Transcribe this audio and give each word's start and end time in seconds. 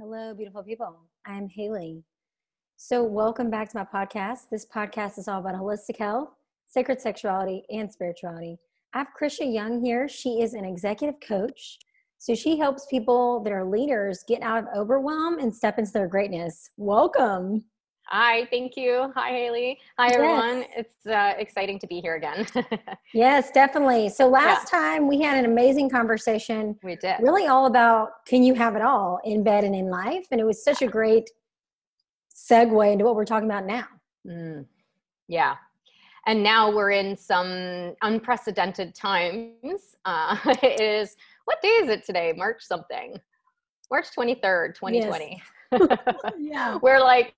Hello, 0.00 0.32
beautiful 0.32 0.62
people. 0.62 0.96
I'm 1.26 1.46
Haley. 1.46 2.02
So, 2.78 3.04
welcome 3.04 3.50
back 3.50 3.68
to 3.68 3.76
my 3.76 3.84
podcast. 3.84 4.48
This 4.50 4.64
podcast 4.64 5.18
is 5.18 5.28
all 5.28 5.40
about 5.40 5.56
holistic 5.56 5.98
health, 5.98 6.30
sacred 6.66 7.02
sexuality, 7.02 7.64
and 7.68 7.92
spirituality. 7.92 8.56
I 8.94 9.00
have 9.00 9.08
Krisha 9.08 9.52
Young 9.52 9.84
here. 9.84 10.08
She 10.08 10.40
is 10.40 10.54
an 10.54 10.64
executive 10.64 11.20
coach. 11.20 11.78
So, 12.16 12.34
she 12.34 12.56
helps 12.56 12.86
people 12.86 13.42
that 13.44 13.52
are 13.52 13.66
leaders 13.66 14.24
get 14.26 14.40
out 14.40 14.60
of 14.60 14.74
overwhelm 14.74 15.38
and 15.38 15.54
step 15.54 15.78
into 15.78 15.92
their 15.92 16.08
greatness. 16.08 16.70
Welcome. 16.78 17.66
Hi, 18.12 18.44
thank 18.46 18.76
you. 18.76 19.12
Hi, 19.14 19.30
Haley. 19.30 19.78
Hi, 19.96 20.12
everyone. 20.12 20.62
Yes. 20.62 20.70
It's 20.78 21.06
uh, 21.06 21.34
exciting 21.38 21.78
to 21.78 21.86
be 21.86 22.00
here 22.00 22.16
again. 22.16 22.44
yes, 23.14 23.52
definitely. 23.52 24.08
So, 24.08 24.28
last 24.28 24.68
yeah. 24.72 24.80
time 24.80 25.06
we 25.06 25.20
had 25.20 25.38
an 25.38 25.44
amazing 25.44 25.90
conversation. 25.90 26.76
We 26.82 26.96
did. 26.96 27.16
Really, 27.20 27.46
all 27.46 27.66
about 27.66 28.26
can 28.26 28.42
you 28.42 28.54
have 28.54 28.74
it 28.74 28.82
all 28.82 29.20
in 29.24 29.44
bed 29.44 29.62
and 29.62 29.76
in 29.76 29.90
life? 29.90 30.26
And 30.32 30.40
it 30.40 30.44
was 30.44 30.64
such 30.64 30.82
a 30.82 30.88
great 30.88 31.30
segue 32.34 32.92
into 32.92 33.04
what 33.04 33.14
we're 33.14 33.24
talking 33.24 33.48
about 33.48 33.64
now. 33.64 33.86
Mm. 34.26 34.66
Yeah. 35.28 35.54
And 36.26 36.42
now 36.42 36.68
we're 36.68 36.90
in 36.90 37.16
some 37.16 37.94
unprecedented 38.02 38.94
times. 38.94 39.54
Uh, 40.06 40.34
it 40.62 40.80
is, 40.80 41.14
what 41.44 41.60
day 41.60 41.68
is 41.68 41.90
it 41.90 42.06
today? 42.06 42.32
March 42.34 42.62
something. 42.62 43.20
March 43.90 44.06
23rd, 44.16 44.74
2020. 44.74 45.42
Yes. 45.70 45.80
yeah. 46.40 46.78
we're 46.80 46.98
like 46.98 47.34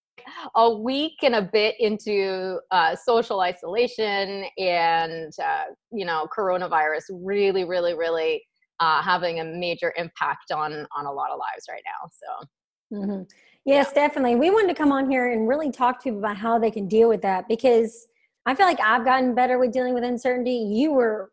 a 0.56 0.70
week 0.70 1.18
and 1.22 1.34
a 1.34 1.42
bit 1.42 1.74
into 1.78 2.58
uh, 2.70 2.94
social 2.94 3.40
isolation 3.40 4.44
and 4.58 5.32
uh, 5.42 5.64
you 5.90 6.04
know 6.04 6.26
coronavirus 6.36 7.02
really 7.10 7.64
really 7.64 7.94
really 7.94 8.42
uh, 8.80 9.02
having 9.02 9.40
a 9.40 9.44
major 9.44 9.92
impact 9.96 10.50
on 10.52 10.86
on 10.96 11.06
a 11.06 11.12
lot 11.12 11.30
of 11.30 11.38
lives 11.38 11.66
right 11.70 11.82
now 11.84 12.08
so 12.10 12.96
mm-hmm. 12.96 13.22
yes 13.64 13.88
yeah. 13.94 14.06
definitely 14.06 14.36
we 14.36 14.50
wanted 14.50 14.68
to 14.68 14.74
come 14.74 14.92
on 14.92 15.10
here 15.10 15.32
and 15.32 15.48
really 15.48 15.70
talk 15.70 15.98
to 15.98 16.04
people 16.04 16.18
about 16.18 16.36
how 16.36 16.58
they 16.58 16.70
can 16.70 16.86
deal 16.88 17.08
with 17.08 17.22
that 17.22 17.46
because 17.48 18.06
i 18.46 18.54
feel 18.54 18.66
like 18.66 18.80
i've 18.80 19.04
gotten 19.04 19.34
better 19.34 19.58
with 19.58 19.72
dealing 19.72 19.94
with 19.94 20.04
uncertainty 20.04 20.56
you 20.56 20.92
were 20.92 21.30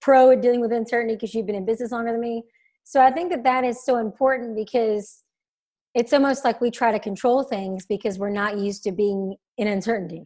pro 0.00 0.30
at 0.30 0.42
dealing 0.42 0.60
with 0.60 0.72
uncertainty 0.72 1.14
because 1.14 1.34
you've 1.34 1.46
been 1.46 1.54
in 1.54 1.64
business 1.64 1.92
longer 1.92 2.12
than 2.12 2.20
me 2.20 2.42
so 2.84 3.00
i 3.00 3.10
think 3.10 3.30
that 3.30 3.42
that 3.42 3.64
is 3.64 3.84
so 3.84 3.96
important 3.96 4.54
because 4.54 5.22
it's 5.98 6.12
almost 6.12 6.44
like 6.44 6.60
we 6.60 6.70
try 6.70 6.92
to 6.92 7.00
control 7.00 7.42
things 7.42 7.84
because 7.84 8.20
we're 8.20 8.30
not 8.30 8.56
used 8.56 8.84
to 8.84 8.92
being 8.92 9.34
in 9.56 9.66
uncertainty. 9.66 10.24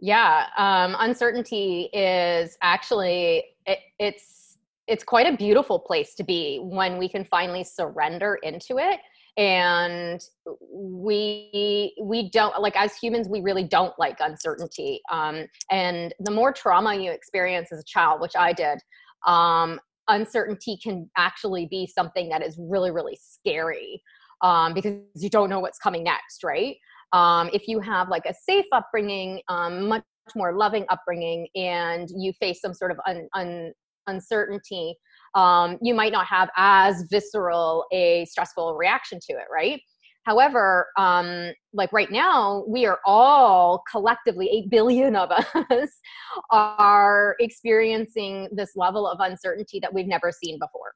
Yeah 0.00 0.46
um, 0.58 0.96
uncertainty 0.98 1.88
is 1.92 2.58
actually 2.60 3.44
it, 3.66 3.78
it's 4.00 4.58
it's 4.88 5.04
quite 5.04 5.32
a 5.32 5.36
beautiful 5.36 5.78
place 5.78 6.14
to 6.16 6.24
be 6.24 6.58
when 6.60 6.98
we 6.98 7.08
can 7.08 7.24
finally 7.24 7.64
surrender 7.64 8.38
into 8.42 8.78
it. 8.78 8.98
And 9.36 10.20
we 10.60 11.94
we 12.02 12.30
don't 12.30 12.60
like 12.60 12.76
as 12.76 12.96
humans 12.96 13.28
we 13.28 13.42
really 13.42 13.64
don't 13.64 13.94
like 13.96 14.18
uncertainty. 14.18 15.00
Um, 15.08 15.46
and 15.70 16.12
the 16.18 16.32
more 16.32 16.52
trauma 16.52 16.96
you 16.96 17.12
experience 17.12 17.70
as 17.72 17.78
a 17.78 17.84
child 17.84 18.20
which 18.20 18.36
i 18.36 18.52
did 18.52 18.78
um, 19.26 19.80
uncertainty 20.08 20.76
can 20.82 21.08
actually 21.16 21.66
be 21.70 21.86
something 21.86 22.28
that 22.28 22.42
is 22.42 22.56
really 22.58 22.90
really 22.90 23.18
scary 23.20 24.02
um, 24.42 24.74
because 24.74 25.00
you 25.16 25.30
don't 25.30 25.50
know 25.50 25.60
what's 25.60 25.78
coming 25.78 26.04
next, 26.04 26.44
right? 26.44 26.76
Um, 27.12 27.50
if 27.52 27.68
you 27.68 27.80
have 27.80 28.08
like 28.08 28.26
a 28.26 28.34
safe 28.34 28.66
upbringing, 28.72 29.40
um, 29.48 29.88
much 29.88 30.04
more 30.34 30.56
loving 30.56 30.84
upbringing, 30.88 31.46
and 31.54 32.08
you 32.16 32.32
face 32.40 32.60
some 32.60 32.74
sort 32.74 32.90
of 32.90 32.98
un, 33.06 33.28
un, 33.34 33.72
uncertainty, 34.06 34.96
um, 35.34 35.78
you 35.82 35.94
might 35.94 36.12
not 36.12 36.26
have 36.26 36.48
as 36.56 37.04
visceral 37.10 37.86
a 37.92 38.24
stressful 38.26 38.74
reaction 38.74 39.18
to 39.28 39.34
it, 39.34 39.46
right? 39.52 39.80
However, 40.24 40.88
um, 40.96 41.52
like 41.74 41.92
right 41.92 42.10
now, 42.10 42.64
we 42.66 42.86
are 42.86 42.98
all 43.04 43.82
collectively, 43.90 44.48
8 44.50 44.70
billion 44.70 45.16
of 45.16 45.30
us 45.30 45.90
are 46.50 47.36
experiencing 47.40 48.48
this 48.50 48.70
level 48.74 49.06
of 49.06 49.18
uncertainty 49.20 49.80
that 49.80 49.92
we've 49.92 50.06
never 50.06 50.32
seen 50.32 50.58
before. 50.58 50.94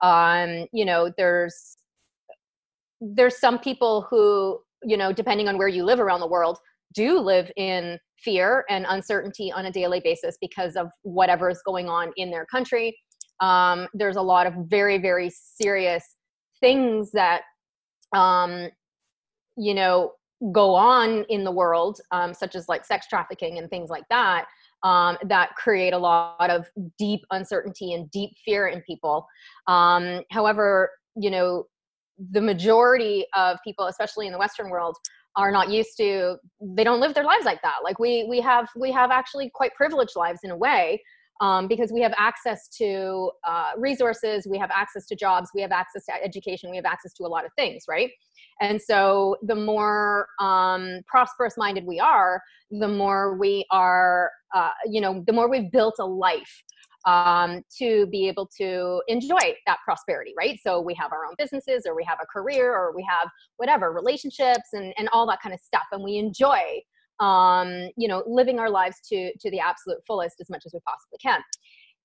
Um, 0.00 0.66
you 0.72 0.84
know, 0.84 1.12
there's 1.16 1.77
there's 3.00 3.38
some 3.38 3.58
people 3.58 4.06
who 4.10 4.60
you 4.82 4.96
know 4.96 5.12
depending 5.12 5.48
on 5.48 5.58
where 5.58 5.68
you 5.68 5.84
live 5.84 6.00
around 6.00 6.20
the 6.20 6.26
world 6.26 6.58
do 6.94 7.18
live 7.18 7.50
in 7.56 7.98
fear 8.18 8.64
and 8.68 8.86
uncertainty 8.88 9.52
on 9.52 9.66
a 9.66 9.70
daily 9.70 10.00
basis 10.00 10.36
because 10.40 10.74
of 10.76 10.88
whatever 11.02 11.50
is 11.50 11.60
going 11.64 11.88
on 11.88 12.12
in 12.16 12.30
their 12.30 12.46
country. 12.46 12.96
Um, 13.40 13.86
there's 13.94 14.16
a 14.16 14.22
lot 14.22 14.46
of 14.46 14.54
very 14.66 14.98
very 14.98 15.30
serious 15.30 16.04
things 16.60 17.10
that 17.12 17.42
um, 18.14 18.68
you 19.56 19.74
know 19.74 20.12
go 20.52 20.74
on 20.74 21.24
in 21.28 21.44
the 21.44 21.52
world 21.52 22.00
um, 22.12 22.32
such 22.32 22.54
as 22.54 22.68
like 22.68 22.84
sex 22.84 23.06
trafficking 23.08 23.58
and 23.58 23.68
things 23.70 23.90
like 23.90 24.04
that 24.10 24.46
um, 24.84 25.16
that 25.24 25.54
create 25.56 25.92
a 25.92 25.98
lot 25.98 26.50
of 26.50 26.66
deep 26.98 27.20
uncertainty 27.32 27.92
and 27.92 28.10
deep 28.10 28.30
fear 28.44 28.68
in 28.68 28.80
people. 28.82 29.26
Um, 29.66 30.22
however 30.30 30.90
you 31.16 31.30
know 31.30 31.64
the 32.30 32.40
majority 32.40 33.26
of 33.36 33.58
people 33.64 33.86
especially 33.86 34.26
in 34.26 34.32
the 34.32 34.38
western 34.38 34.70
world 34.70 34.96
are 35.36 35.52
not 35.52 35.70
used 35.70 35.96
to 35.96 36.36
they 36.60 36.84
don't 36.84 37.00
live 37.00 37.14
their 37.14 37.24
lives 37.24 37.44
like 37.44 37.62
that. 37.62 37.76
Like 37.84 37.98
we 37.98 38.26
we 38.28 38.40
have 38.40 38.68
we 38.76 38.90
have 38.92 39.10
actually 39.10 39.50
quite 39.54 39.74
privileged 39.74 40.16
lives 40.16 40.40
in 40.42 40.50
a 40.50 40.56
way 40.56 41.02
um, 41.40 41.68
because 41.68 41.92
we 41.92 42.00
have 42.00 42.12
access 42.18 42.68
to 42.78 43.30
uh, 43.46 43.70
resources 43.76 44.48
we 44.50 44.58
have 44.58 44.70
access 44.74 45.06
to 45.06 45.14
jobs 45.14 45.50
we 45.54 45.62
have 45.62 45.70
access 45.70 46.04
to 46.06 46.12
education 46.22 46.70
we 46.70 46.76
have 46.76 46.84
access 46.84 47.12
to 47.14 47.24
a 47.24 47.28
lot 47.28 47.44
of 47.44 47.52
things 47.56 47.84
right? 47.88 48.10
And 48.60 48.82
so 48.82 49.36
the 49.42 49.54
more 49.54 50.26
um, 50.40 51.00
prosperous 51.06 51.54
minded 51.56 51.84
we 51.86 52.00
are 52.00 52.42
the 52.72 52.88
more 52.88 53.38
we 53.38 53.64
are 53.70 54.30
uh, 54.54 54.70
you 54.86 55.00
know 55.00 55.22
the 55.26 55.32
more 55.32 55.48
we've 55.48 55.70
built 55.70 55.94
a 56.00 56.06
life 56.06 56.64
um, 57.06 57.62
to 57.78 58.06
be 58.06 58.28
able 58.28 58.48
to 58.58 59.02
enjoy 59.08 59.54
that 59.66 59.78
prosperity, 59.84 60.34
right? 60.36 60.58
So 60.62 60.80
we 60.80 60.94
have 60.94 61.12
our 61.12 61.24
own 61.24 61.34
businesses 61.38 61.84
or 61.86 61.94
we 61.94 62.04
have 62.04 62.18
a 62.22 62.26
career 62.26 62.74
or 62.74 62.94
we 62.94 63.06
have 63.08 63.28
whatever, 63.56 63.92
relationships 63.92 64.70
and, 64.72 64.92
and 64.98 65.08
all 65.12 65.26
that 65.28 65.40
kind 65.42 65.54
of 65.54 65.60
stuff. 65.60 65.84
And 65.92 66.02
we 66.02 66.16
enjoy, 66.16 66.60
um, 67.20 67.88
you 67.96 68.08
know, 68.08 68.22
living 68.26 68.58
our 68.58 68.70
lives 68.70 68.96
to, 69.08 69.32
to 69.38 69.50
the 69.50 69.60
absolute 69.60 69.98
fullest 70.06 70.40
as 70.40 70.50
much 70.50 70.64
as 70.66 70.72
we 70.72 70.80
possibly 70.86 71.18
can. 71.22 71.40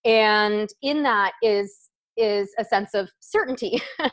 And 0.06 0.70
in 0.82 1.04
that 1.04 1.34
is 1.42 1.83
is 2.18 2.54
a 2.60 2.66
sense 2.66 2.94
of 2.94 3.10
certainty. 3.20 3.82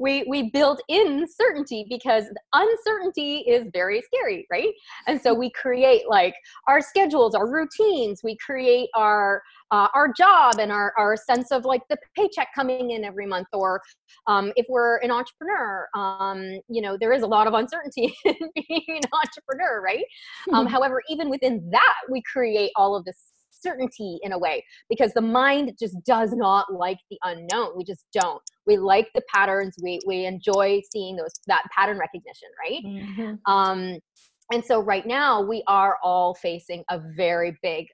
we 0.00 0.24
we 0.28 0.50
build 0.50 0.80
in 0.88 1.26
certainty 1.28 1.86
because 1.88 2.24
uncertainty 2.52 3.38
is 3.46 3.68
very 3.72 4.02
scary, 4.02 4.46
right? 4.50 4.72
And 5.06 5.20
so 5.20 5.34
we 5.34 5.50
create 5.50 6.08
like 6.08 6.34
our 6.68 6.80
schedules, 6.80 7.34
our 7.34 7.50
routines, 7.50 8.20
we 8.22 8.36
create 8.44 8.88
our 8.94 9.42
uh, 9.70 9.88
our 9.94 10.12
job 10.12 10.54
and 10.60 10.70
our, 10.70 10.92
our 10.96 11.16
sense 11.16 11.50
of 11.50 11.64
like 11.64 11.82
the 11.88 11.96
paycheck 12.16 12.48
coming 12.54 12.92
in 12.92 13.04
every 13.04 13.26
month 13.26 13.48
or 13.52 13.80
um, 14.26 14.52
if 14.56 14.66
we're 14.68 14.98
an 14.98 15.10
entrepreneur 15.10 15.88
um, 15.96 16.60
you 16.68 16.80
know 16.80 16.96
there 16.98 17.12
is 17.12 17.22
a 17.22 17.26
lot 17.26 17.46
of 17.46 17.54
uncertainty 17.54 18.14
in 18.24 18.34
being 18.54 18.84
an 18.88 19.02
entrepreneur 19.12 19.82
right 19.82 20.04
um, 20.52 20.66
however 20.74 21.02
even 21.08 21.28
within 21.28 21.68
that 21.70 21.96
we 22.10 22.22
create 22.30 22.70
all 22.76 22.94
of 22.94 23.04
this 23.04 23.32
certainty 23.64 24.18
in 24.22 24.32
a 24.32 24.38
way 24.38 24.64
because 24.88 25.12
the 25.14 25.20
mind 25.20 25.72
just 25.78 25.96
does 26.06 26.32
not 26.32 26.72
like 26.72 26.98
the 27.10 27.18
unknown. 27.24 27.76
We 27.76 27.84
just 27.84 28.04
don't. 28.12 28.42
We 28.66 28.76
like 28.76 29.08
the 29.14 29.22
patterns. 29.34 29.74
We 29.82 30.00
we 30.06 30.26
enjoy 30.26 30.82
seeing 30.92 31.16
those 31.16 31.32
that 31.46 31.64
pattern 31.76 31.98
recognition 31.98 32.48
right? 32.64 32.84
Mm-hmm. 32.84 33.52
um 33.52 33.98
and 34.52 34.64
so 34.64 34.80
right 34.80 35.06
now 35.06 35.42
we 35.42 35.62
are 35.66 35.96
all 36.02 36.34
facing 36.34 36.84
a 36.90 37.00
very 37.16 37.56
big 37.62 37.86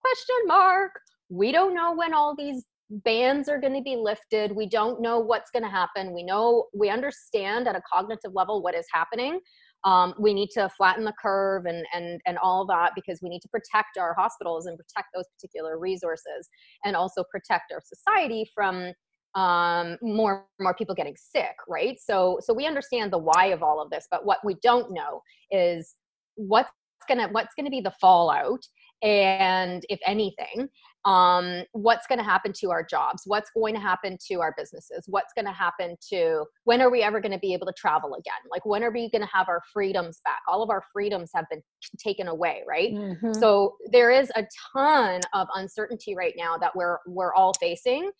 question 0.00 0.36
mark. 0.46 0.92
We 1.28 1.50
don't 1.52 1.74
know 1.74 1.94
when 1.94 2.14
all 2.14 2.34
these 2.36 2.64
bans 2.90 3.48
are 3.48 3.58
going 3.58 3.74
to 3.74 3.82
be 3.82 3.96
lifted. 3.96 4.54
We 4.54 4.68
don't 4.68 5.00
know 5.00 5.18
what's 5.18 5.50
going 5.50 5.62
to 5.62 5.68
happen. 5.70 6.12
We 6.12 6.22
know 6.22 6.66
we 6.74 6.90
understand 6.90 7.66
at 7.66 7.74
a 7.74 7.82
cognitive 7.90 8.32
level 8.34 8.62
what 8.62 8.74
is 8.74 8.86
happening 8.92 9.40
um, 9.84 10.14
we 10.18 10.32
need 10.32 10.48
to 10.52 10.68
flatten 10.76 11.04
the 11.04 11.12
curve 11.20 11.66
and 11.66 11.84
and 11.94 12.20
and 12.26 12.38
all 12.38 12.64
that 12.66 12.92
because 12.94 13.20
we 13.22 13.28
need 13.28 13.40
to 13.40 13.48
protect 13.48 13.98
our 13.98 14.14
hospitals 14.14 14.66
and 14.66 14.78
protect 14.78 15.08
those 15.14 15.24
particular 15.36 15.78
resources 15.78 16.48
and 16.84 16.96
also 16.96 17.24
protect 17.30 17.72
our 17.72 17.80
society 17.84 18.48
from 18.54 18.92
um, 19.34 19.96
more 20.02 20.46
more 20.60 20.74
people 20.74 20.94
getting 20.94 21.16
sick 21.16 21.56
right? 21.68 21.98
So 22.00 22.38
so 22.40 22.54
we 22.54 22.66
understand 22.66 23.12
the 23.12 23.18
why 23.18 23.46
of 23.46 23.62
all 23.62 23.80
of 23.80 23.90
this 23.90 24.06
but 24.10 24.24
what 24.24 24.38
we 24.44 24.56
don't 24.62 24.92
know 24.92 25.22
is 25.50 25.94
what's 26.36 26.70
gonna 27.08 27.28
what's 27.32 27.54
gonna 27.56 27.70
be 27.70 27.80
the 27.80 27.94
fallout 28.00 28.62
and 29.02 29.84
if 29.88 29.98
anything 30.06 30.68
um, 31.04 31.62
what's 31.72 32.06
going 32.06 32.18
to 32.18 32.24
happen 32.24 32.52
to 32.60 32.70
our 32.70 32.84
jobs? 32.84 33.22
What's 33.26 33.50
going 33.50 33.74
to 33.74 33.80
happen 33.80 34.18
to 34.28 34.40
our 34.40 34.54
businesses? 34.56 35.04
What's 35.08 35.32
going 35.34 35.46
to 35.46 35.52
happen 35.52 35.96
to 36.10 36.44
when 36.64 36.80
are 36.80 36.90
we 36.90 37.02
ever 37.02 37.20
going 37.20 37.32
to 37.32 37.38
be 37.38 37.52
able 37.54 37.66
to 37.66 37.72
travel 37.76 38.14
again? 38.14 38.34
Like 38.50 38.64
when 38.64 38.84
are 38.84 38.90
we 38.90 39.10
going 39.10 39.22
to 39.22 39.28
have 39.32 39.48
our 39.48 39.62
freedoms 39.72 40.20
back? 40.24 40.40
All 40.48 40.62
of 40.62 40.70
our 40.70 40.82
freedoms 40.92 41.30
have 41.34 41.46
been 41.50 41.62
taken 41.98 42.28
away 42.28 42.62
right? 42.68 42.92
Mm-hmm. 42.92 43.32
so 43.34 43.76
there 43.90 44.10
is 44.10 44.30
a 44.36 44.44
ton 44.72 45.20
of 45.32 45.48
uncertainty 45.54 46.14
right 46.14 46.34
now 46.36 46.56
that 46.58 46.74
we're 46.74 46.98
we're 47.06 47.34
all 47.34 47.52
facing 47.60 48.10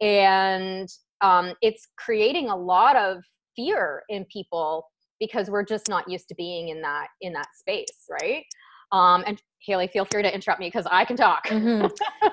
and 0.00 0.88
um, 1.20 1.54
it's 1.62 1.88
creating 1.96 2.50
a 2.50 2.56
lot 2.56 2.96
of 2.96 3.22
fear 3.54 4.02
in 4.08 4.24
people 4.26 4.84
because 5.20 5.48
we're 5.48 5.64
just 5.64 5.88
not 5.88 6.08
used 6.08 6.28
to 6.28 6.34
being 6.34 6.68
in 6.68 6.82
that 6.82 7.08
in 7.20 7.32
that 7.32 7.48
space 7.54 8.06
right 8.10 8.44
um, 8.92 9.24
and 9.26 9.42
haley 9.60 9.86
feel 9.86 10.04
free 10.04 10.22
to 10.22 10.34
interrupt 10.34 10.60
me 10.60 10.66
because 10.66 10.86
i 10.90 11.04
can 11.04 11.16
talk. 11.16 11.46
Mm-hmm. 11.46 11.86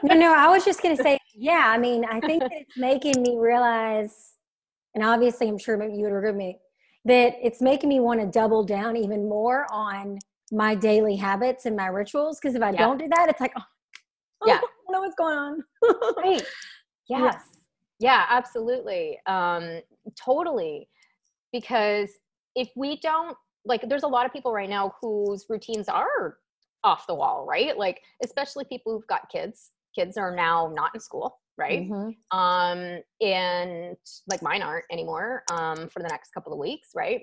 no 0.07 0.15
no 0.15 0.33
i 0.33 0.47
was 0.47 0.65
just 0.65 0.81
going 0.81 0.95
to 0.95 1.01
say 1.01 1.17
yeah 1.35 1.65
i 1.67 1.77
mean 1.77 2.05
i 2.05 2.19
think 2.19 2.43
it's 2.51 2.77
making 2.77 3.21
me 3.21 3.37
realize 3.37 4.33
and 4.95 5.03
obviously 5.03 5.47
i'm 5.47 5.57
sure 5.57 5.75
you 5.83 6.03
would 6.03 6.13
agree 6.13 6.29
with 6.29 6.35
me 6.35 6.57
that 7.05 7.33
it's 7.41 7.61
making 7.61 7.89
me 7.89 7.99
want 7.99 8.19
to 8.19 8.27
double 8.27 8.63
down 8.63 8.97
even 8.97 9.27
more 9.29 9.65
on 9.71 10.17
my 10.51 10.73
daily 10.73 11.15
habits 11.15 11.65
and 11.65 11.75
my 11.75 11.87
rituals 11.87 12.39
because 12.39 12.55
if 12.55 12.61
i 12.61 12.71
yeah. 12.71 12.77
don't 12.77 12.97
do 12.97 13.07
that 13.07 13.29
it's 13.29 13.39
like 13.39 13.53
oh, 13.57 13.63
yeah. 14.45 14.55
I 14.55 14.59
don't 14.59 14.91
know 14.91 15.01
what's 15.01 15.15
going 15.15 15.37
on. 15.37 15.63
Right. 16.17 16.43
Yes. 17.07 17.43
Yeah 17.99 18.25
absolutely. 18.29 19.19
Um 19.25 19.81
totally. 20.15 20.87
Because 21.51 22.09
if 22.55 22.69
we 22.75 22.99
don't 23.01 23.35
like 23.65 23.87
there's 23.87 24.03
a 24.03 24.07
lot 24.07 24.25
of 24.25 24.33
people 24.33 24.53
right 24.53 24.69
now 24.69 24.93
whose 25.01 25.45
routines 25.49 25.89
are 25.89 26.37
off 26.83 27.07
the 27.07 27.15
wall 27.15 27.45
right? 27.47 27.77
Like 27.77 28.01
especially 28.23 28.65
people 28.65 28.93
who've 28.93 29.07
got 29.07 29.29
kids. 29.29 29.71
Kids 29.95 30.17
are 30.17 30.35
now 30.35 30.71
not 30.73 30.91
in 30.93 30.99
school 31.01 31.39
right? 31.57 31.89
Mm-hmm. 31.89 32.37
um 32.37 33.01
and 33.21 33.97
like 34.27 34.41
mine 34.41 34.61
aren't 34.61 34.85
anymore 34.91 35.43
um 35.51 35.89
for 35.89 36.01
the 36.01 36.07
next 36.07 36.33
couple 36.33 36.53
of 36.53 36.59
weeks 36.59 36.89
right? 36.95 37.21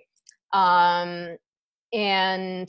Um 0.52 1.36
and 1.92 2.68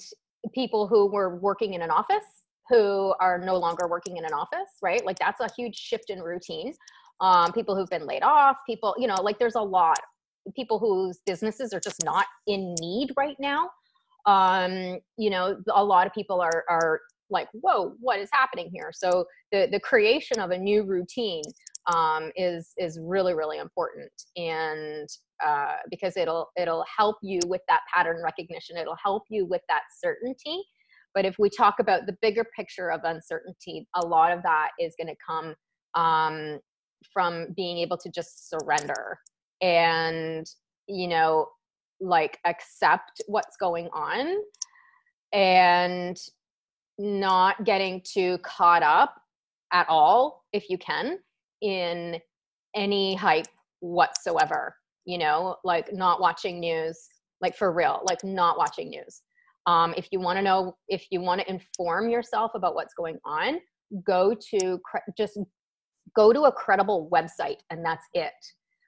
people 0.53 0.87
who 0.87 1.07
were 1.11 1.37
working 1.37 1.73
in 1.73 1.81
an 1.81 1.91
office 1.91 2.43
who 2.69 3.13
are 3.19 3.37
no 3.37 3.57
longer 3.57 3.87
working 3.87 4.17
in 4.17 4.25
an 4.25 4.33
office 4.33 4.77
right? 4.81 5.05
Like 5.05 5.19
that's 5.19 5.41
a 5.41 5.49
huge 5.57 5.75
shift 5.75 6.09
in 6.09 6.21
routine. 6.21 6.73
Um 7.19 7.51
people 7.51 7.75
who've 7.75 7.89
been 7.89 8.05
laid 8.05 8.23
off 8.23 8.57
people 8.65 8.95
you 8.97 9.07
know 9.07 9.21
like 9.21 9.37
there's 9.37 9.55
a 9.55 9.61
lot. 9.61 9.99
People 10.55 10.79
whose 10.79 11.19
businesses 11.25 11.73
are 11.73 11.81
just 11.81 12.05
not 12.05 12.25
in 12.47 12.73
need 12.79 13.11
right 13.17 13.35
now 13.39 13.69
um, 14.27 14.99
you 15.17 15.29
know 15.29 15.57
a 15.73 15.83
lot 15.83 16.05
of 16.05 16.13
people 16.13 16.39
are 16.41 16.63
are 16.69 17.01
like 17.29 17.47
whoa 17.53 17.93
what 17.99 18.19
is 18.19 18.29
happening 18.31 18.69
here? 18.71 18.91
So 18.93 19.25
the 19.51 19.67
the 19.71 19.79
creation 19.79 20.39
of 20.39 20.51
a 20.51 20.57
new 20.57 20.83
routine 20.83 21.43
um, 21.87 22.31
is 22.35 22.73
is 22.77 22.99
really 23.01 23.33
really 23.33 23.57
important 23.57 24.11
and 24.35 25.07
uh, 25.45 25.75
because 25.89 26.17
it'll 26.17 26.49
it'll 26.57 26.85
help 26.95 27.17
you 27.21 27.39
with 27.47 27.61
that 27.67 27.81
pattern 27.93 28.21
recognition. 28.23 28.77
It'll 28.77 28.97
help 29.01 29.23
you 29.29 29.45
with 29.45 29.61
that 29.69 29.83
certainty. 30.03 30.63
But 31.13 31.25
if 31.25 31.35
we 31.39 31.49
talk 31.49 31.75
about 31.79 32.05
the 32.05 32.15
bigger 32.21 32.45
picture 32.55 32.91
of 32.91 33.01
uncertainty 33.03 33.87
a 33.95 34.05
lot 34.05 34.31
of 34.31 34.43
that 34.43 34.69
is 34.79 34.93
going 34.99 35.07
to 35.07 35.15
come 35.25 35.55
um, 35.95 36.59
from 37.13 37.47
being 37.55 37.77
able 37.77 37.97
to 37.97 38.09
just 38.09 38.49
surrender. 38.49 39.19
And 39.61 40.45
you 40.87 41.07
know 41.07 41.47
like 41.99 42.37
accept 42.45 43.21
what's 43.27 43.57
going 43.57 43.89
on 43.93 44.37
and 45.33 46.17
not 46.97 47.63
getting 47.63 48.01
too 48.03 48.37
caught 48.39 48.83
up 48.83 49.15
at 49.73 49.87
all 49.89 50.45
if 50.53 50.69
you 50.69 50.77
can 50.77 51.19
in 51.61 52.19
any 52.75 53.15
hype 53.15 53.47
whatsoever 53.79 54.75
you 55.07 55.17
know? 55.17 55.55
Like 55.63 55.91
not 55.91 56.21
watching 56.21 56.59
news 56.59 57.07
like 57.41 57.55
for 57.55 57.71
real 57.71 58.01
like 58.03 58.23
not 58.23 58.57
watching 58.57 58.89
news. 58.89 59.21
Um, 59.65 59.93
if 59.97 60.07
you 60.11 60.19
want 60.19 60.37
to 60.37 60.43
know 60.43 60.75
if 60.87 61.07
you 61.09 61.21
want 61.21 61.41
to 61.41 61.49
inform 61.49 62.09
yourself 62.09 62.51
about 62.53 62.75
what's 62.75 62.93
going 62.93 63.17
on 63.25 63.57
go 64.05 64.35
to 64.51 64.79
just 65.17 65.39
go 66.15 66.33
to 66.33 66.43
a 66.43 66.51
credible 66.51 67.09
website 67.11 67.59
and 67.69 67.83
that's 67.83 68.05
it. 68.13 68.33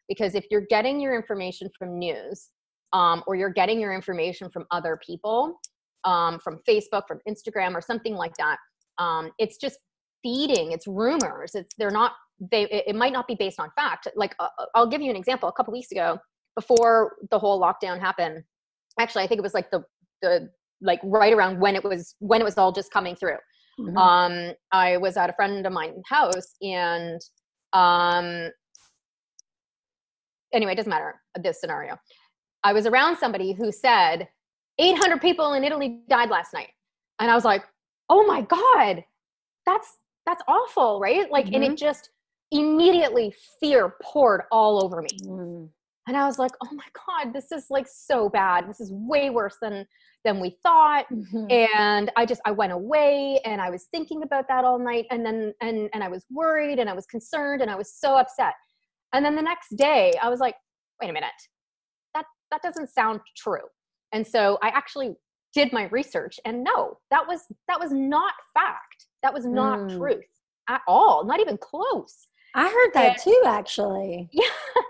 Because 0.10 0.36
if 0.36 0.46
you're 0.52 0.66
getting 0.70 1.00
your 1.00 1.16
information 1.16 1.70
from 1.78 1.98
news 1.98 2.50
um, 2.94 3.24
or 3.28 3.36
you're 3.36 3.52
getting 3.52 3.80
your 3.80 3.94
information 3.94 4.50
from 4.50 4.66
other 4.72 5.00
people 5.06 5.60
um, 6.06 6.40
from 6.40 6.60
facebook 6.68 7.04
from 7.08 7.20
instagram 7.28 7.74
or 7.74 7.82
something 7.82 8.16
like 8.16 8.34
that 8.38 8.58
um, 8.98 9.32
it's 9.38 9.58
just 9.58 9.80
feeding 10.24 10.72
it's 10.72 10.88
rumors 10.88 11.56
it's 11.56 11.74
they're 11.78 11.92
not 11.92 12.14
they 12.52 12.64
it, 12.64 12.96
might 12.96 13.14
not 13.14 13.28
be 13.28 13.36
based 13.36 13.60
on 13.60 13.70
fact 13.76 14.08
like 14.16 14.36
uh, 14.40 14.48
uh 14.60 14.66
i'll 14.76 14.88
give 14.88 15.02
you 15.02 15.10
an 15.10 15.16
example 15.16 15.48
a 15.48 15.52
couple 15.52 15.72
weeks 15.72 15.92
ago 15.92 16.18
before 16.56 17.16
the 17.32 17.40
whole 17.40 17.62
lockdown 17.62 18.00
happened 18.00 18.44
actually 19.00 19.24
i 19.24 19.28
think 19.28 19.40
it 19.40 19.44
was 19.44 19.54
like 19.54 19.70
the 19.72 19.84
the 20.22 20.50
like 20.82 21.00
right 21.04 21.34
around 21.34 21.60
when 21.60 21.76
it 21.76 21.84
was 21.84 22.16
when 22.20 22.42
it 22.42 22.44
was 22.44 22.58
all 22.58 22.72
just 22.72 22.92
coming 22.92 23.16
through 23.16 23.38
mm-hmm. 23.80 23.98
um 23.98 24.54
i 24.74 24.98
was 24.98 25.16
at 25.16 25.30
a 25.30 25.34
friend 25.34 25.66
of 25.66 25.72
mine's 25.72 26.04
house 26.10 26.56
and 26.62 27.22
um 27.74 28.50
anyway, 30.54 30.74
it 30.74 30.76
doesn't 30.76 30.90
matter 30.90 31.22
this 31.42 31.60
scenario. 31.60 31.98
I 32.64 32.74
was 32.74 32.86
around 32.86 33.18
somebody 33.18 33.54
who 33.54 33.72
said 33.72 34.28
800 34.80 35.22
people 35.22 35.54
in 35.54 35.64
Italy 35.64 36.00
died 36.10 36.30
last 36.30 36.54
night. 36.54 36.70
And 37.20 37.30
I 37.30 37.36
was 37.36 37.46
like, 37.46 37.64
oh 38.10 38.26
my 38.26 38.42
God, 38.42 39.04
that's, 39.66 39.98
that's 40.26 40.42
awful, 40.48 41.00
right? 41.00 41.30
Like, 41.32 41.46
mm-hmm. 41.46 41.56
and 41.56 41.64
it 41.64 41.68
mm-hmm. 41.68 41.76
just 41.76 42.10
immediately 42.52 43.34
fear 43.60 43.96
poured 44.02 44.44
all 44.52 44.84
over 44.84 45.02
me. 45.02 45.10
Mm. 45.24 45.70
And 46.08 46.18
I 46.18 46.26
was 46.26 46.40
like, 46.40 46.52
oh 46.64 46.74
my 46.74 46.86
God, 47.08 47.34
this 47.34 47.52
is 47.52 47.68
like 47.70 47.88
so 47.88 48.30
bad. 48.30 48.68
This 48.68 48.80
is 48.80 48.92
way 48.92 49.30
worse 49.30 49.58
than, 49.62 49.86
than 50.26 50.40
we 50.40 50.58
thought. 50.64 51.06
Mm-hmm. 51.14 51.52
And 51.52 52.12
I 52.16 52.26
just, 52.26 52.42
I 52.46 52.52
went 52.52 52.72
away 52.72 53.40
and 53.46 53.62
I 53.62 53.70
was 53.70 53.88
thinking 53.92 54.24
about 54.24 54.48
that 54.48 54.66
all 54.66 54.80
night. 54.80 55.06
And 55.12 55.24
then, 55.24 55.54
and, 55.62 55.88
and 55.94 56.04
I 56.04 56.08
was 56.08 56.26
worried 56.32 56.80
and 56.80 56.90
I 56.90 56.94
was 56.94 57.06
concerned 57.06 57.62
and 57.62 57.70
I 57.70 57.76
was 57.76 57.94
so 57.94 58.16
upset. 58.16 58.54
And 59.14 59.24
then 59.24 59.36
the 59.36 59.42
next 59.42 59.76
day, 59.76 60.14
I 60.22 60.30
was 60.30 60.40
like, 60.40 60.56
wait 61.00 61.10
a 61.10 61.14
minute, 61.14 61.30
that, 62.52 62.62
doesn't 62.62 62.90
sound 62.90 63.22
true. 63.36 63.68
And 64.12 64.26
so 64.26 64.58
I 64.62 64.70
actually 64.70 65.16
did 65.54 65.74
my 65.74 65.86
research 65.86 66.40
and 66.46 66.64
no, 66.64 66.98
that 67.12 67.28
was, 67.28 67.42
that 67.68 67.80
was 67.80 67.92
not 67.92 68.34
fact. 68.54 69.06
That 69.24 69.34
was 69.34 69.46
not 69.46 69.80
mm. 69.80 69.98
truth 69.98 70.26
at 70.70 70.82
all, 70.88 71.26
not 71.26 71.40
even 71.40 71.58
close. 71.58 72.28
I 72.56 72.68
heard 72.68 72.92
that 72.94 73.14
and, 73.14 73.24
too, 73.24 73.44
actually. 73.46 74.30
Yeah. 74.34 74.44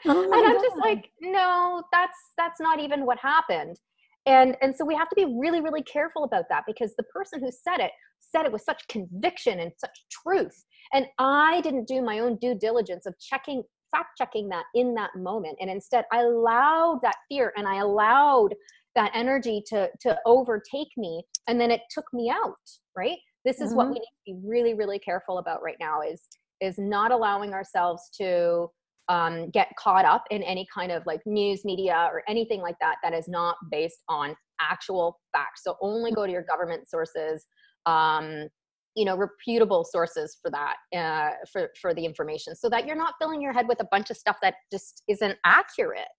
Oh 0.05 0.23
and 0.23 0.33
I'm 0.33 0.55
God. 0.55 0.63
just 0.63 0.77
like, 0.77 1.09
no, 1.19 1.83
that's, 1.91 2.17
that's 2.37 2.61
not 2.61 2.79
even 2.79 3.05
what 3.05 3.19
happened. 3.19 3.77
And, 4.25 4.55
and 4.61 4.73
so 4.75 4.85
we 4.85 4.95
have 4.95 5.09
to 5.09 5.15
be 5.15 5.25
really, 5.25 5.59
really 5.59 5.83
careful 5.83 6.23
about 6.23 6.45
that 6.49 6.63
because 6.65 6.95
the 6.95 7.03
person 7.03 7.41
who 7.41 7.51
said 7.51 7.79
it 7.79 7.91
said 8.19 8.45
it 8.45 8.51
with 8.51 8.61
such 8.61 8.87
conviction 8.87 9.59
and 9.59 9.71
such 9.77 9.97
truth. 10.09 10.63
And 10.93 11.07
I 11.17 11.61
didn't 11.61 11.87
do 11.87 12.01
my 12.01 12.19
own 12.19 12.37
due 12.37 12.55
diligence 12.55 13.05
of 13.05 13.15
checking 13.19 13.63
fact 13.91 14.17
checking 14.17 14.49
that 14.49 14.65
in 14.75 14.93
that 14.95 15.15
moment. 15.15 15.57
And 15.61 15.69
instead 15.69 16.05
i 16.11 16.21
allowed 16.21 16.99
that 17.03 17.15
fear 17.29 17.53
and 17.57 17.67
i 17.67 17.77
allowed 17.77 18.55
that 18.95 19.11
energy 19.13 19.63
to 19.67 19.89
to 20.01 20.17
overtake 20.25 20.89
me. 20.97 21.23
And 21.47 21.59
then 21.59 21.71
it 21.71 21.81
took 21.91 22.05
me 22.13 22.29
out 22.29 22.55
right? 22.95 23.17
This 23.45 23.61
is 23.61 23.69
mm-hmm. 23.69 23.77
what 23.77 23.87
we 23.87 23.93
need 23.95 23.99
to 24.01 24.33
be 24.33 24.35
really 24.43 24.73
really 24.73 24.99
careful 24.99 25.37
about 25.37 25.63
right 25.63 25.77
now 25.79 26.01
is 26.01 26.21
is 26.61 26.77
not 26.77 27.11
allowing 27.11 27.53
ourselves 27.53 28.09
to 28.17 28.67
um, 29.07 29.49
get 29.49 29.69
caught 29.79 30.05
up 30.05 30.25
in 30.29 30.43
any 30.43 30.67
kind 30.71 30.91
of 30.91 31.03
like 31.05 31.21
news 31.25 31.65
media 31.65 32.09
or 32.11 32.21
anything 32.27 32.61
like 32.61 32.75
that 32.79 32.97
that 33.01 33.13
is 33.13 33.27
not 33.27 33.55
based 33.71 34.03
on 34.07 34.35
actual 34.61 35.19
facts. 35.31 35.63
So 35.63 35.77
only 35.81 36.11
go 36.11 36.25
to 36.25 36.31
your 36.31 36.43
government 36.43 36.87
sources 36.87 37.45
um, 37.85 38.47
you 38.99 39.05
know 39.05 39.15
reputable 39.15 39.83
sources 39.83 40.37
for 40.41 40.51
that 40.51 40.75
uh, 40.95 41.31
for 41.51 41.69
for 41.81 41.93
the 41.93 42.03
information 42.03 42.55
so 42.55 42.69
that 42.69 42.85
you're 42.85 43.01
not 43.05 43.13
filling 43.19 43.41
your 43.41 43.53
head 43.53 43.67
with 43.67 43.79
a 43.79 43.87
bunch 43.91 44.09
of 44.09 44.17
stuff 44.17 44.37
that 44.41 44.55
just 44.71 45.03
isn't 45.07 45.37
accurate 45.45 46.13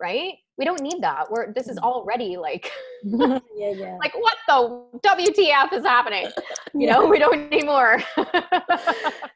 right? 0.00 0.34
We 0.58 0.64
don't 0.64 0.80
need 0.80 1.02
that. 1.02 1.30
We're 1.30 1.52
this 1.52 1.68
is 1.68 1.78
mm. 1.78 1.82
already 1.82 2.36
like 2.36 2.70
yeah, 3.04 3.38
yeah. 3.56 3.96
like 4.00 4.14
what 4.14 4.36
the 4.48 4.84
wtf 5.06 5.72
is 5.72 5.84
happening? 5.84 6.28
You 6.76 6.88
know 6.88 7.06
we 7.06 7.20
don't 7.20 7.48
need 7.52 7.66
more. 7.66 8.02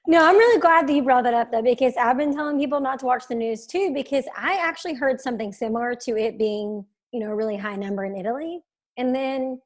No 0.09 0.25
i'm 0.25 0.37
really 0.37 0.61
glad 0.61 0.89
that 0.89 0.93
you 0.93 1.03
brought 1.03 1.23
that 1.23 1.35
up 1.35 1.53
though 1.53 1.63
because 1.63 1.95
i've 1.97 2.17
been 2.17 2.35
telling 2.35 2.59
people 2.59 2.81
not 2.81 2.99
to 2.99 3.07
watch 3.07 3.29
the 3.29 3.35
news 3.37 3.65
too 3.65 3.93
because 3.95 4.25
i 4.37 4.55
actually 4.55 4.95
heard 4.95 5.21
something 5.21 5.53
similar 5.53 5.95
to 5.95 6.17
it 6.17 6.37
being 6.37 6.85
you 7.13 7.21
know 7.21 7.31
a 7.31 7.37
really 7.37 7.57
high 7.57 7.77
number 7.77 8.05
in 8.05 8.17
italy 8.17 8.61
and 8.97 9.15
then 9.15 9.61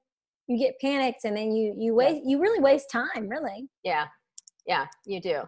you 0.53 0.59
get 0.59 0.79
panicked 0.81 1.25
and 1.25 1.37
then 1.37 1.53
you 1.53 1.75
you 1.79 1.95
waste 1.95 2.17
yeah. 2.17 2.31
you 2.31 2.41
really 2.41 2.61
waste 2.61 2.91
time 2.91 3.29
really. 3.29 3.69
Yeah. 3.83 4.07
Yeah 4.67 4.87
you 5.07 5.21
do. 5.21 5.43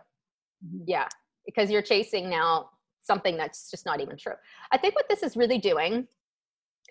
Mm-hmm. 0.65 0.85
yeah 0.87 1.09
because 1.45 1.71
you're 1.71 1.83
chasing 1.83 2.31
now 2.31 2.71
something 3.03 3.37
that's 3.37 3.71
just 3.71 3.85
not 3.85 4.01
even 4.01 4.17
true. 4.17 4.33
I 4.73 4.79
think 4.79 4.95
what 4.95 5.07
this 5.09 5.23
is 5.23 5.37
really 5.37 5.59
doing 5.59 6.07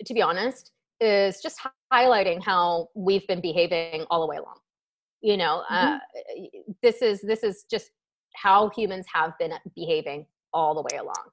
to 0.06 0.14
be 0.14 0.22
honest 0.22 0.72
is 1.00 1.42
just 1.42 1.60
highlighting 1.92 2.44
how 2.44 2.90
we've 2.96 3.28
been 3.28 3.42
behaving 3.42 4.06
all 4.10 4.22
the 4.22 4.28
way 4.28 4.38
along. 4.38 4.58
You 5.22 5.38
know 5.38 5.64
uh, 5.70 5.98
mm-hmm. 5.98 6.44
uh, 6.44 6.74
this 6.82 7.02
is 7.02 7.22
this 7.22 7.44
is 7.44 7.66
just 7.70 7.92
how 8.36 8.70
humans 8.76 9.06
have 9.14 9.34
been 9.40 9.54
behaving 9.76 10.26
all 10.54 10.76
the 10.76 10.82
way 10.82 11.00
along. 11.00 11.30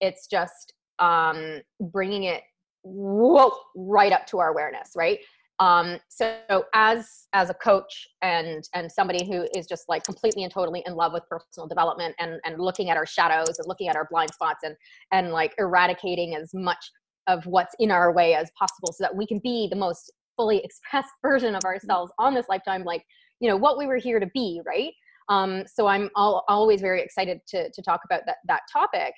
It's 0.00 0.26
just 0.26 0.74
um 0.98 1.60
bringing 1.80 2.24
it 2.24 2.42
whoa 2.82 3.52
right 3.74 4.12
up 4.12 4.26
to 4.26 4.38
our 4.38 4.48
awareness 4.48 4.92
right 4.96 5.18
um, 5.60 5.98
so 6.08 6.64
as 6.74 7.26
as 7.32 7.50
a 7.50 7.54
coach 7.54 8.06
and 8.22 8.68
and 8.74 8.90
somebody 8.90 9.26
who 9.26 9.46
is 9.56 9.66
just 9.66 9.84
like 9.88 10.04
completely 10.04 10.44
and 10.44 10.52
totally 10.52 10.82
in 10.86 10.94
love 10.94 11.12
with 11.12 11.24
personal 11.28 11.66
development 11.66 12.14
and 12.18 12.40
and 12.44 12.60
looking 12.60 12.90
at 12.90 12.96
our 12.96 13.06
shadows 13.06 13.58
and 13.58 13.66
looking 13.66 13.88
at 13.88 13.96
our 13.96 14.06
blind 14.10 14.30
spots 14.32 14.60
and 14.62 14.76
and 15.12 15.32
like 15.32 15.54
eradicating 15.58 16.36
as 16.36 16.50
much 16.54 16.90
of 17.26 17.44
what's 17.46 17.74
in 17.80 17.90
our 17.90 18.12
way 18.12 18.34
as 18.34 18.50
possible 18.58 18.92
so 18.92 19.02
that 19.02 19.14
we 19.14 19.26
can 19.26 19.40
be 19.40 19.66
the 19.70 19.76
most 19.76 20.12
fully 20.36 20.62
expressed 20.64 21.10
version 21.22 21.54
of 21.54 21.64
ourselves 21.64 22.12
on 22.18 22.34
this 22.34 22.46
lifetime 22.48 22.84
like 22.84 23.02
you 23.40 23.48
know 23.48 23.56
what 23.56 23.78
we 23.78 23.86
were 23.86 23.96
here 23.96 24.20
to 24.20 24.28
be 24.34 24.60
right? 24.66 24.92
Um, 25.28 25.64
so 25.66 25.86
i'm 25.86 26.08
all, 26.14 26.44
always 26.48 26.80
very 26.80 27.02
excited 27.02 27.40
to, 27.48 27.70
to 27.70 27.82
talk 27.82 28.00
about 28.04 28.22
that, 28.24 28.36
that 28.46 28.62
topic. 28.72 29.12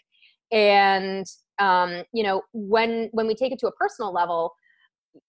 And 0.50 1.25
um, 1.61 2.02
you 2.14 2.23
know 2.23 2.42
when 2.54 3.11
when 3.12 3.26
we 3.26 3.35
take 3.35 3.52
it 3.52 3.59
to 3.61 3.68
a 3.68 3.73
personal 3.73 4.12
level 4.12 4.54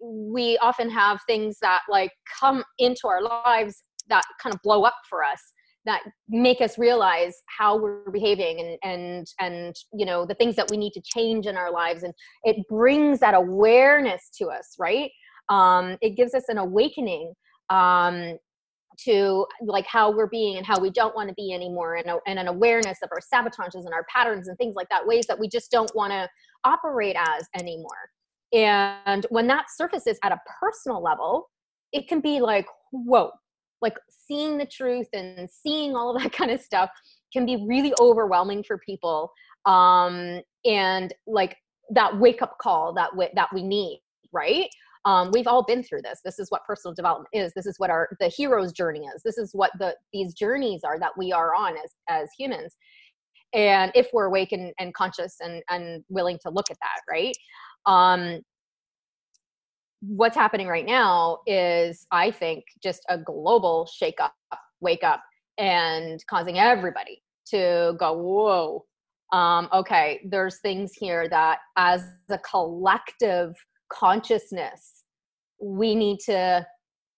we 0.02 0.58
often 0.60 0.90
have 0.90 1.20
things 1.28 1.58
that 1.62 1.82
like 1.90 2.12
come 2.40 2.64
into 2.80 3.08
our 3.08 3.22
lives 3.22 3.84
that 4.10 4.24
kind 4.42 4.54
of 4.54 4.62
blow 4.64 4.84
up 4.84 4.96
for 5.10 5.24
us 5.24 5.40
that 5.86 6.02
make 6.30 6.62
us 6.62 6.78
realize 6.78 7.34
how 7.58 7.76
we're 7.78 8.12
behaving 8.12 8.60
and 8.60 8.78
and 8.84 9.28
and 9.40 9.76
you 9.94 10.06
know 10.06 10.26
the 10.26 10.36
things 10.36 10.56
that 10.56 10.70
we 10.70 10.78
need 10.78 10.92
to 10.92 11.02
change 11.04 11.48
in 11.48 11.58
our 11.58 11.72
lives 11.72 12.04
and 12.04 12.14
it 12.44 12.58
brings 12.70 13.20
that 13.20 13.34
awareness 13.34 14.30
to 14.38 14.48
us 14.48 14.76
right? 14.80 15.12
Um, 15.50 15.98
it 16.02 16.16
gives 16.16 16.34
us 16.34 16.44
an 16.48 16.60
awakening 16.60 17.34
um, 17.70 18.38
to 19.00 19.46
like 19.66 19.86
how 19.86 20.12
we're 20.12 20.28
being 20.28 20.58
and 20.58 20.66
how 20.66 20.80
we 20.80 20.92
don't 20.92 21.16
want 21.16 21.30
to 21.30 21.36
be 21.36 21.54
anymore 21.54 21.96
and, 21.96 22.08
and 22.28 22.40
an 22.40 22.48
awareness 22.48 23.00
of 23.04 23.10
our 23.12 23.20
sabotages 23.20 23.86
and 23.86 23.94
our 23.94 24.06
patterns 24.14 24.48
and 24.48 24.58
things 24.58 24.76
like 24.76 24.88
that 24.90 25.06
ways 25.06 25.26
that 25.28 25.40
we 25.40 25.48
just 25.48 25.72
don't 25.72 25.92
want 25.96 26.12
to 26.12 26.30
operate 26.64 27.16
as 27.18 27.48
anymore 27.60 28.10
and 28.54 29.26
when 29.30 29.48
that 29.48 29.66
surfaces 29.76 30.18
at 30.24 30.32
a 30.32 30.40
personal 30.60 31.02
level 31.02 31.50
it 31.94 32.08
can 32.08 32.20
be 32.20 32.40
like 32.40 32.66
whoa 32.92 33.32
like 33.82 33.98
seeing 34.10 34.58
the 34.58 34.66
truth 34.66 35.08
and 35.14 35.50
seeing 35.50 35.96
all 35.96 36.16
of 36.16 36.22
that 36.22 36.32
kind 36.38 36.52
of 36.52 36.62
stuff 36.62 36.90
can 37.34 37.46
be 37.46 37.66
really 37.68 37.94
overwhelming 38.00 38.64
for 38.64 38.78
people 38.80 39.32
um 39.66 40.42
and 40.66 41.14
like 41.28 41.56
that 41.94 42.18
wake 42.20 42.42
up 42.42 42.58
call 42.62 42.94
that 42.94 43.16
we, 43.16 43.28
that 43.36 43.50
we 43.54 43.64
need 43.64 44.02
right? 44.32 44.70
Um, 45.06 45.32
we've 45.34 45.48
all 45.48 45.64
been 45.64 45.84
through 45.84 46.04
this. 46.04 46.20
This 46.24 46.38
is 46.38 46.50
what 46.52 46.64
personal 46.66 46.94
development 46.94 47.30
is. 47.34 47.54
This 47.56 47.66
is 47.66 47.80
what 47.80 47.90
our 47.90 48.10
the 48.20 48.28
hero's 48.28 48.72
journey 48.72 49.06
is. 49.16 49.24
This 49.24 49.38
is 49.38 49.52
what 49.54 49.72
the 49.80 49.96
these 50.14 50.34
journeys 50.34 50.84
are 50.84 51.00
that 51.00 51.18
we 51.18 51.32
are 51.32 51.56
on 51.56 51.76
as 51.78 51.96
as 52.08 52.30
humans. 52.38 52.76
And 53.54 53.92
if 53.96 54.08
we're 54.14 54.26
awake 54.26 54.52
and, 54.52 54.74
and 54.80 54.94
conscious 54.94 55.38
and 55.42 55.64
and 55.70 56.04
willing 56.10 56.38
to 56.44 56.52
look 56.52 56.70
at 56.70 56.78
that 56.82 57.02
right 57.10 57.36
um 57.86 58.40
what's 60.02 60.36
happening 60.36 60.68
right 60.68 60.86
now 60.86 61.40
is 61.46 62.06
i 62.12 62.32
think 62.32 62.64
just 62.82 63.04
a 63.10 63.18
global 63.18 63.88
shake 63.92 64.20
up 64.20 64.34
wake 64.80 65.04
up 65.04 65.22
and 65.58 66.24
causing 66.28 66.58
everybody 66.58 67.22
to 67.46 67.94
go 68.00 68.14
whoa. 68.14 68.86
Um, 69.38 69.70
okay 69.72 70.22
there's 70.26 70.60
things 70.60 70.92
here 70.94 71.30
that 71.30 71.60
as 71.78 72.04
a 72.30 72.38
collective 72.40 73.54
consciousness 73.90 75.04
we 75.62 75.96
need 75.96 76.20
to 76.26 76.66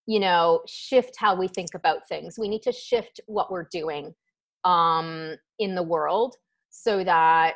you 0.06 0.20
know 0.20 0.60
shift 0.66 1.14
how 1.18 1.34
we 1.34 1.48
think 1.48 1.70
about 1.74 2.06
things. 2.08 2.38
We 2.38 2.48
need 2.48 2.62
to 2.62 2.72
shift 2.72 3.20
what 3.26 3.50
we're 3.50 3.68
doing 3.70 4.14
um, 4.64 5.36
in 5.58 5.74
the 5.74 5.82
world 5.82 6.36
so 6.70 7.04
that 7.04 7.54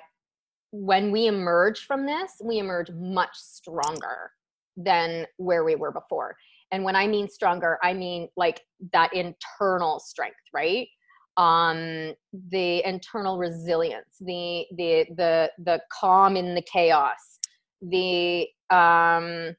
when 0.70 1.10
we 1.10 1.26
emerge 1.26 1.86
from 1.86 2.06
this 2.06 2.32
we 2.44 2.58
emerge 2.58 2.90
much 2.90 3.34
stronger 3.34 4.30
than 4.76 5.26
where 5.38 5.64
we 5.64 5.74
were 5.74 5.92
before. 5.92 6.36
And 6.70 6.84
when 6.84 6.96
i 6.96 7.06
mean 7.06 7.28
stronger 7.28 7.78
i 7.82 7.92
mean 7.92 8.28
like 8.36 8.60
that 8.92 9.12
internal 9.14 10.00
strength 10.00 10.36
right? 10.52 10.88
Um 11.36 12.14
the 12.50 12.86
internal 12.86 13.38
resilience 13.38 14.16
the 14.20 14.66
the 14.76 15.06
the 15.16 15.50
the 15.58 15.80
calm 15.90 16.36
in 16.36 16.54
the 16.54 16.62
chaos 16.62 17.38
the 17.82 18.48
um, 18.70 19.54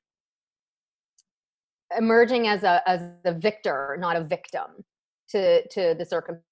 emerging 1.97 2.47
as 2.47 2.63
a 2.63 2.81
as 2.87 3.01
a 3.25 3.33
victor, 3.33 3.97
not 3.99 4.15
a 4.15 4.23
victim 4.23 4.83
to 5.29 5.67
to 5.69 5.95
the 5.97 6.05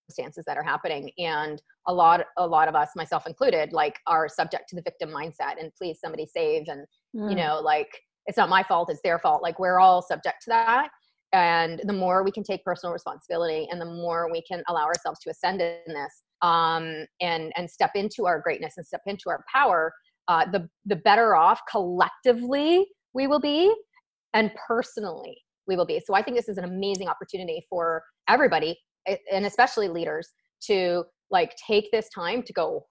circumstances 0.08 0.46
that 0.48 0.58
are 0.58 0.64
happening. 0.64 1.12
And 1.18 1.62
a 1.88 1.94
lot 1.94 2.22
a 2.38 2.48
lot 2.48 2.68
of 2.68 2.76
us, 2.76 2.90
myself 2.96 3.28
included, 3.28 3.74
like 3.74 3.96
are 4.08 4.28
subject 4.28 4.70
to 4.70 4.76
the 4.76 4.82
victim 4.82 5.10
mindset. 5.10 5.60
And 5.60 5.72
please, 5.78 6.00
somebody 6.00 6.26
save. 6.26 6.68
And 6.68 6.86
mm. 7.16 7.30
you 7.30 7.36
know, 7.36 7.60
like 7.64 7.90
it's 8.26 8.38
not 8.38 8.50
my 8.50 8.64
fault; 8.64 8.90
it's 8.90 9.02
their 9.04 9.20
fault. 9.20 9.42
Like 9.42 9.60
we're 9.60 9.80
all 9.80 10.02
subject 10.02 10.44
to 10.44 10.50
that. 10.50 10.90
And 11.34 11.82
the 11.84 11.94
more 11.94 12.24
we 12.24 12.32
can 12.32 12.44
take 12.44 12.64
personal 12.64 12.94
responsibility, 12.94 13.68
and 13.70 13.82
the 13.82 13.86
more 13.86 14.32
we 14.32 14.42
can 14.42 14.64
allow 14.70 14.86
ourselves 14.86 15.20
to 15.22 15.30
ascend 15.30 15.62
in 15.62 15.94
this, 15.94 16.24
um, 16.42 17.06
and 17.22 17.52
and 17.56 17.70
step 17.70 17.92
into 17.96 18.26
our 18.26 18.40
greatness 18.40 18.76
and 18.78 18.86
step 18.86 19.02
into 19.06 19.30
our 19.30 19.44
power, 19.54 19.94
uh, 20.28 20.46
the 20.52 20.68
the 20.86 20.96
better 20.96 21.36
off 21.36 21.62
collectively 21.70 22.86
we 23.14 23.28
will 23.28 23.40
be 23.40 23.74
and 24.34 24.52
personally 24.68 25.38
we 25.68 25.76
will 25.76 25.86
be 25.86 26.02
so 26.06 26.14
i 26.14 26.22
think 26.22 26.36
this 26.36 26.50
is 26.50 26.58
an 26.58 26.66
amazing 26.66 27.08
opportunity 27.08 27.66
for 27.70 28.04
everybody 28.28 28.78
and 29.32 29.46
especially 29.46 29.88
leaders 29.88 30.34
to 30.62 31.04
like 31.30 31.56
take 31.56 31.92
this 31.92 32.10
time 32.10 32.42
to 32.44 32.54
go 32.54 32.86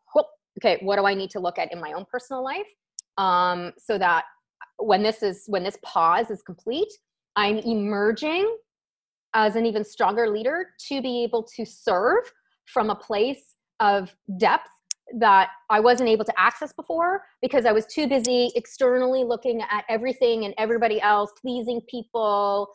okay 0.59 0.79
what 0.83 0.97
do 0.97 1.05
i 1.07 1.15
need 1.15 1.31
to 1.31 1.41
look 1.41 1.59
at 1.59 1.73
in 1.73 1.81
my 1.81 1.93
own 1.93 2.05
personal 2.11 2.43
life? 2.43 2.67
Um, 3.19 3.73
so 3.79 3.97
that 3.99 4.25
when 4.79 5.03
this 5.03 5.23
is 5.23 5.45
when 5.47 5.63
this 5.63 5.79
pause 5.83 6.31
is 6.31 6.43
complete 6.43 6.93
i'm 7.37 7.59
emerging 7.59 8.55
as 9.35 9.57
an 9.57 9.67
even 9.67 9.85
stronger 9.85 10.29
leader 10.29 10.69
to 10.89 11.01
be 11.03 11.23
able 11.23 11.43
to 11.43 11.65
serve 11.65 12.31
from 12.67 12.91
a 12.91 12.95
place 12.95 13.57
of 13.81 14.15
depth 14.39 14.69
that 15.19 15.51
I 15.71 15.79
wasn't 15.79 16.09
able 16.09 16.25
to 16.25 16.41
access 16.41 16.73
before 16.73 17.23
because 17.41 17.65
I 17.65 17.73
was 17.73 17.87
too 17.87 18.09
busy 18.09 18.51
externally 18.57 19.25
looking 19.25 19.63
at 19.63 19.85
everything 19.89 20.45
and 20.45 20.55
everybody 20.59 21.01
else, 21.01 21.31
pleasing 21.41 21.81
people, 21.89 22.69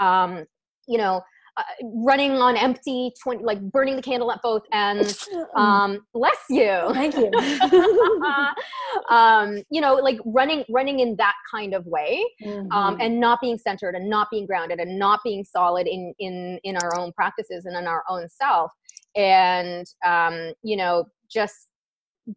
um, 0.00 0.44
you 0.88 0.98
know, 0.98 1.22
uh, 1.58 1.62
running 1.82 2.32
on 2.32 2.56
empty, 2.56 3.12
20, 3.22 3.44
like 3.44 3.60
burning 3.72 3.96
the 3.96 4.02
candle 4.02 4.30
at 4.30 4.40
both 4.42 4.62
ends. 4.72 5.28
Um, 5.56 6.06
bless 6.14 6.38
you. 6.48 6.90
Thank 6.92 7.16
you. 7.16 7.30
um, 9.14 9.62
you 9.70 9.80
know, 9.80 9.94
like 9.94 10.18
running, 10.24 10.64
running 10.70 11.00
in 11.00 11.16
that 11.16 11.34
kind 11.50 11.74
of 11.74 11.84
way, 11.86 12.24
mm-hmm. 12.42 12.70
um, 12.70 12.98
and 13.00 13.18
not 13.18 13.40
being 13.40 13.58
centered 13.58 13.94
and 13.94 14.08
not 14.08 14.28
being 14.30 14.46
grounded 14.46 14.78
and 14.78 14.98
not 14.98 15.20
being 15.24 15.44
solid 15.44 15.86
in 15.86 16.14
in 16.18 16.58
in 16.62 16.76
our 16.76 16.96
own 16.98 17.12
practices 17.12 17.64
and 17.64 17.76
in 17.76 17.86
our 17.86 18.04
own 18.08 18.28
self. 18.28 18.70
And 19.16 19.86
um, 20.06 20.52
you 20.62 20.76
know, 20.76 21.06
just 21.28 21.68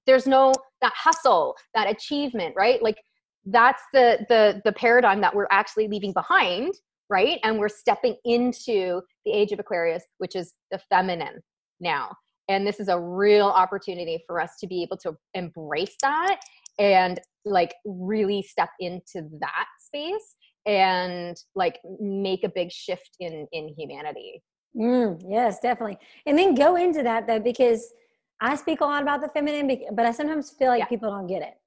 there's 0.06 0.26
no 0.26 0.54
that 0.82 0.94
hustle 0.96 1.56
that 1.74 1.90
achievement 1.90 2.54
right 2.56 2.82
like 2.82 2.98
that's 3.46 3.82
the 3.94 4.26
the 4.30 4.62
the 4.64 4.72
paradigm 4.72 5.22
that 5.22 5.36
we're 5.36 5.48
actually 5.52 5.88
leaving 5.88 6.14
behind 6.14 6.74
right 7.12 7.40
and 7.44 7.60
we're 7.60 7.70
stepping 7.70 8.16
into 8.26 9.02
the 9.26 9.32
age 9.32 9.52
of 9.52 9.60
aquarius 9.60 10.04
which 10.18 10.36
is 10.36 10.54
the 10.72 10.80
feminine 10.90 11.40
now 11.80 12.10
and 12.50 12.66
this 12.66 12.80
is 12.80 12.88
a 12.88 13.00
real 13.00 13.48
opportunity 13.48 14.24
for 14.26 14.42
us 14.42 14.58
to 14.60 14.68
be 14.68 14.82
able 14.82 14.98
to 14.98 15.14
embrace 15.36 15.96
that 16.02 16.40
and 16.80 17.20
like 17.46 17.76
really 17.86 18.42
step 18.42 18.70
into 18.80 19.28
that 19.40 19.66
space 19.80 20.36
and 20.66 21.38
like 21.56 21.80
make 22.00 22.44
a 22.44 22.50
big 22.50 22.72
shift 22.72 23.18
in 23.20 23.48
in 23.52 23.74
humanity 23.78 24.42
mm, 24.76 25.22
yes 25.30 25.60
definitely 25.60 25.98
and 26.26 26.38
then 26.38 26.56
go 26.56 26.76
into 26.76 27.04
that 27.04 27.28
though 27.28 27.40
because 27.40 27.94
I 28.42 28.56
speak 28.56 28.82
a 28.82 28.86
lot 28.86 29.04
about 29.04 29.22
the 29.22 29.30
feminine, 29.30 29.86
but 29.94 30.06
I 30.06 30.12
sometimes 30.12 30.50
feel 30.50 30.70
like 30.70 30.80
yeah. 30.80 30.88
people 30.88 31.12
don't 31.12 31.28
get 31.28 31.44
it. 31.44 31.54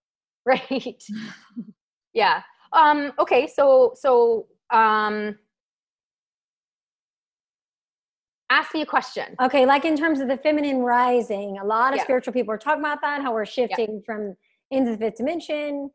Right. 0.47 1.03
yeah. 2.13 2.43
Um, 2.75 3.13
okay. 3.19 3.47
So, 3.47 3.95
so, 3.95 4.47
um, 4.75 5.39
ask 8.51 8.75
me 8.75 8.83
a 8.83 8.87
question. 8.87 9.35
Okay. 9.41 9.67
Like 9.67 9.85
in 9.85 9.97
terms 9.97 10.21
of 10.21 10.29
the 10.29 10.37
feminine 10.37 10.79
rising, 10.79 11.59
a 11.59 11.65
lot 11.65 11.93
of 11.93 11.99
yeah. 11.99 12.05
spiritual 12.05 12.33
people 12.33 12.53
are 12.53 12.59
talking 12.59 12.81
about 12.81 13.01
that, 13.03 13.23
how 13.23 13.33
we're 13.33 13.47
shifting 13.47 13.95
yeah. 13.95 14.05
from 14.05 14.37
into 14.71 14.93
the 14.93 14.99
fifth 14.99 15.17
dimension. 15.17 15.91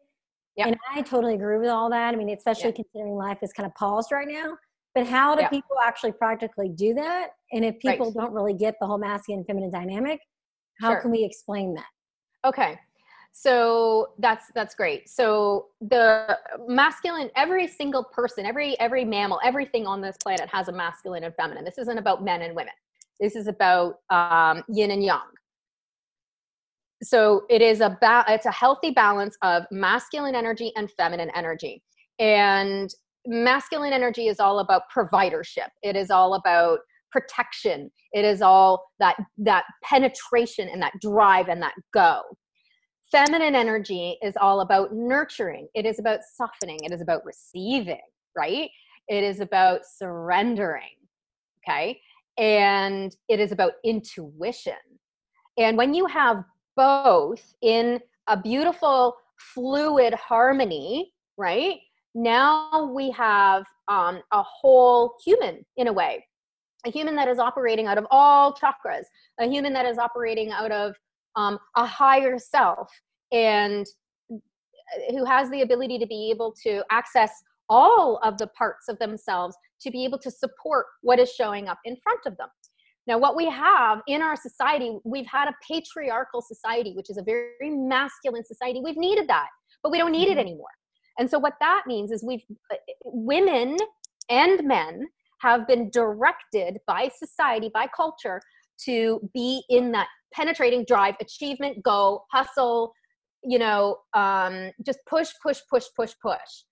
Yeah. 0.56 0.68
And 0.68 0.78
I 0.94 1.02
totally 1.02 1.36
agree 1.36 1.58
with 1.58 1.70
all 1.70 1.90
that. 1.90 2.14
I 2.14 2.18
mean, 2.18 2.30
especially 2.30 2.74
considering 2.74 3.14
life 3.14 3.38
is 3.42 3.54
kind 3.54 3.66
of 3.68 3.74
paused 3.76 4.12
right 4.12 4.28
now. 4.28 4.58
But 4.96 5.06
how 5.06 5.36
do 5.36 5.48
people 5.50 5.78
actually 5.86 6.12
practically 6.14 6.70
do 6.70 6.94
that? 6.96 7.30
And 7.54 7.64
if 7.64 7.80
people 7.80 8.08
right. 8.08 8.16
don't 8.16 8.34
really 8.34 8.56
get 8.56 8.76
the 8.82 8.88
whole 8.88 8.98
masculine 8.98 9.46
feminine 9.46 9.72
dynamic, 9.72 10.20
how 10.82 10.90
sure. 10.92 11.02
can 11.02 11.12
we 11.12 11.24
explain 11.24 11.76
that? 11.76 11.86
Okay. 12.46 12.80
So 13.32 14.10
that's 14.20 14.46
that's 14.54 14.76
great. 14.76 15.08
So 15.10 15.68
the 15.82 16.38
masculine, 16.68 17.30
every 17.36 17.68
single 17.68 18.04
person, 18.04 18.46
every 18.46 18.80
every 18.80 19.06
mammal, 19.06 19.40
everything 19.44 19.88
on 19.88 20.02
this 20.02 20.18
planet 20.22 20.50
has 20.50 20.68
a 20.68 20.72
masculine 20.72 21.24
and 21.24 21.34
feminine. 21.36 21.64
This 21.64 21.78
isn't 21.78 21.98
about 21.98 22.24
men 22.24 22.42
and 22.42 22.56
women. 22.56 22.74
This 23.20 23.36
is 23.36 23.48
about 23.48 23.96
um, 24.10 24.64
yin 24.68 24.92
and 24.92 25.04
yang. 25.04 25.20
So 27.02 27.44
it 27.50 27.62
is 27.62 27.80
a 27.80 27.98
ba- 28.02 28.26
it's 28.28 28.46
a 28.46 28.52
healthy 28.52 28.92
balance 28.92 29.38
of 29.42 29.64
masculine 29.72 30.36
energy 30.36 30.74
and 30.76 30.92
feminine 30.92 31.32
energy. 31.34 31.82
And 32.20 32.90
masculine 33.26 33.94
energy 33.94 34.28
is 34.28 34.40
all 34.40 34.60
about 34.60 34.84
providership. 34.94 35.70
It 35.82 35.96
is 35.96 36.12
all 36.12 36.34
about 36.34 36.80
protection 37.12 37.90
it 38.12 38.26
is 38.26 38.42
all 38.42 38.92
that 39.00 39.18
that 39.38 39.66
penetration 39.84 40.70
and 40.70 40.82
that 40.82 40.94
drive 41.02 41.48
and 41.48 41.62
that 41.62 41.74
go 41.94 42.22
feminine 43.12 43.56
energy 43.56 44.18
is 44.22 44.36
all 44.40 44.62
about 44.62 44.94
nurturing. 44.94 45.68
It 45.74 45.86
is 45.86 46.00
about 46.00 46.20
softening. 46.36 46.80
It 46.84 46.92
is 46.92 47.02
about 47.02 47.26
receiving 47.26 48.02
right? 48.36 48.70
It 49.08 49.24
is 49.24 49.40
about 49.40 49.82
surrendering 49.86 50.96
okay? 51.68 52.00
And 52.38 53.16
it 53.28 53.40
is 53.40 53.52
about 53.52 53.74
intuition. 53.84 54.74
And 55.58 55.78
when 55.78 55.94
you 55.94 56.06
have 56.06 56.44
both 56.78 57.54
in 57.62 58.00
a 58.28 58.38
beautiful 58.38 59.18
fluid 59.54 60.14
harmony 60.14 61.12
right? 61.38 61.78
Now 62.16 62.92
we 62.94 63.12
have 63.12 63.64
um, 63.88 64.22
a 64.32 64.44
whole 64.44 65.16
human 65.24 65.66
in 65.78 65.88
a 65.88 65.94
way. 65.94 66.26
A 66.86 66.92
human 66.92 67.16
that 67.16 67.28
is 67.28 67.40
operating 67.40 67.88
out 67.88 67.98
of 67.98 68.06
all 68.10 68.54
chakras. 68.54 69.04
A 69.40 69.48
human 69.48 69.74
that 69.74 69.86
is 69.86 69.98
operating 69.98 70.52
out 70.52 70.72
of 70.72 70.96
um, 71.40 71.58
a 71.78 71.86
higher 71.86 72.38
self 72.38 72.90
and 73.32 73.86
uh, 74.32 74.36
who 75.12 75.24
has 75.24 75.50
the 75.50 75.62
ability 75.62 75.98
to 76.00 76.06
be 76.06 76.30
able 76.32 76.54
to 76.64 76.84
access 76.92 77.32
all 77.70 78.20
of 78.24 78.38
the 78.38 78.48
parts 78.48 78.90
of 78.90 79.00
themselves 79.00 79.56
to 79.82 79.90
be 79.90 80.04
able 80.04 80.18
to 80.20 80.30
support 80.30 80.86
what 81.02 81.20
is 81.20 81.32
showing 81.32 81.68
up 81.68 81.80
in 81.86 81.96
front 82.04 82.20
of 82.26 82.36
them. 82.38 82.50
Now, 83.08 83.18
what 83.18 83.36
we 83.36 83.50
have 83.50 84.02
in 84.08 84.22
our 84.22 84.36
society, 84.36 84.98
we've 85.06 85.26
had 85.26 85.48
a 85.48 85.56
patriarchal 85.66 86.42
society, 86.42 86.94
which 86.94 87.10
is 87.10 87.18
a 87.18 87.24
very 87.24 87.70
masculine 87.70 88.44
society. 88.44 88.82
We've 88.84 88.98
needed 88.98 89.28
that, 89.30 89.48
but 89.82 89.92
we 89.92 89.98
don't 89.98 90.12
need 90.12 90.28
it 90.28 90.32
mm-hmm. 90.32 90.40
anymore. 90.40 90.68
And 91.18 91.30
so, 91.30 91.40
what 91.40 91.54
that 91.60 91.84
means 91.88 92.12
is 92.12 92.24
we've 92.24 92.44
uh, 92.72 92.76
women 93.04 93.78
and 94.30 94.68
men 94.68 95.08
have 95.42 95.68
been 95.68 95.90
directed 95.90 96.80
by 96.86 97.10
society, 97.18 97.72
by 97.74 97.88
culture, 97.96 98.42
to 98.86 99.20
be 99.34 99.64
in 99.70 99.92
that 99.94 100.08
penetrating 100.34 100.86
drive, 100.86 101.16
achievement, 101.20 101.84
go, 101.84 102.24
hustle, 102.32 102.94
you 103.44 103.60
know, 103.60 103.98
um, 104.14 104.72
just 104.86 105.00
push, 105.10 105.30
push, 105.42 105.60
push, 105.70 105.86
push, 105.96 106.14
push. 106.22 106.64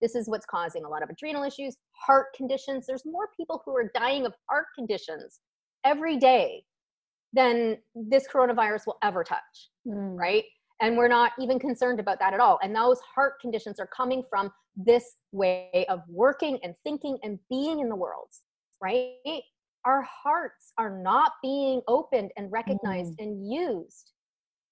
This 0.00 0.14
is 0.14 0.28
what's 0.28 0.46
causing 0.46 0.84
a 0.84 0.88
lot 0.88 1.02
of 1.02 1.10
adrenal 1.10 1.44
issues, 1.44 1.76
heart 1.92 2.26
conditions. 2.36 2.86
There's 2.86 3.04
more 3.06 3.28
people 3.36 3.62
who 3.64 3.76
are 3.76 3.90
dying 3.94 4.26
of 4.26 4.34
heart 4.48 4.66
conditions 4.76 5.40
every 5.84 6.16
day 6.16 6.64
than 7.32 7.78
this 7.94 8.26
coronavirus 8.32 8.86
will 8.86 8.98
ever 9.02 9.24
touch, 9.24 9.70
mm. 9.86 10.16
right? 10.16 10.44
And 10.80 10.96
we're 10.96 11.08
not 11.08 11.32
even 11.40 11.58
concerned 11.58 12.00
about 12.00 12.18
that 12.20 12.34
at 12.34 12.40
all. 12.40 12.58
And 12.62 12.74
those 12.74 12.98
heart 13.14 13.34
conditions 13.40 13.78
are 13.80 13.88
coming 13.96 14.22
from 14.28 14.50
this 14.76 15.16
way 15.32 15.86
of 15.88 16.00
working 16.08 16.58
and 16.62 16.74
thinking 16.84 17.18
and 17.22 17.38
being 17.48 17.80
in 17.80 17.88
the 17.88 17.96
world, 17.96 18.28
right? 18.82 19.42
Our 19.84 20.02
hearts 20.02 20.72
are 20.78 20.98
not 21.02 21.32
being 21.42 21.82
opened 21.88 22.30
and 22.36 22.50
recognized 22.50 23.12
mm. 23.18 23.24
and 23.24 23.52
used 23.52 24.12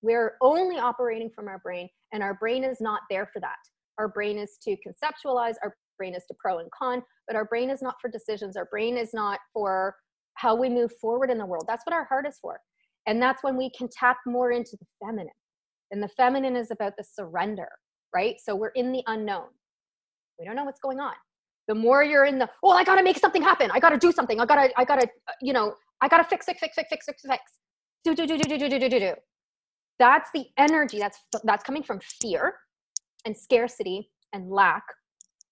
we're 0.03 0.37
only 0.41 0.79
operating 0.79 1.31
from 1.31 1.49
our 1.49 1.61
brain, 1.61 1.89
and 2.13 2.23
our 2.23 2.35
brain 2.35 2.65
is 2.65 2.81
not 2.81 3.03
there 3.09 3.29
for 3.33 3.41
that. 3.41 3.57
Our 3.99 4.09
brain 4.09 4.37
is 4.37 4.59
to 4.65 4.77
conceptualize, 4.77 5.55
our 5.63 5.77
brain 5.97 6.15
is 6.15 6.25
to 6.27 6.35
pro 6.39 6.59
and 6.59 6.69
con, 6.73 7.03
but 7.29 7.37
our 7.37 7.45
brain 7.45 7.71
is 7.71 7.83
not 7.83 7.95
for 8.01 8.11
decisions. 8.11 8.57
Our 8.57 8.67
brain 8.67 8.97
is 8.97 9.15
not 9.15 9.39
for 9.53 9.95
how 10.35 10.57
we 10.57 10.69
move 10.69 10.93
forward 11.01 11.31
in 11.31 11.39
the 11.39 11.47
world. 11.47 11.65
That's 11.69 11.87
what 11.87 11.95
our 11.95 12.05
heart 12.05 12.27
is 12.27 12.37
for. 12.43 12.59
And 13.07 13.23
that's 13.23 13.45
when 13.45 13.57
we 13.57 13.71
can 13.71 13.89
tap 13.97 14.17
more 14.27 14.51
into 14.51 14.77
the 14.81 14.87
feminine. 15.05 15.29
And 15.93 16.03
the 16.03 16.09
feminine 16.09 16.57
is 16.57 16.71
about 16.71 16.95
the 16.97 17.05
surrender, 17.05 17.69
right? 18.15 18.37
So 18.43 18.57
we're 18.57 18.69
in 18.69 18.93
the 18.93 19.03
unknown. 19.07 19.49
We 20.39 20.47
don't 20.47 20.57
know 20.57 20.65
what's 20.65 20.81
going 20.81 21.01
on. 21.01 21.15
The 21.69 21.75
more 21.75 22.03
you're 22.03 22.25
in 22.25 22.39
the, 22.39 22.49
oh, 22.63 22.71
I 22.71 22.85
gotta 22.85 23.03
make 23.03 23.19
something 23.19 23.43
happen. 23.43 23.71
I 23.73 23.81
gotta 23.81 23.99
do 23.99 24.13
something. 24.13 24.41
I 24.41 24.47
gotta, 24.47 24.71
I 24.77 24.85
gotta, 24.85 25.09
you 25.41 25.53
know, 25.53 25.75
I 26.01 26.09
gotta 26.09 26.25
fix, 26.25 26.47
fix, 26.47 26.61
fix, 26.61 26.75
fix, 26.75 26.89
fix, 26.91 27.07
fix, 27.07 27.23
fix. 27.23 27.43
Do, 28.05 28.15
do, 28.15 28.27
do, 28.27 28.37
do, 28.37 28.45
do, 28.45 28.59
do, 28.59 28.69
do, 28.69 28.79
do, 28.81 28.89
do 28.89 28.99
do. 28.99 29.15
that's 29.99 30.31
the 30.35 30.47
energy 30.59 30.99
that's 30.99 31.19
that's 31.45 31.63
coming 31.63 31.85
from 31.85 32.01
fear 32.21 32.57
and 33.25 33.37
scarcity 33.37 34.11
and 34.33 34.51
lack 34.51 34.83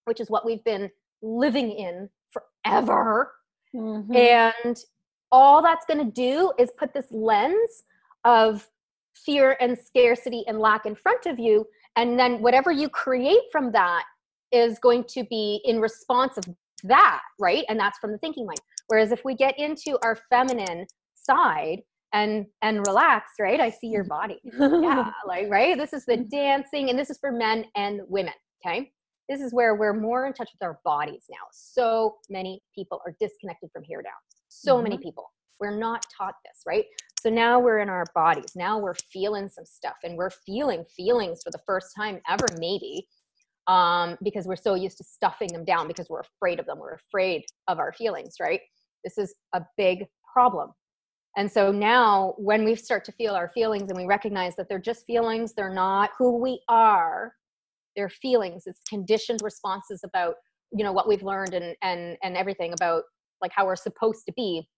which 0.06 0.20
is 0.20 0.28
what 0.28 0.44
we've 0.44 0.64
been 0.64 0.90
living 1.22 1.70
in 1.70 2.08
forever 2.32 3.32
mm-hmm. 3.74 4.16
and 4.16 4.84
all 5.30 5.62
that's 5.62 5.86
going 5.86 6.04
to 6.04 6.10
do 6.10 6.52
is 6.58 6.70
put 6.76 6.92
this 6.92 7.06
lens 7.10 7.84
of 8.24 8.68
fear 9.14 9.56
and 9.60 9.78
scarcity 9.78 10.42
and 10.48 10.58
lack 10.58 10.86
in 10.86 10.94
front 10.94 11.26
of 11.26 11.38
you 11.38 11.64
and 11.96 12.18
then 12.18 12.40
whatever 12.40 12.72
you 12.72 12.88
create 12.88 13.42
from 13.52 13.70
that 13.70 14.04
is 14.52 14.78
going 14.78 15.04
to 15.04 15.24
be 15.24 15.60
in 15.64 15.80
response 15.80 16.36
of 16.36 16.44
that 16.84 17.20
right? 17.38 17.64
And 17.68 17.78
that's 17.78 17.98
from 17.98 18.12
the 18.12 18.18
thinking 18.18 18.46
mind. 18.46 18.60
Whereas 18.88 19.12
if 19.12 19.24
we 19.24 19.34
get 19.34 19.58
into 19.58 19.98
our 20.02 20.18
feminine 20.28 20.86
side 21.14 21.82
and 22.12 22.46
and 22.62 22.84
relax 22.88 23.32
right 23.38 23.60
i 23.60 23.70
see 23.70 23.86
your 23.86 24.04
body. 24.04 24.40
Yeah 24.44 25.10
like 25.26 25.48
right? 25.48 25.76
This 25.76 25.92
is 25.92 26.04
the 26.06 26.16
mm-hmm. 26.16 26.28
dancing 26.28 26.90
and 26.90 26.98
this 26.98 27.10
is 27.10 27.18
for 27.18 27.32
men 27.32 27.64
and 27.76 28.00
women 28.08 28.34
okay? 28.64 28.90
This 29.28 29.40
is 29.40 29.54
where 29.54 29.76
we're 29.76 29.94
more 29.94 30.26
in 30.26 30.32
touch 30.32 30.50
with 30.52 30.66
our 30.66 30.80
bodies 30.84 31.26
now. 31.30 31.46
So 31.52 32.16
many 32.28 32.60
people 32.74 33.00
are 33.06 33.14
disconnected 33.20 33.70
from 33.72 33.84
here 33.84 34.02
down 34.02 34.12
so 34.48 34.74
mm-hmm. 34.74 34.84
many 34.84 34.98
people. 34.98 35.30
We're 35.60 35.76
not 35.76 36.04
taught 36.16 36.34
this 36.44 36.62
right? 36.66 36.84
So 37.20 37.28
now 37.28 37.60
we're 37.60 37.80
in 37.80 37.90
our 37.90 38.06
bodies. 38.14 38.56
Now 38.56 38.78
we're 38.78 38.94
feeling 39.12 39.48
some 39.48 39.66
stuff 39.66 39.96
and 40.04 40.16
we're 40.16 40.30
feeling 40.30 40.84
feelings 40.96 41.42
for 41.44 41.50
the 41.50 41.60
first 41.66 41.94
time 41.94 42.20
ever 42.28 42.46
maybe 42.58 43.06
um, 43.70 44.18
because 44.24 44.46
we're 44.46 44.56
so 44.56 44.74
used 44.74 44.98
to 44.98 45.04
stuffing 45.04 45.52
them 45.52 45.64
down 45.64 45.86
because 45.86 46.08
we're 46.10 46.22
afraid 46.22 46.58
of 46.58 46.66
them. 46.66 46.80
We're 46.80 46.98
afraid 47.08 47.44
of 47.68 47.78
our 47.78 47.92
feelings 47.92 48.34
right? 48.40 48.60
This 49.04 49.16
is 49.16 49.32
a 49.54 49.62
big 49.76 50.06
problem. 50.32 50.72
And 51.36 51.50
so 51.50 51.70
now, 51.70 52.34
when 52.38 52.64
we 52.64 52.74
start 52.74 53.04
to 53.04 53.12
feel 53.12 53.34
our 53.34 53.48
feelings 53.54 53.88
and 53.88 53.96
we 53.96 54.06
recognize 54.06 54.56
that 54.56 54.68
they're 54.68 54.80
just 54.80 55.06
feelings, 55.06 55.54
they're 55.54 55.72
not 55.72 56.10
who 56.18 56.36
we 56.42 56.60
are, 56.68 57.32
they're 57.94 58.08
feelings, 58.08 58.64
it's 58.66 58.80
conditioned 58.88 59.40
responses 59.42 60.00
about 60.04 60.34
you 60.72 60.84
know 60.84 60.92
what 60.92 61.08
we've 61.08 61.22
learned 61.22 61.54
and 61.54 61.76
and 61.82 62.16
and 62.24 62.36
everything 62.36 62.72
about 62.72 63.04
like 63.40 63.52
how 63.54 63.66
we're 63.66 63.76
supposed 63.76 64.26
to 64.26 64.32
be. 64.36 64.68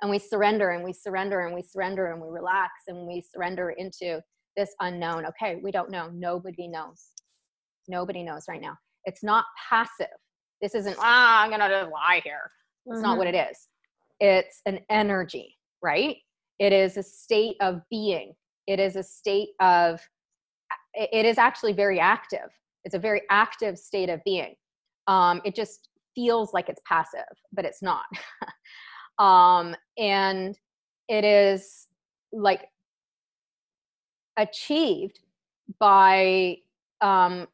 And 0.00 0.10
we 0.10 0.20
surrender 0.20 0.70
and 0.70 0.84
we 0.84 0.92
surrender 0.92 1.40
and 1.46 1.54
we 1.54 1.62
surrender 1.62 2.12
and 2.12 2.22
we 2.22 2.28
relax 2.30 2.70
and 2.86 3.08
we 3.08 3.24
surrender 3.34 3.70
into 3.70 4.20
this 4.56 4.70
unknown. 4.80 5.26
Okay 5.26 5.60
we 5.62 5.72
don't 5.72 5.90
know. 5.90 6.08
Nobody 6.12 6.68
knows 6.68 7.17
nobody 7.88 8.22
knows 8.22 8.44
right 8.48 8.60
now 8.60 8.76
it's 9.04 9.22
not 9.22 9.44
passive 9.68 10.06
this 10.60 10.74
isn't 10.74 10.96
ah 11.00 11.42
i'm 11.42 11.50
gonna 11.50 11.68
just 11.68 11.90
lie 11.90 12.20
here 12.24 12.50
it's 12.86 12.96
mm-hmm. 12.96 13.02
not 13.02 13.18
what 13.18 13.26
mm-hmm. 13.26 13.36
it 13.36 13.50
is 13.50 13.68
it's 14.20 14.62
an 14.66 14.80
energy, 14.90 15.56
right? 15.82 16.16
It 16.58 16.72
is 16.72 16.96
a 16.96 17.02
state 17.02 17.56
of 17.60 17.80
being. 17.90 18.34
It 18.66 18.80
is 18.80 18.96
a 18.96 19.02
state 19.02 19.50
of, 19.60 20.00
it 20.94 21.24
is 21.24 21.38
actually 21.38 21.72
very 21.72 22.00
active. 22.00 22.50
It's 22.84 22.94
a 22.94 22.98
very 22.98 23.22
active 23.30 23.78
state 23.78 24.08
of 24.08 24.20
being. 24.24 24.54
Um, 25.06 25.40
it 25.44 25.54
just 25.54 25.88
feels 26.14 26.52
like 26.52 26.68
it's 26.68 26.82
passive, 26.86 27.20
but 27.52 27.64
it's 27.64 27.82
not. 27.82 28.04
um, 29.24 29.74
and 29.96 30.58
it 31.08 31.24
is 31.24 31.86
like 32.32 32.66
achieved 34.36 35.20
by 35.78 36.56
um, 37.00 37.46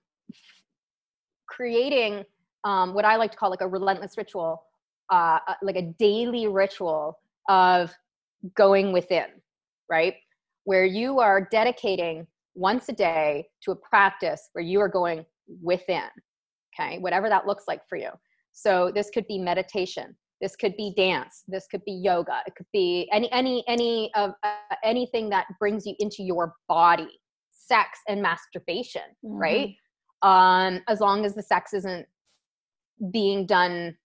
creating 1.55 2.25
um, 2.64 2.95
what 2.95 3.05
I 3.05 3.17
like 3.17 3.31
to 3.33 3.37
call 3.37 3.51
like 3.51 3.61
a 3.61 3.69
relentless 3.69 4.17
ritual 4.17 4.62
uh, 5.11 5.38
uh, 5.47 5.55
like 5.62 5.77
a 5.77 5.93
daily 5.99 6.47
ritual 6.49 7.19
of 7.49 7.93
going 8.57 8.93
within, 8.93 9.27
right? 9.90 10.14
Where 10.64 10.85
you 10.85 11.21
are 11.21 11.47
dedicating 11.51 12.27
once 12.55 12.88
a 12.88 12.93
day 12.93 13.47
to 13.62 13.73
a 13.73 13.77
practice 13.77 14.49
where 14.53 14.64
you 14.64 14.81
are 14.81 14.88
going 14.88 15.25
within, 15.62 16.09
okay? 16.75 16.99
Whatever 16.99 17.29
that 17.29 17.47
looks 17.47 17.64
like 17.69 17.83
for 17.88 17.97
you. 17.97 18.11
So 18.53 18.90
this 18.95 19.11
could 19.11 19.27
be 19.27 19.38
meditation. 19.38 20.17
This 20.40 20.57
could 20.57 20.77
be 20.77 20.95
dance. 20.97 21.43
This 21.49 21.67
could 21.71 21.85
be 21.85 21.93
yoga. 21.93 22.40
It 22.47 22.55
could 22.55 22.67
be 22.73 23.09
any 23.12 23.31
any 23.33 23.64
any 23.69 24.11
of 24.14 24.33
uh, 24.43 24.75
anything 24.83 25.29
that 25.31 25.47
brings 25.59 25.87
you 25.87 25.95
into 25.99 26.23
your 26.23 26.55
body. 26.69 27.09
Sex 27.51 28.01
and 28.09 28.21
masturbation, 28.21 29.03
mm-hmm. 29.25 29.37
right? 29.37 29.75
Um, 30.25 30.81
as 30.89 31.01
long 31.01 31.25
as 31.25 31.35
the 31.35 31.43
sex 31.43 31.75
isn't 31.75 32.07
being 33.13 33.47
done 33.47 33.97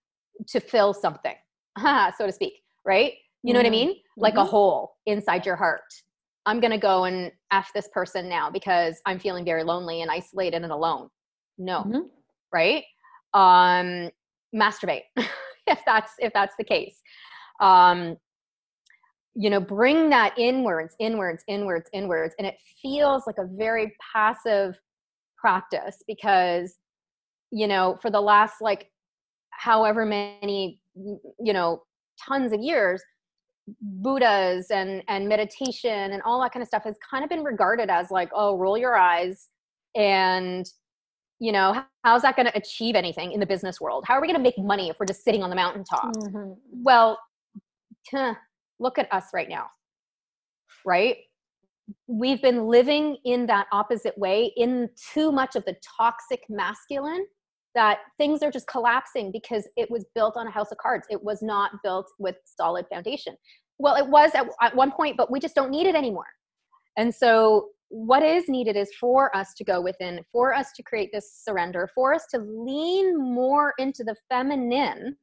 to 0.47 0.60
fill 0.60 0.93
something, 0.93 1.36
so 1.79 2.25
to 2.25 2.32
speak, 2.32 2.53
right? 2.86 3.13
You 3.43 3.53
know 3.53 3.60
mm-hmm. 3.60 3.71
what 3.71 3.73
I 3.73 3.79
mm-hmm. 3.79 3.88
mean? 3.88 3.95
Like 4.17 4.34
mm-hmm. 4.34 4.41
a 4.41 4.45
hole 4.45 4.95
inside 5.05 5.45
your 5.45 5.55
heart. 5.55 5.82
I'm 6.45 6.60
going 6.60 6.71
to 6.71 6.77
go 6.77 7.05
and 7.05 7.32
F 7.51 7.71
this 7.73 7.88
person 7.93 8.27
now 8.27 8.49
because 8.49 8.99
I'm 9.05 9.19
feeling 9.19 9.45
very 9.45 9.63
lonely 9.63 10.01
and 10.01 10.12
isolated 10.12 10.63
and 10.63 10.71
alone. 10.71 11.10
No. 11.58 11.79
Mm-hmm. 11.79 11.99
Right? 12.51 12.84
Um, 13.34 14.10
masturbate 14.55 15.03
if 15.67 15.79
that's 15.86 16.13
if 16.19 16.34
that's 16.34 16.55
the 16.58 16.63
case. 16.63 17.01
Um, 17.60 18.17
you 19.36 19.49
know, 19.49 19.60
bring 19.60 20.10
that 20.10 20.38
inwards, 20.38 20.95
inwards, 20.99 21.43
inwards, 21.47 21.89
inwards. 21.93 22.36
And 22.39 22.47
it 22.47 22.55
feels 22.82 23.23
like 23.27 23.38
a 23.38 23.45
very 23.45 23.95
passive 24.13 24.77
practice 25.39 25.97
because, 26.08 26.75
you 27.52 27.67
know, 27.67 27.97
for 28.02 28.10
the 28.12 28.21
last 28.21 28.56
like 28.62 28.89
however 29.52 30.06
many 30.06 30.80
you 30.95 31.54
know 31.54 31.84
tons 32.25 32.52
of 32.54 32.62
years 32.62 33.02
buddhas 33.82 34.71
and 34.71 35.04
and 35.08 35.28
meditation 35.28 36.12
and 36.12 36.21
all 36.23 36.41
that 36.41 36.52
kind 36.52 36.63
of 36.63 36.67
stuff 36.67 36.84
has 36.84 36.95
kind 37.08 37.23
of 37.23 37.30
been 37.30 37.43
regarded 37.43 37.89
as 37.89 38.10
like 38.10 38.30
oh 38.34 38.58
roll 38.58 38.78
your 38.78 38.97
eyes 38.97 39.49
and 39.95 40.65
you 41.39 41.52
know 41.52 41.84
how's 42.04 42.23
that 42.23 42.36
going 42.36 42.45
to 42.45 42.58
achieve 42.58 42.95
anything 42.95 43.32
in 43.32 43.39
the 43.39 43.45
business 43.45 43.80
world? 43.80 44.04
How 44.08 44.15
are 44.15 44.21
we 44.21 44.28
going 44.28 44.38
to 44.38 44.43
make 44.43 44.58
money 44.58 44.89
if 44.89 44.97
we're 44.99 45.06
just 45.06 45.23
sitting 45.23 45.43
on 45.43 45.49
the 45.49 45.56
mountaintop? 45.56 46.15
Mm-hmm. 46.15 46.54
well 46.71 47.19
look 48.80 48.97
at 48.97 49.12
us 49.13 49.25
right 49.34 49.49
now 49.49 49.67
right 50.86 51.17
we've 52.08 52.41
been 52.41 52.67
living 52.67 53.17
in 53.25 53.45
that 53.47 53.67
opposite 53.71 54.17
way 54.17 54.52
in 54.58 54.89
too 55.13 55.32
much 55.32 55.56
of 55.56 55.65
the 55.65 55.75
toxic 55.97 56.43
masculine 56.49 57.25
that 57.75 57.99
things 58.17 58.41
are 58.41 58.52
just 58.52 58.67
collapsing 58.67 59.32
because 59.32 59.67
it 59.78 59.89
was 59.91 60.06
built 60.15 60.36
on 60.36 60.47
a 60.47 60.52
house 60.52 60.71
of 60.71 60.78
cards. 60.78 61.06
It 61.10 61.23
was 61.23 61.41
not 61.41 61.71
built 61.84 62.08
with 62.17 62.36
solid 62.43 62.86
foundation. 62.91 63.36
Well 63.78 63.95
it 63.95 64.08
was 64.08 64.32
at, 64.36 64.47
at 64.62 64.75
one 64.75 64.91
point 64.91 65.17
but 65.17 65.32
we 65.32 65.39
just 65.39 65.56
don't 65.56 65.71
need 65.71 65.88
it 65.88 65.95
anymore. 65.95 66.28
And 66.97 67.13
so 67.13 67.69
what 67.89 68.23
is 68.23 68.47
needed 68.47 68.75
is 68.75 68.91
for 68.99 69.36
us 69.36 69.54
to 69.56 69.63
go 69.63 69.82
within 69.82 70.23
for 70.32 70.54
us 70.54 70.71
to 70.73 70.84
create 70.84 71.10
this 71.12 71.41
surrender 71.43 71.89
for 71.95 72.13
us 72.13 72.25
to 72.30 72.38
lean 72.39 73.17
more 73.17 73.73
into 73.80 74.04
the 74.04 74.15
feminine 74.30 75.15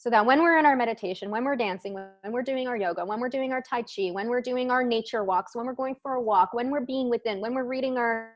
so 0.00 0.08
that 0.08 0.24
when 0.24 0.40
we're 0.42 0.58
in 0.58 0.64
our 0.64 0.76
meditation, 0.76 1.30
when 1.30 1.44
we're 1.44 1.56
dancing, 1.56 1.92
when 1.92 2.32
we're 2.32 2.42
doing 2.42 2.66
our 2.66 2.76
yoga, 2.76 3.04
when 3.04 3.20
we're 3.20 3.28
doing 3.28 3.52
our 3.52 3.60
Tai 3.60 3.82
Chi, 3.82 4.08
when 4.12 4.28
we're 4.28 4.40
doing 4.40 4.70
our 4.70 4.82
nature 4.82 5.24
walks, 5.24 5.54
when 5.54 5.66
we're 5.66 5.74
going 5.74 5.94
for 6.02 6.14
a 6.14 6.22
walk, 6.22 6.54
when 6.54 6.70
we're 6.70 6.86
being 6.86 7.10
within, 7.10 7.38
when 7.38 7.52
we're 7.52 7.66
reading 7.66 7.98
our 7.98 8.32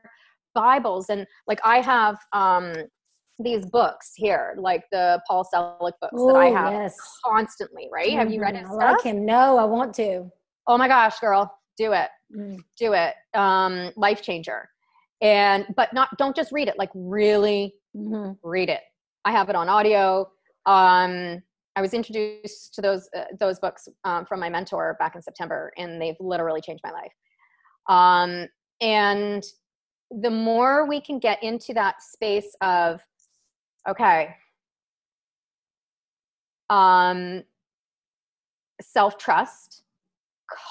Bibles, 0.53 1.09
and 1.09 1.25
like 1.47 1.59
I 1.65 1.81
have 1.81 2.19
um, 2.33 2.71
these 3.39 3.65
books 3.65 4.11
here, 4.15 4.53
like 4.59 4.83
the 4.91 5.19
Paul 5.27 5.43
Selig 5.43 5.95
books 5.99 6.13
Ooh, 6.13 6.27
that 6.27 6.35
I 6.35 6.49
have 6.51 6.71
yes. 6.71 6.95
constantly, 7.25 7.89
right? 7.91 8.09
Mm-hmm. 8.09 8.19
Have 8.19 8.31
you 8.31 8.41
read 8.43 8.53
it? 8.53 8.65
Mm-hmm. 8.65 8.79
I 8.79 8.91
like 8.91 9.01
him. 9.01 9.25
No, 9.25 9.57
I 9.57 9.63
want 9.63 9.95
to. 9.95 10.29
Oh 10.67 10.77
my 10.77 10.87
gosh, 10.87 11.19
girl, 11.19 11.51
do 11.79 11.93
it. 11.93 12.09
Mm. 12.31 12.59
Do 12.77 12.93
it. 12.93 13.15
Um, 13.33 13.91
life 13.95 14.21
changer. 14.21 14.69
And 15.19 15.65
but 15.75 15.91
not 15.93 16.15
don't 16.19 16.35
just 16.35 16.51
read 16.51 16.67
it, 16.67 16.77
like 16.77 16.91
really 16.93 17.73
mm-hmm. 17.97 18.33
read 18.47 18.69
it. 18.69 18.81
I 19.25 19.31
have 19.31 19.49
it 19.49 19.55
on 19.55 19.67
audio. 19.67 20.29
Um, 20.67 21.41
I 21.75 21.81
was 21.81 21.93
introduced 21.93 22.73
to 22.75 22.81
those 22.81 23.09
uh, 23.15 23.25
those 23.39 23.59
books 23.59 23.87
um, 24.03 24.25
from 24.25 24.39
my 24.39 24.49
mentor 24.49 24.95
back 24.99 25.15
in 25.15 25.21
September, 25.21 25.71
and 25.77 26.01
they've 26.01 26.15
literally 26.19 26.61
changed 26.61 26.83
my 26.83 26.91
life. 26.91 27.11
Um, 27.87 28.47
and 28.81 29.43
the 30.11 30.29
more 30.29 30.87
we 30.87 31.01
can 31.01 31.19
get 31.19 31.41
into 31.43 31.73
that 31.73 32.01
space 32.01 32.55
of, 32.61 33.01
okay, 33.89 34.35
um, 36.69 37.43
self 38.81 39.17
trust, 39.17 39.83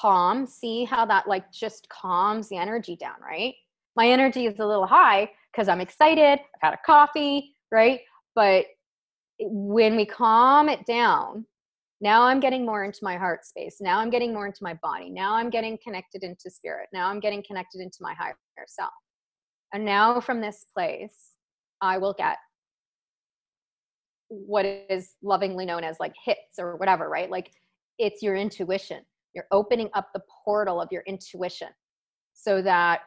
calm. 0.01 0.47
See 0.47 0.85
how 0.85 1.05
that 1.07 1.29
like 1.29 1.53
just 1.53 1.89
calms 1.89 2.49
the 2.49 2.57
energy 2.57 2.97
down, 2.97 3.17
right? 3.21 3.55
My 3.97 4.09
energy 4.09 4.47
is 4.47 4.59
a 4.59 4.67
little 4.67 4.87
high 4.87 5.31
because 5.53 5.69
I'm 5.69 5.81
excited. 5.81 6.41
I've 6.41 6.61
had 6.61 6.75
a 6.75 6.79
coffee, 6.85 7.55
right? 7.71 8.01
But 8.35 8.67
when 9.41 9.97
we 9.97 10.07
calm 10.07 10.69
it 10.69 10.87
down, 10.87 11.47
now 12.01 12.23
I'm 12.23 12.41
getting 12.41 12.67
more 12.67 12.85
into 12.85 13.01
my 13.03 13.17
heart 13.17 13.45
space. 13.45 13.79
Now 13.81 13.99
I'm 13.99 14.11
getting 14.11 14.33
more 14.33 14.47
into 14.47 14.63
my 14.63 14.75
body. 14.83 15.11
Now 15.11 15.35
I'm 15.35 15.51
getting 15.51 15.79
connected 15.83 16.23
into 16.23 16.51
spirit. 16.51 16.89
Now 16.93 17.09
I'm 17.09 17.21
getting 17.21 17.43
connected 17.47 17.81
into 17.81 17.99
my 18.01 18.15
higher 18.15 18.37
self. 18.67 18.93
And 19.73 19.85
now 19.85 20.21
from 20.21 20.41
this 20.41 20.67
place, 20.75 21.33
I 21.81 21.99
will 21.99 22.15
get 22.17 22.37
what 24.29 24.65
is 24.67 25.15
lovingly 25.23 25.67
known 25.67 25.85
as 25.85 25.97
like 26.01 26.15
hits 26.25 26.59
or 26.59 26.77
whatever, 26.77 27.09
right? 27.09 27.31
Like 27.31 27.51
it's 27.99 28.23
your 28.23 28.37
intuition. 28.37 29.03
You're 29.35 29.47
opening 29.51 29.91
up 29.95 30.09
the 30.15 30.23
portal 30.45 30.81
of 30.81 30.89
your 30.91 31.03
intuition 31.07 31.69
so 32.35 32.63
that 32.63 33.01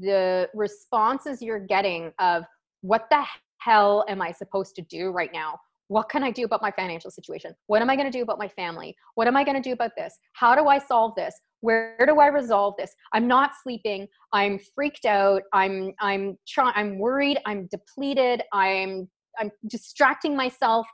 the 0.00 0.48
responses 0.54 1.40
you're 1.40 1.58
getting 1.58 2.12
of 2.18 2.44
what 2.80 3.06
the 3.10 3.24
hell 3.58 4.04
am 4.08 4.22
I 4.22 4.32
supposed 4.32 4.74
to 4.76 4.82
do 4.82 5.10
right 5.10 5.30
now? 5.32 5.58
What 5.88 6.10
can 6.10 6.22
I 6.22 6.30
do 6.30 6.44
about 6.44 6.60
my 6.60 6.70
financial 6.70 7.10
situation? 7.10 7.54
What 7.66 7.80
am 7.80 7.88
I 7.88 7.96
going 7.96 8.10
to 8.10 8.16
do 8.16 8.22
about 8.22 8.38
my 8.38 8.48
family? 8.48 8.94
What 9.14 9.26
am 9.26 9.36
I 9.36 9.44
going 9.44 9.60
to 9.60 9.66
do 9.66 9.72
about 9.72 9.92
this? 9.96 10.18
How 10.34 10.54
do 10.54 10.66
I 10.66 10.78
solve 10.78 11.14
this? 11.16 11.34
Where 11.60 11.98
do 12.06 12.20
I 12.20 12.26
resolve 12.26 12.74
this? 12.78 12.94
I'm 13.14 13.26
not 13.26 13.52
sleeping. 13.62 14.06
I'm 14.32 14.60
freaked 14.74 15.06
out. 15.06 15.42
I'm 15.52 15.92
I'm 16.00 16.38
trying 16.46 16.74
I'm 16.76 16.98
worried. 16.98 17.38
I'm 17.46 17.68
depleted. 17.70 18.42
I'm 18.52 19.08
I'm 19.38 19.50
distracting 19.66 20.36
myself, 20.36 20.86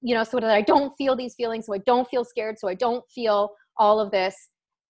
you 0.00 0.14
know, 0.14 0.22
so 0.22 0.38
that 0.38 0.50
I 0.50 0.62
don't 0.62 0.92
feel 0.96 1.16
these 1.16 1.34
feelings, 1.34 1.66
so 1.66 1.74
I 1.74 1.78
don't 1.78 2.08
feel 2.08 2.24
scared, 2.24 2.58
so 2.58 2.68
I 2.68 2.74
don't 2.74 3.04
feel 3.12 3.50
all 3.78 4.00
of 4.00 4.10
this. 4.10 4.34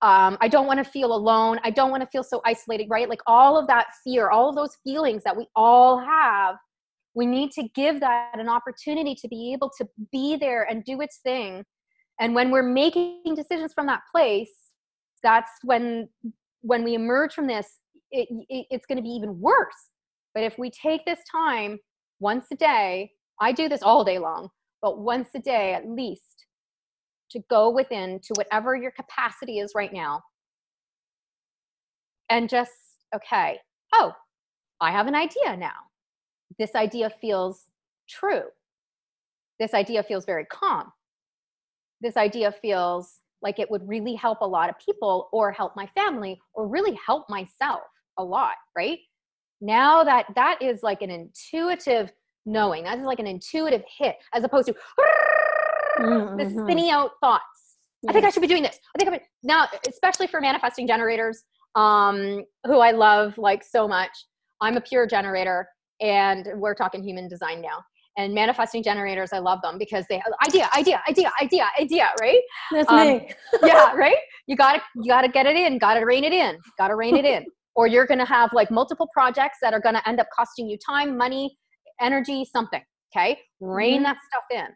Um, 0.02 0.36
I 0.40 0.48
don't 0.48 0.66
want 0.66 0.78
to 0.78 0.84
feel 0.84 1.14
alone. 1.14 1.58
I 1.64 1.70
don't 1.70 1.90
want 1.90 2.02
to 2.02 2.08
feel 2.08 2.22
so 2.22 2.42
isolated, 2.44 2.88
right? 2.90 3.08
Like 3.08 3.22
all 3.26 3.58
of 3.58 3.66
that 3.68 3.86
fear, 4.04 4.28
all 4.28 4.50
of 4.50 4.54
those 4.54 4.76
feelings 4.84 5.22
that 5.24 5.36
we 5.36 5.46
all 5.56 5.98
have 5.98 6.56
we 7.16 7.24
need 7.26 7.50
to 7.52 7.66
give 7.74 8.00
that 8.00 8.38
an 8.38 8.48
opportunity 8.48 9.14
to 9.14 9.26
be 9.26 9.54
able 9.54 9.70
to 9.78 9.88
be 10.12 10.36
there 10.36 10.64
and 10.64 10.84
do 10.84 11.00
its 11.00 11.18
thing. 11.24 11.64
And 12.20 12.34
when 12.34 12.50
we're 12.50 12.62
making 12.62 13.34
decisions 13.34 13.72
from 13.72 13.86
that 13.86 14.02
place 14.14 14.52
that's 15.22 15.50
when 15.64 16.08
when 16.60 16.84
we 16.84 16.94
emerge 16.94 17.32
from 17.32 17.46
this 17.46 17.78
it, 18.12 18.28
it, 18.48 18.66
it's 18.70 18.86
going 18.86 18.96
to 18.96 19.02
be 19.02 19.08
even 19.08 19.40
worse. 19.40 19.90
But 20.34 20.44
if 20.44 20.58
we 20.58 20.70
take 20.70 21.04
this 21.04 21.20
time 21.30 21.78
once 22.20 22.46
a 22.52 22.56
day 22.56 23.10
i 23.40 23.52
do 23.52 23.68
this 23.68 23.82
all 23.82 24.04
day 24.04 24.18
long 24.18 24.48
but 24.80 24.98
once 24.98 25.28
a 25.34 25.38
day 25.38 25.74
at 25.74 25.88
least 25.88 26.46
to 27.30 27.40
go 27.50 27.70
within 27.70 28.20
to 28.20 28.32
whatever 28.34 28.76
your 28.76 28.92
capacity 28.92 29.58
is 29.58 29.72
right 29.74 29.92
now. 29.92 30.22
And 32.28 32.48
just 32.48 32.72
okay 33.14 33.58
oh 33.94 34.12
i 34.80 34.90
have 34.90 35.06
an 35.06 35.14
idea 35.14 35.56
now 35.56 35.86
this 36.58 36.74
idea 36.74 37.10
feels 37.20 37.64
true. 38.08 38.44
This 39.58 39.74
idea 39.74 40.02
feels 40.02 40.24
very 40.24 40.44
calm. 40.46 40.92
This 42.00 42.16
idea 42.16 42.52
feels 42.52 43.20
like 43.42 43.58
it 43.58 43.70
would 43.70 43.86
really 43.88 44.14
help 44.14 44.40
a 44.40 44.46
lot 44.46 44.68
of 44.68 44.76
people 44.78 45.28
or 45.32 45.52
help 45.52 45.76
my 45.76 45.86
family 45.94 46.40
or 46.54 46.66
really 46.68 46.98
help 47.06 47.28
myself 47.28 47.82
a 48.18 48.24
lot, 48.24 48.54
right? 48.76 48.98
Now 49.60 50.04
that 50.04 50.26
that 50.34 50.60
is 50.60 50.82
like 50.82 51.02
an 51.02 51.10
intuitive 51.10 52.12
knowing, 52.44 52.84
that 52.84 52.98
is 52.98 53.04
like 53.04 53.18
an 53.18 53.26
intuitive 53.26 53.82
hit 53.98 54.16
as 54.34 54.44
opposed 54.44 54.68
to 54.68 54.74
mm-hmm. 55.98 56.36
the 56.36 56.50
spinning 56.50 56.90
out 56.90 57.12
thoughts. 57.20 57.42
I 58.08 58.12
think 58.12 58.24
I 58.24 58.30
should 58.30 58.42
be 58.42 58.46
doing 58.46 58.62
this. 58.62 58.78
I 58.94 58.98
think 58.98 59.12
I'm 59.12 59.20
now, 59.42 59.66
especially 59.88 60.26
for 60.26 60.40
manifesting 60.40 60.86
generators, 60.86 61.42
um, 61.74 62.44
who 62.64 62.78
I 62.78 62.92
love 62.92 63.36
like 63.38 63.64
so 63.64 63.88
much. 63.88 64.10
I'm 64.60 64.76
a 64.76 64.80
pure 64.80 65.06
generator 65.06 65.68
and 66.00 66.48
we're 66.56 66.74
talking 66.74 67.02
human 67.02 67.28
design 67.28 67.60
now. 67.60 67.84
And 68.18 68.34
manifesting 68.34 68.82
generators 68.82 69.34
i 69.34 69.38
love 69.38 69.60
them 69.60 69.76
because 69.76 70.06
they 70.08 70.22
idea 70.42 70.70
idea 70.74 71.02
idea 71.06 71.30
idea 71.42 71.66
idea 71.78 72.08
right? 72.18 72.40
That's 72.72 72.90
um, 72.90 73.06
me. 73.06 73.30
yeah 73.62 73.92
right? 73.94 74.16
You 74.46 74.56
gotta 74.56 74.80
you 74.94 75.08
gotta 75.08 75.28
get 75.28 75.44
it 75.44 75.54
in 75.54 75.78
gotta 75.78 76.04
rein 76.06 76.24
it 76.24 76.32
in 76.32 76.58
gotta 76.78 76.96
rein 76.96 77.16
it 77.16 77.24
in. 77.24 77.44
Or 77.78 77.86
you're 77.86 78.06
gonna 78.06 78.24
have 78.24 78.54
like 78.54 78.70
multiple 78.70 79.06
projects 79.12 79.58
that 79.60 79.74
are 79.74 79.80
gonna 79.80 80.00
end 80.06 80.18
up 80.18 80.28
costing 80.34 80.66
you 80.66 80.78
time 80.78 81.14
money 81.14 81.58
energy 82.00 82.46
something 82.50 82.80
okay? 83.16 83.38
Rein 83.60 83.96
mm-hmm. 83.96 84.04
that 84.04 84.16
stuff 84.30 84.44
in. 84.50 84.74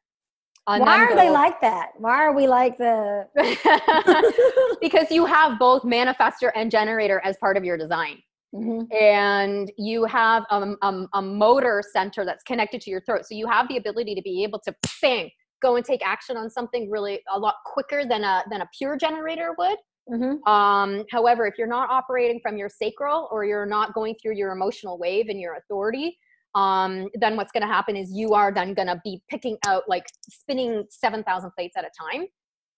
Why 0.67 1.05
are 1.05 1.17
they 1.17 1.31
like 1.31 1.61
that? 1.63 1.89
Why 1.97 2.23
are 2.23 2.33
we 2.33 2.47
like 2.47 2.79
the 2.79 3.27
because 4.81 5.11
you 5.11 5.25
have 5.27 5.59
both 5.59 5.83
manifester 5.83 6.53
and 6.55 6.71
generator 6.71 7.21
as 7.25 7.37
part 7.39 7.57
of 7.57 7.65
your 7.65 7.77
design 7.77 8.23
Mm-hmm. 8.55 8.93
And 8.93 9.71
you 9.79 10.05
have 10.07 10.45
a, 10.51 10.75
a, 10.83 11.07
a, 11.15 11.23
motor 11.23 11.85
center 11.93 12.25
that's 12.25 12.43
connected 12.43 12.81
to 12.81 12.91
your 12.91 13.01
throat. 13.03 13.25
So 13.25 13.37
you 13.37 13.47
have 13.47 13.69
the 13.69 13.77
ability 13.77 14.17
to 14.17 14.23
be 14.23 14.43
able 14.43 14.59
to 14.65 14.75
bang, 15.01 15.31
go 15.63 15.77
and 15.77 15.85
take 15.85 16.05
action 16.05 16.37
on 16.37 16.51
something 16.51 16.91
really 16.91 17.21
a 17.33 17.39
lot 17.39 17.55
quicker 17.65 18.05
than 18.05 18.25
a, 18.25 18.43
than 18.51 18.63
a 18.63 18.69
pure 18.77 18.97
generator 18.97 19.55
would. 19.57 19.79
Mm-hmm. 20.11 20.51
Um, 20.51 21.05
however, 21.13 21.47
if 21.47 21.55
you're 21.59 21.69
not 21.69 21.91
operating 21.91 22.41
from 22.43 22.57
your 22.57 22.69
sacral 22.69 23.29
or 23.31 23.45
you're 23.45 23.67
not 23.67 23.95
going 23.95 24.17
through 24.21 24.35
your 24.35 24.51
emotional 24.51 24.99
wave 24.99 25.29
and 25.29 25.39
your 25.41 25.55
authority, 25.55 26.19
um, 26.57 27.09
then 27.15 27.37
what's 27.37 27.53
going 27.53 27.63
to 27.63 27.73
happen 27.73 27.97
is 27.97 28.11
you 28.13 28.35
are 28.35 28.53
then 28.53 28.75
going 28.75 28.89
to 28.89 29.01
be 29.05 29.23
picking 29.31 29.57
out 29.65 29.85
like 29.87 30.07
spinning 30.29 30.85
7,000 30.91 31.53
plates 31.53 31.77
at 31.77 31.85
a 31.85 31.91
time 32.11 32.27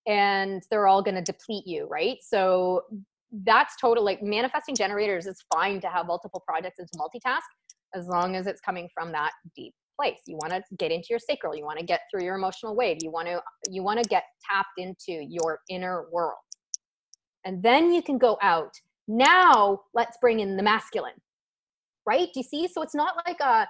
and 0.07 0.63
they're 0.71 0.87
all 0.87 1.03
going 1.03 1.15
to 1.15 1.23
deplete 1.23 1.67
you, 1.67 1.87
right? 1.87 2.19
So 2.21 2.83
that's 3.45 3.75
total 3.81 4.05
like 4.05 4.23
manifesting 4.23 4.77
generators 4.77 5.27
it's 5.27 5.45
fine 5.55 5.81
to 5.81 5.89
have 5.89 6.07
multiple 6.07 6.43
projects 6.47 6.79
and 6.79 6.89
to 6.89 6.95
multitask 6.97 7.41
as 7.95 8.07
long 8.07 8.37
as 8.37 8.47
it's 8.47 8.61
coming 8.61 8.89
from 8.95 9.11
that 9.13 9.33
deep 9.57 9.73
place 9.99 10.19
you 10.27 10.37
want 10.37 10.53
to 10.53 10.63
get 10.79 10.91
into 10.91 11.09
your 11.11 11.19
sacral 11.19 11.55
you 11.57 11.65
want 11.65 11.79
to 11.79 11.85
get 11.85 12.01
through 12.11 12.23
your 12.23 12.35
emotional 12.35 12.77
wave 12.77 12.99
you 13.01 13.11
want 13.11 13.27
to 13.27 13.41
you 13.71 13.83
want 13.83 13.99
to 13.99 14.05
get 14.05 14.25
tapped 14.51 14.79
into 14.79 15.25
your 15.29 15.61
inner 15.71 16.05
world 16.13 16.37
and 17.45 17.63
then 17.63 17.93
you 17.93 18.03
can 18.03 18.19
go 18.19 18.39
out 18.43 18.73
now 19.09 19.81
let's 19.95 20.17
bring 20.21 20.41
in 20.41 20.57
the 20.57 20.63
masculine 20.63 21.13
right 22.07 22.29
do 22.35 22.41
you 22.41 22.45
see 22.45 22.69
so 22.69 22.83
it's 22.83 22.95
not 22.95 23.15
like 23.27 23.41
a 23.41 23.67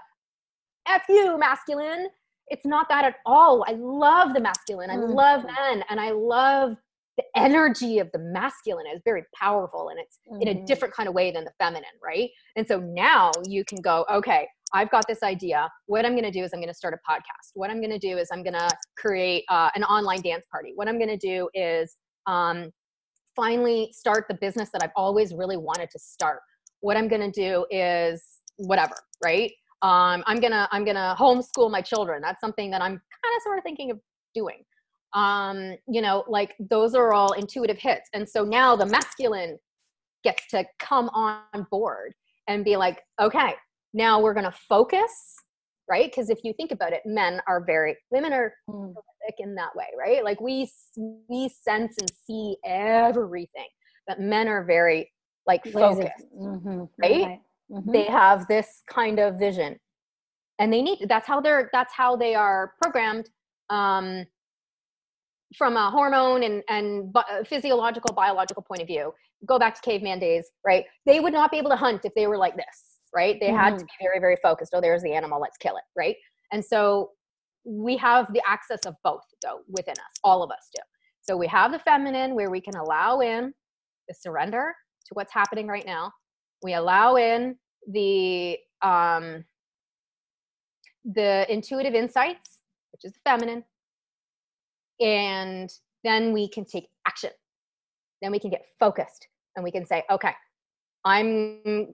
f 0.88 1.02
you 1.08 1.38
masculine 1.38 2.08
it's 2.48 2.66
not 2.66 2.88
that 2.90 3.04
at 3.04 3.16
all. 3.24 3.64
I 3.66 3.72
love 3.72 4.34
the 4.34 4.40
masculine. 4.40 4.90
I 4.90 4.96
Mm. 4.96 5.14
love 5.14 5.44
men 5.44 5.82
and 5.88 5.98
I 5.98 6.10
love 6.10 6.76
the 7.18 7.24
energy 7.36 7.98
of 7.98 8.10
the 8.12 8.18
masculine 8.18 8.86
is 8.86 9.00
very 9.04 9.24
powerful 9.38 9.90
and 9.90 9.98
it's 10.00 10.18
in 10.40 10.48
a 10.48 10.54
Mhm. 10.54 10.66
different 10.66 10.94
kind 10.94 11.08
of 11.08 11.14
way 11.14 11.30
than 11.30 11.44
the 11.44 11.52
feminine, 11.58 11.90
right? 12.02 12.30
And 12.56 12.66
so 12.66 12.80
now 12.80 13.30
you 13.46 13.64
can 13.64 13.80
go, 13.82 14.06
okay, 14.10 14.48
I've 14.72 14.90
got 14.90 15.06
this 15.06 15.22
idea. 15.22 15.70
What 15.86 16.06
I'm 16.06 16.12
going 16.12 16.24
to 16.24 16.30
do 16.30 16.42
is 16.42 16.52
I'm 16.54 16.60
going 16.60 16.68
to 16.68 16.74
start 16.74 16.94
a 16.94 17.10
podcast. 17.10 17.50
What 17.52 17.68
I'm 17.68 17.80
going 17.80 17.90
to 17.90 17.98
do 17.98 18.16
is 18.16 18.28
I'm 18.32 18.42
going 18.42 18.54
to 18.54 18.68
create 18.96 19.44
uh, 19.50 19.68
an 19.74 19.84
online 19.84 20.22
dance 20.22 20.44
party. 20.50 20.72
What 20.74 20.88
I'm 20.88 20.96
going 20.98 21.10
to 21.10 21.18
do 21.18 21.50
is 21.52 21.96
um, 22.26 22.72
finally 23.36 23.92
start 23.92 24.24
the 24.28 24.34
business 24.34 24.70
that 24.72 24.82
I've 24.82 24.92
always 24.96 25.34
really 25.34 25.58
wanted 25.58 25.90
to 25.90 25.98
start. 25.98 26.40
What 26.80 26.96
I'm 26.96 27.08
going 27.08 27.30
to 27.30 27.40
do 27.40 27.66
is 27.70 28.22
whatever, 28.56 28.94
right? 29.22 29.52
Um, 29.82 30.22
I'm 30.26 30.38
gonna 30.38 30.68
I'm 30.70 30.84
gonna 30.84 31.16
homeschool 31.18 31.68
my 31.68 31.80
children. 31.82 32.22
That's 32.22 32.40
something 32.40 32.70
that 32.70 32.80
I'm 32.80 32.90
kind 32.92 33.36
of 33.36 33.42
sort 33.42 33.58
of 33.58 33.64
thinking 33.64 33.90
of 33.90 33.98
doing. 34.32 34.62
Um, 35.14 35.76
you 35.88 36.00
know, 36.00 36.24
like 36.28 36.54
those 36.58 36.94
are 36.94 37.12
all 37.12 37.32
intuitive 37.32 37.78
hits, 37.78 38.08
and 38.14 38.28
so 38.28 38.44
now 38.44 38.76
the 38.76 38.86
masculine 38.86 39.58
gets 40.24 40.46
to 40.48 40.64
come 40.78 41.08
on 41.10 41.66
board 41.70 42.14
and 42.48 42.64
be 42.64 42.76
like, 42.76 43.00
okay, 43.20 43.54
now 43.92 44.20
we're 44.20 44.34
gonna 44.34 44.54
focus, 44.68 45.10
right? 45.88 46.10
Because 46.10 46.30
if 46.30 46.38
you 46.44 46.52
think 46.54 46.70
about 46.72 46.92
it, 46.92 47.02
men 47.04 47.40
are 47.46 47.64
very 47.64 47.96
women 48.10 48.32
are 48.32 48.54
Mm. 48.68 48.94
in 49.38 49.54
that 49.54 49.74
way, 49.76 49.86
right? 49.98 50.24
Like 50.24 50.40
we 50.40 50.68
we 51.28 51.48
sense 51.48 51.96
and 51.98 52.10
see 52.26 52.56
everything, 52.64 53.68
but 54.06 54.20
men 54.20 54.48
are 54.48 54.64
very 54.64 55.12
like 55.46 55.64
focused 55.66 56.26
mhm, 56.36 56.88
right? 56.98 57.40
Mhm. 57.70 57.92
they 57.92 58.04
have 58.04 58.46
this 58.48 58.82
kind 58.88 59.18
of 59.18 59.38
vision 59.38 59.78
and 60.58 60.72
they 60.72 60.82
need 60.82 61.06
that's 61.08 61.26
how 61.26 61.40
they're 61.40 61.70
that's 61.72 61.94
how 61.94 62.16
they 62.16 62.34
are 62.34 62.74
programmed 62.80 63.28
um, 63.70 64.26
from 65.56 65.76
a 65.76 65.90
hormone 65.90 66.42
and 66.42 66.62
and 66.68 67.12
bi- 67.12 67.42
physiological 67.46 68.14
biological 68.14 68.62
point 68.62 68.80
of 68.80 68.86
view 68.86 69.12
go 69.46 69.58
back 69.58 69.74
to 69.74 69.80
caveman 69.82 70.18
days 70.18 70.50
right? 70.64 70.84
They 71.06 71.20
would 71.20 71.32
not 71.32 71.50
be 71.50 71.58
able 71.58 71.70
to 71.70 71.76
hunt 71.76 72.04
if 72.04 72.14
they 72.14 72.26
were 72.26 72.38
like 72.38 72.56
this 72.56 72.98
right? 73.14 73.38
They 73.40 73.50
had 73.50 73.78
to 73.78 73.84
be 73.84 73.90
very 74.00 74.20
very 74.20 74.36
focused. 74.42 74.72
Oh 74.74 74.80
there's 74.80 75.02
the 75.02 75.12
animal 75.12 75.40
let's 75.40 75.56
kill 75.58 75.76
it 75.76 75.84
right? 75.96 76.16
And 76.52 76.64
so 76.64 77.10
we 77.64 77.96
have 77.98 78.32
the 78.32 78.42
access 78.46 78.80
of 78.86 78.94
both 79.04 79.22
though 79.42 79.60
within 79.68 79.92
us. 79.92 80.12
All 80.24 80.42
of 80.42 80.50
us 80.50 80.68
do. 80.74 80.82
So 81.20 81.36
we 81.36 81.46
have 81.48 81.72
the 81.72 81.78
feminine 81.78 82.34
where 82.34 82.50
we 82.50 82.60
can 82.60 82.74
allow 82.74 83.20
in 83.20 83.52
the 84.08 84.14
surrender 84.14 84.74
to 85.06 85.14
what's 85.14 85.32
happening 85.32 85.66
right 85.66 85.86
now. 85.86 86.12
We 86.62 86.74
allow 86.74 87.16
in 87.16 87.56
the 87.88 88.58
um 88.82 89.44
the 91.04 91.46
intuitive 91.52 91.94
insights 91.94 92.58
which 92.92 93.04
is 93.04 93.12
the 93.12 93.18
feminine 93.24 93.64
and 95.00 95.70
then 96.04 96.32
we 96.32 96.48
can 96.48 96.64
take 96.64 96.88
action. 97.06 97.30
Then 98.20 98.32
we 98.32 98.38
can 98.38 98.50
get 98.50 98.64
focused 98.78 99.28
and 99.56 99.64
we 99.64 99.70
can 99.70 99.84
say 99.84 100.02
okay 100.10 100.32
i'm 101.04 101.92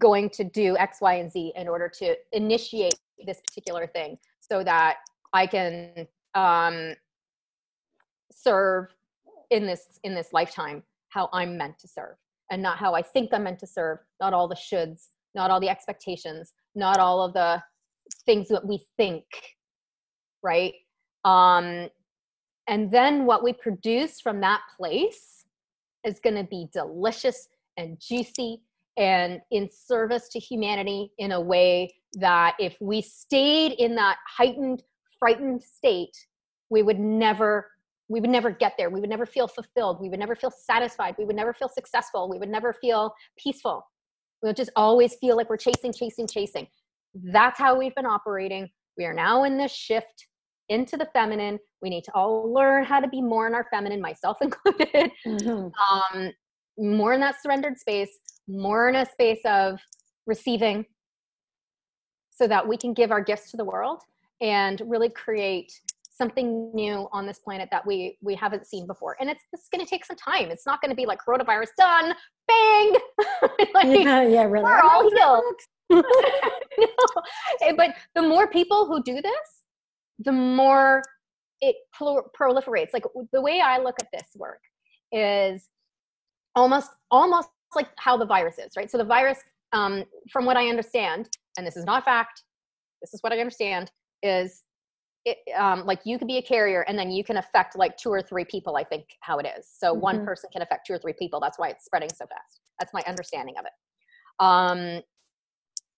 going 0.00 0.30
to 0.30 0.44
do 0.44 0.76
x 0.78 0.98
y 1.00 1.14
and 1.14 1.30
z 1.30 1.52
in 1.56 1.68
order 1.68 1.88
to 1.88 2.14
initiate 2.32 2.94
this 3.26 3.40
particular 3.46 3.86
thing 3.86 4.16
so 4.40 4.62
that 4.64 4.96
i 5.32 5.46
can 5.46 6.06
um 6.34 6.94
serve 8.32 8.86
in 9.50 9.66
this 9.66 9.98
in 10.04 10.14
this 10.14 10.28
lifetime 10.32 10.82
how 11.08 11.28
i'm 11.32 11.56
meant 11.56 11.78
to 11.78 11.88
serve 11.88 12.16
and 12.50 12.62
not 12.62 12.78
how 12.78 12.94
i 12.94 13.02
think 13.02 13.30
i'm 13.32 13.44
meant 13.44 13.58
to 13.58 13.66
serve 13.66 13.98
not 14.20 14.32
all 14.32 14.48
the 14.48 14.54
shoulds 14.54 15.08
not 15.34 15.50
all 15.50 15.60
the 15.60 15.68
expectations 15.68 16.52
not 16.74 16.98
all 16.98 17.22
of 17.22 17.32
the 17.32 17.62
things 18.24 18.48
that 18.48 18.64
we 18.64 18.82
think 18.96 19.24
right? 20.42 20.72
Um 21.24 21.88
and 22.70 22.90
then 22.90 23.26
what 23.26 23.42
we 23.44 23.52
produce 23.52 24.20
from 24.20 24.40
that 24.40 24.62
place 24.76 25.44
is 26.06 26.20
going 26.20 26.36
to 26.36 26.44
be 26.44 26.68
delicious 26.72 27.48
and 27.76 28.00
juicy 28.00 28.62
and 28.96 29.40
in 29.50 29.68
service 29.68 30.28
to 30.30 30.38
humanity 30.38 31.12
in 31.18 31.32
a 31.32 31.40
way 31.40 31.94
that 32.14 32.54
if 32.58 32.76
we 32.80 33.02
stayed 33.02 33.72
in 33.72 33.94
that 33.96 34.16
heightened 34.26 34.82
frightened 35.18 35.62
state 35.62 36.16
we 36.70 36.82
would 36.82 36.98
never 36.98 37.70
we 38.08 38.20
would 38.20 38.30
never 38.30 38.50
get 38.50 38.74
there. 38.76 38.90
We 38.90 39.00
would 39.00 39.08
never 39.08 39.24
feel 39.24 39.46
fulfilled. 39.46 40.00
We 40.00 40.08
would 40.08 40.18
never 40.18 40.34
feel 40.34 40.50
satisfied. 40.50 41.14
We 41.16 41.24
would 41.24 41.36
never 41.36 41.54
feel 41.54 41.68
successful. 41.68 42.28
We 42.28 42.38
would 42.38 42.48
never 42.48 42.72
feel 42.72 43.14
peaceful. 43.38 43.86
We 44.42 44.48
would 44.48 44.56
just 44.56 44.70
always 44.74 45.14
feel 45.14 45.36
like 45.36 45.48
we're 45.48 45.56
chasing 45.56 45.92
chasing 45.92 46.26
chasing. 46.26 46.66
That's 47.14 47.56
how 47.56 47.78
we've 47.78 47.94
been 47.94 48.06
operating. 48.06 48.68
We 48.98 49.04
are 49.04 49.14
now 49.14 49.44
in 49.44 49.56
this 49.56 49.70
shift 49.70 50.26
into 50.70 50.96
the 50.96 51.06
feminine 51.12 51.58
we 51.82 51.90
need 51.90 52.04
to 52.04 52.12
all 52.14 52.50
learn 52.52 52.84
how 52.84 52.98
to 53.00 53.08
be 53.08 53.20
more 53.20 53.46
in 53.46 53.54
our 53.54 53.66
feminine 53.70 54.00
myself 54.00 54.38
included 54.42 55.10
Mhm. 55.26 55.70
um, 55.90 56.32
more 56.78 57.12
in 57.12 57.20
that 57.20 57.34
surrendered 57.42 57.78
space, 57.78 58.18
more 58.48 58.88
in 58.88 58.94
a 58.96 59.04
space 59.04 59.40
of 59.44 59.78
receiving, 60.26 60.86
so 62.30 62.46
that 62.46 62.66
we 62.66 62.76
can 62.78 62.94
give 62.94 63.10
our 63.10 63.20
gifts 63.20 63.50
to 63.50 63.56
the 63.58 63.64
world 63.64 64.00
and 64.40 64.80
really 64.86 65.10
create 65.10 65.70
something 66.10 66.70
new 66.74 67.08
on 67.12 67.26
this 67.26 67.38
planet 67.40 67.68
that 67.70 67.86
we 67.86 68.16
we 68.22 68.34
haven't 68.34 68.66
seen 68.66 68.86
before. 68.86 69.16
And 69.20 69.28
it's 69.28 69.42
it's 69.52 69.68
going 69.68 69.84
to 69.84 69.88
take 69.90 70.04
some 70.06 70.16
time. 70.16 70.50
It's 70.50 70.64
not 70.66 70.80
going 70.80 70.90
to 70.90 70.96
be 70.96 71.04
like 71.06 71.18
coronavirus 71.26 71.68
done, 71.78 72.14
bang, 72.48 72.92
like, 73.74 73.86
yeah, 74.04 74.22
yeah, 74.22 74.44
really. 74.44 74.64
we're 74.64 74.80
all 74.80 75.10
healed. 75.10 75.60
No. 76.78 77.72
But 77.76 77.94
the 78.14 78.22
more 78.22 78.46
people 78.48 78.86
who 78.86 79.02
do 79.02 79.20
this, 79.20 79.59
the 80.20 80.32
more 80.32 81.02
it 81.60 81.76
prol- 81.98 82.28
proliferates. 82.38 82.92
Like 82.92 83.04
the 83.32 83.40
way 83.40 83.60
I 83.60 83.78
look 83.78 83.96
at 84.00 84.08
this 84.12 84.28
work 84.36 84.60
is 85.12 85.68
almost 86.54 86.90
almost 87.10 87.48
like 87.74 87.88
how 87.98 88.16
the 88.16 88.26
virus 88.26 88.58
is, 88.58 88.70
right? 88.76 88.90
So 88.90 88.98
the 88.98 89.04
virus, 89.04 89.38
um, 89.72 90.04
from 90.32 90.44
what 90.44 90.56
I 90.56 90.68
understand, 90.68 91.28
and 91.56 91.66
this 91.66 91.76
is 91.76 91.84
not 91.84 92.04
fact, 92.04 92.42
this 93.00 93.14
is 93.14 93.22
what 93.22 93.32
I 93.32 93.38
understand, 93.38 93.90
is 94.22 94.62
it 95.24 95.38
um, 95.56 95.84
like 95.86 96.00
you 96.04 96.18
could 96.18 96.26
be 96.28 96.38
a 96.38 96.42
carrier 96.42 96.80
and 96.88 96.98
then 96.98 97.10
you 97.10 97.22
can 97.22 97.36
affect 97.36 97.76
like 97.76 97.96
two 97.96 98.10
or 98.10 98.22
three 98.22 98.44
people. 98.44 98.76
I 98.76 98.84
think 98.84 99.04
how 99.20 99.38
it 99.38 99.46
is. 99.58 99.68
So 99.78 99.92
one 99.92 100.20
Mhm. 100.20 100.24
person 100.24 100.50
can 100.50 100.62
affect 100.62 100.86
two 100.86 100.94
or 100.94 100.98
three 100.98 101.12
people. 101.12 101.40
That's 101.40 101.58
why 101.58 101.68
it's 101.68 101.84
spreading 101.84 102.08
so 102.08 102.26
fast. 102.26 102.60
That's 102.78 102.92
my 102.94 103.02
understanding 103.06 103.56
of 103.58 103.66
it. 103.66 103.72
Um, 104.44 105.02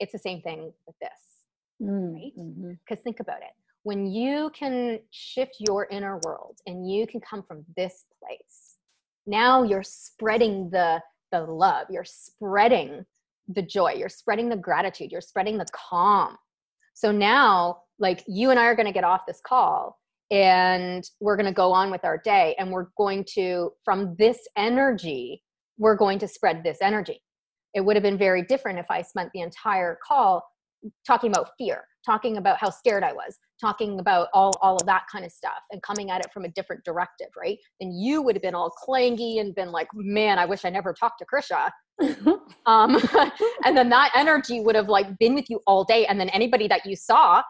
it's 0.00 0.12
the 0.12 0.18
same 0.18 0.42
thing 0.42 0.72
with 0.86 0.96
this 1.00 1.44
Mm, 1.80 2.14
Right? 2.14 2.32
mhm. 2.36 2.78
because 2.80 3.02
think 3.02 3.20
about 3.20 3.42
it 3.42 3.52
when 3.84 4.06
you 4.06 4.50
can 4.54 5.00
shift 5.10 5.56
your 5.58 5.86
inner 5.90 6.18
world 6.24 6.58
and 6.66 6.88
you 6.90 7.06
can 7.06 7.20
come 7.20 7.42
from 7.42 7.64
this 7.76 8.04
place 8.22 8.76
now 9.26 9.62
you're 9.62 9.82
spreading 9.82 10.68
the 10.70 11.00
the 11.30 11.40
love 11.40 11.86
you're 11.90 12.04
spreading 12.04 13.04
the 13.48 13.62
joy 13.62 13.92
you're 13.92 14.08
spreading 14.08 14.48
the 14.48 14.56
gratitude 14.56 15.10
you're 15.10 15.20
spreading 15.20 15.58
the 15.58 15.66
calm. 15.72 16.36
So 16.94 17.10
now 17.10 17.78
like 17.98 18.22
you 18.26 18.50
and 18.50 18.58
i 18.58 18.64
are 18.64 18.76
going 18.76 18.86
to 18.86 18.92
get 18.92 19.04
off 19.04 19.26
this 19.26 19.40
call 19.46 19.98
and 20.30 21.04
we're 21.20 21.36
going 21.36 21.46
to 21.46 21.52
go 21.52 21.72
on 21.72 21.90
with 21.90 22.04
our 22.04 22.18
day 22.18 22.54
and 22.58 22.70
we're 22.70 22.88
going 22.96 23.24
to 23.34 23.70
from 23.84 24.14
this 24.18 24.38
energy 24.56 25.42
we're 25.78 25.96
going 25.96 26.18
to 26.18 26.28
spread 26.28 26.62
this 26.62 26.78
energy. 26.80 27.20
It 27.74 27.80
would 27.80 27.96
have 27.96 28.02
been 28.02 28.18
very 28.18 28.42
different 28.42 28.78
if 28.78 28.86
i 28.90 29.02
spent 29.02 29.30
the 29.32 29.40
entire 29.40 29.98
call 30.06 30.42
talking 31.06 31.30
about 31.30 31.50
fear 31.58 31.84
talking 32.04 32.36
about 32.36 32.58
how 32.58 32.70
scared 32.70 33.02
i 33.02 33.12
was 33.12 33.38
talking 33.62 34.00
about 34.00 34.28
all, 34.34 34.52
all 34.60 34.76
of 34.76 34.86
that 34.86 35.04
kind 35.10 35.24
of 35.24 35.30
stuff 35.30 35.62
and 35.70 35.82
coming 35.82 36.10
at 36.10 36.20
it 36.20 36.32
from 36.32 36.44
a 36.44 36.48
different 36.48 36.84
directive 36.84 37.28
right? 37.36 37.58
And 37.80 37.98
you 37.98 38.20
would 38.22 38.34
have 38.34 38.42
been 38.42 38.54
all 38.54 38.72
clangy 38.86 39.40
and 39.40 39.54
been 39.54 39.70
like 39.70 39.88
man 39.94 40.38
i 40.38 40.44
wish 40.44 40.64
i 40.64 40.70
never 40.70 40.92
talked 40.92 41.20
to 41.20 41.26
krisha. 41.26 41.70
Um, 42.64 42.96
and 43.64 43.76
then 43.76 43.88
that 43.90 44.12
energy 44.14 44.60
would 44.60 44.76
have 44.76 44.88
like 44.88 45.18
been 45.18 45.34
with 45.34 45.50
you 45.50 45.60
all 45.66 45.84
day 45.84 46.06
and 46.06 46.18
then 46.18 46.28
anybody 46.28 46.68
that 46.68 46.86
you 46.86 46.94
saw 46.94 47.42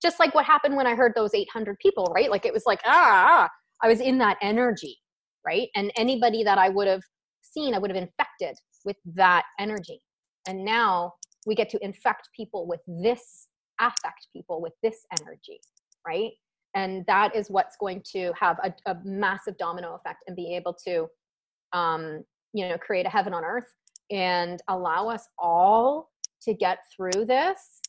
just 0.00 0.20
like 0.20 0.34
what 0.34 0.44
happened 0.44 0.76
when 0.76 0.86
i 0.86 0.94
heard 0.94 1.12
those 1.14 1.34
800 1.34 1.76
people 1.78 2.10
right? 2.14 2.30
Like 2.30 2.46
it 2.46 2.52
was 2.52 2.64
like 2.66 2.80
ah. 2.84 3.48
I 3.82 3.88
was 3.88 4.00
in 4.00 4.18
that 4.18 4.38
energy 4.42 4.96
right? 5.44 5.68
And 5.74 5.92
anybody 5.96 6.44
that 6.44 6.58
i 6.58 6.68
would 6.68 6.88
have 6.88 7.02
seen 7.40 7.74
i 7.74 7.78
would 7.78 7.90
have 7.90 8.02
infected 8.02 8.56
with 8.84 8.96
that 9.14 9.44
energy. 9.58 10.00
And 10.48 10.64
now 10.64 11.12
we 11.46 11.54
get 11.54 11.68
to 11.70 11.84
infect 11.84 12.28
people 12.36 12.66
with 12.66 12.80
this 12.86 13.48
affect 13.86 14.28
people 14.32 14.60
with 14.60 14.72
this 14.82 15.06
energy 15.20 15.60
right? 16.06 16.32
And 16.74 17.04
that 17.06 17.36
is 17.36 17.50
what's 17.50 17.76
going 17.76 18.02
to 18.12 18.32
have 18.38 18.58
a, 18.62 18.72
a 18.90 18.96
massive 19.04 19.58
domino 19.58 19.94
effect 19.94 20.24
and 20.26 20.36
be 20.36 20.56
able 20.56 20.74
to 20.86 21.06
um, 21.72 22.24
you 22.52 22.68
know 22.68 22.78
create 22.78 23.06
a 23.06 23.10
heaven 23.10 23.32
on 23.34 23.44
earth 23.44 23.72
and 24.10 24.60
allow 24.68 25.08
us 25.08 25.28
all 25.38 26.10
to 26.42 26.54
get 26.54 26.78
through 26.94 27.24
this 27.24 27.80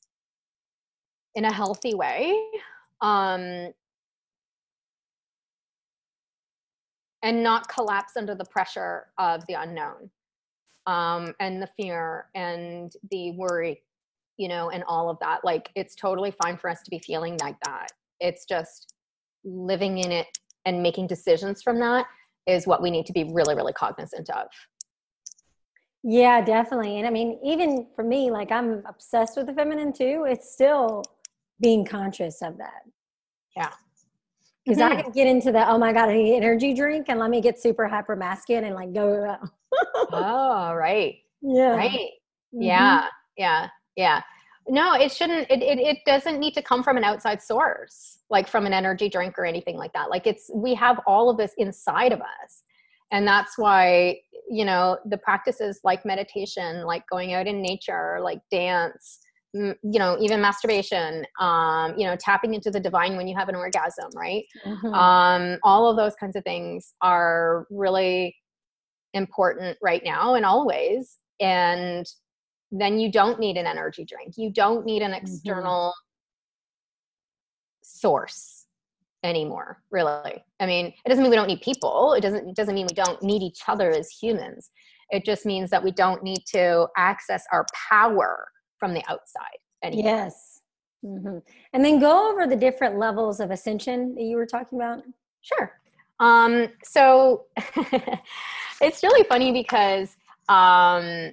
in 1.35 1.45
a 1.45 1.51
healthy 1.51 1.93
way 1.95 2.37
um, 3.01 3.71
and 7.23 7.43
not 7.43 7.67
collapse 7.67 8.13
under 8.15 8.35
the 8.35 8.45
pressure 8.45 9.07
of 9.17 9.45
the 9.47 9.53
unknown 9.53 10.09
um, 10.85 11.33
and 11.39 11.61
the 11.61 11.67
fear 11.77 12.27
and 12.35 12.93
the 13.11 13.31
worry 13.31 13.81
you 14.37 14.47
know, 14.47 14.69
and 14.69 14.83
all 14.87 15.09
of 15.09 15.17
that. 15.19 15.43
Like 15.43 15.69
it's 15.75 15.95
totally 15.95 16.33
fine 16.43 16.57
for 16.57 16.69
us 16.69 16.81
to 16.83 16.89
be 16.89 16.99
feeling 16.99 17.37
like 17.41 17.57
that. 17.65 17.87
It's 18.19 18.45
just 18.45 18.93
living 19.43 19.99
in 19.99 20.11
it 20.11 20.27
and 20.65 20.81
making 20.81 21.07
decisions 21.07 21.61
from 21.61 21.79
that 21.79 22.05
is 22.47 22.67
what 22.67 22.81
we 22.81 22.91
need 22.91 23.05
to 23.05 23.13
be 23.13 23.25
really, 23.31 23.55
really 23.55 23.73
cognizant 23.73 24.29
of. 24.29 24.47
Yeah, 26.03 26.43
definitely. 26.43 26.97
And 26.97 27.07
I 27.07 27.09
mean, 27.09 27.39
even 27.43 27.87
for 27.95 28.03
me, 28.03 28.29
like 28.29 28.51
I'm 28.51 28.83
obsessed 28.87 29.37
with 29.37 29.47
the 29.47 29.53
feminine 29.53 29.93
too. 29.93 30.25
It's 30.27 30.51
still 30.51 31.03
being 31.61 31.85
conscious 31.85 32.41
of 32.41 32.57
that. 32.57 32.81
Yeah. 33.55 33.71
Because 34.65 34.81
mm-hmm. 34.81 34.97
I 34.97 35.01
can 35.01 35.11
get 35.11 35.27
into 35.27 35.51
the, 35.51 35.69
oh 35.69 35.77
my 35.77 35.93
God, 35.93 36.09
I 36.09 36.13
need 36.15 36.35
energy 36.35 36.73
drink 36.73 37.05
and 37.09 37.19
let 37.19 37.29
me 37.29 37.41
get 37.41 37.61
super 37.61 37.87
hyper 37.87 38.15
masculine 38.15 38.65
and 38.65 38.75
like 38.75 38.93
go. 38.93 39.37
oh, 40.11 40.73
right. 40.73 41.19
Yeah. 41.41 41.75
Right. 41.75 42.09
Mm-hmm. 42.53 42.61
Yeah. 42.61 43.07
Yeah. 43.37 43.67
Yeah. 43.95 44.21
No, 44.67 44.93
it 44.93 45.11
shouldn't, 45.11 45.49
it, 45.51 45.61
it, 45.61 45.77
it 45.79 45.97
doesn't 46.05 46.39
need 46.39 46.53
to 46.53 46.61
come 46.61 46.83
from 46.83 46.95
an 46.95 47.03
outside 47.03 47.41
source, 47.41 48.19
like 48.29 48.47
from 48.47 48.65
an 48.65 48.73
energy 48.73 49.09
drink 49.09 49.37
or 49.37 49.45
anything 49.45 49.77
like 49.77 49.91
that. 49.93 50.09
Like 50.09 50.25
it's, 50.25 50.49
we 50.53 50.73
have 50.75 50.99
all 51.05 51.29
of 51.29 51.37
this 51.37 51.51
inside 51.57 52.13
of 52.13 52.21
us. 52.21 52.63
And 53.11 53.27
that's 53.27 53.57
why, 53.57 54.19
you 54.49 54.65
know, 54.65 54.97
the 55.05 55.17
practices 55.17 55.81
like 55.83 56.05
meditation, 56.05 56.85
like 56.85 57.03
going 57.11 57.33
out 57.33 57.45
in 57.45 57.61
nature, 57.61 58.19
like 58.21 58.39
dance, 58.49 59.19
you 59.53 59.75
know 59.83 60.17
even 60.19 60.41
masturbation 60.41 61.25
um 61.39 61.93
you 61.95 62.07
know 62.07 62.15
tapping 62.15 62.55
into 62.55 62.71
the 62.71 62.79
divine 62.79 63.15
when 63.15 63.27
you 63.27 63.35
have 63.37 63.49
an 63.49 63.55
orgasm 63.55 64.09
right 64.15 64.45
mm-hmm. 64.65 64.93
um 64.93 65.59
all 65.63 65.87
of 65.87 65.95
those 65.95 66.15
kinds 66.15 66.35
of 66.35 66.43
things 66.43 66.95
are 67.01 67.67
really 67.69 68.35
important 69.13 69.77
right 69.81 70.01
now 70.03 70.33
and 70.33 70.43
always 70.43 71.17
and 71.39 72.07
then 72.79 72.99
you 72.99 73.11
don't 73.11 73.39
need 73.39 73.57
an 73.57 73.65
energy 73.65 74.05
drink 74.05 74.33
you 74.37 74.51
don't 74.51 74.85
need 74.85 75.01
an 75.01 75.11
mm-hmm. 75.11 75.23
external 75.25 75.89
mm-hmm. 75.89 77.83
source 77.83 78.65
anymore 79.23 79.81
really 79.91 80.43
i 80.59 80.65
mean 80.65 80.87
it 80.87 81.09
doesn't 81.09 81.23
mean 81.23 81.29
we 81.29 81.35
don't 81.37 81.47
need 81.47 81.61
people 81.61 82.13
it 82.13 82.21
doesn't 82.21 82.47
it 82.47 82.55
doesn't 82.55 82.75
mean 82.75 82.87
we 82.89 82.95
don't 82.95 83.21
need 83.23 83.41
each 83.41 83.61
other 83.67 83.89
as 83.89 84.09
humans 84.09 84.71
it 85.13 85.23
just 85.23 85.45
means 85.45 85.69
that 85.69 85.83
we 85.83 85.91
don't 85.91 86.23
need 86.23 86.43
to 86.47 86.87
access 86.97 87.45
our 87.51 87.65
power 87.89 88.47
from 88.79 88.93
the 88.93 89.03
outside 89.07 89.59
anymore. 89.83 90.05
Yes. 90.05 90.61
Mm-hmm. 91.05 91.37
And 91.73 91.85
then 91.85 91.99
go 91.99 92.31
over 92.31 92.47
the 92.47 92.55
different 92.55 92.97
levels 92.97 93.39
of 93.39 93.51
ascension 93.51 94.15
that 94.15 94.23
you 94.23 94.37
were 94.37 94.47
talking 94.47 94.79
about. 94.79 95.03
Sure. 95.41 95.79
Um, 96.19 96.69
so 96.83 97.45
it's 98.81 99.03
really 99.03 99.23
funny 99.25 99.51
because 99.51 100.15
um, 100.49 101.31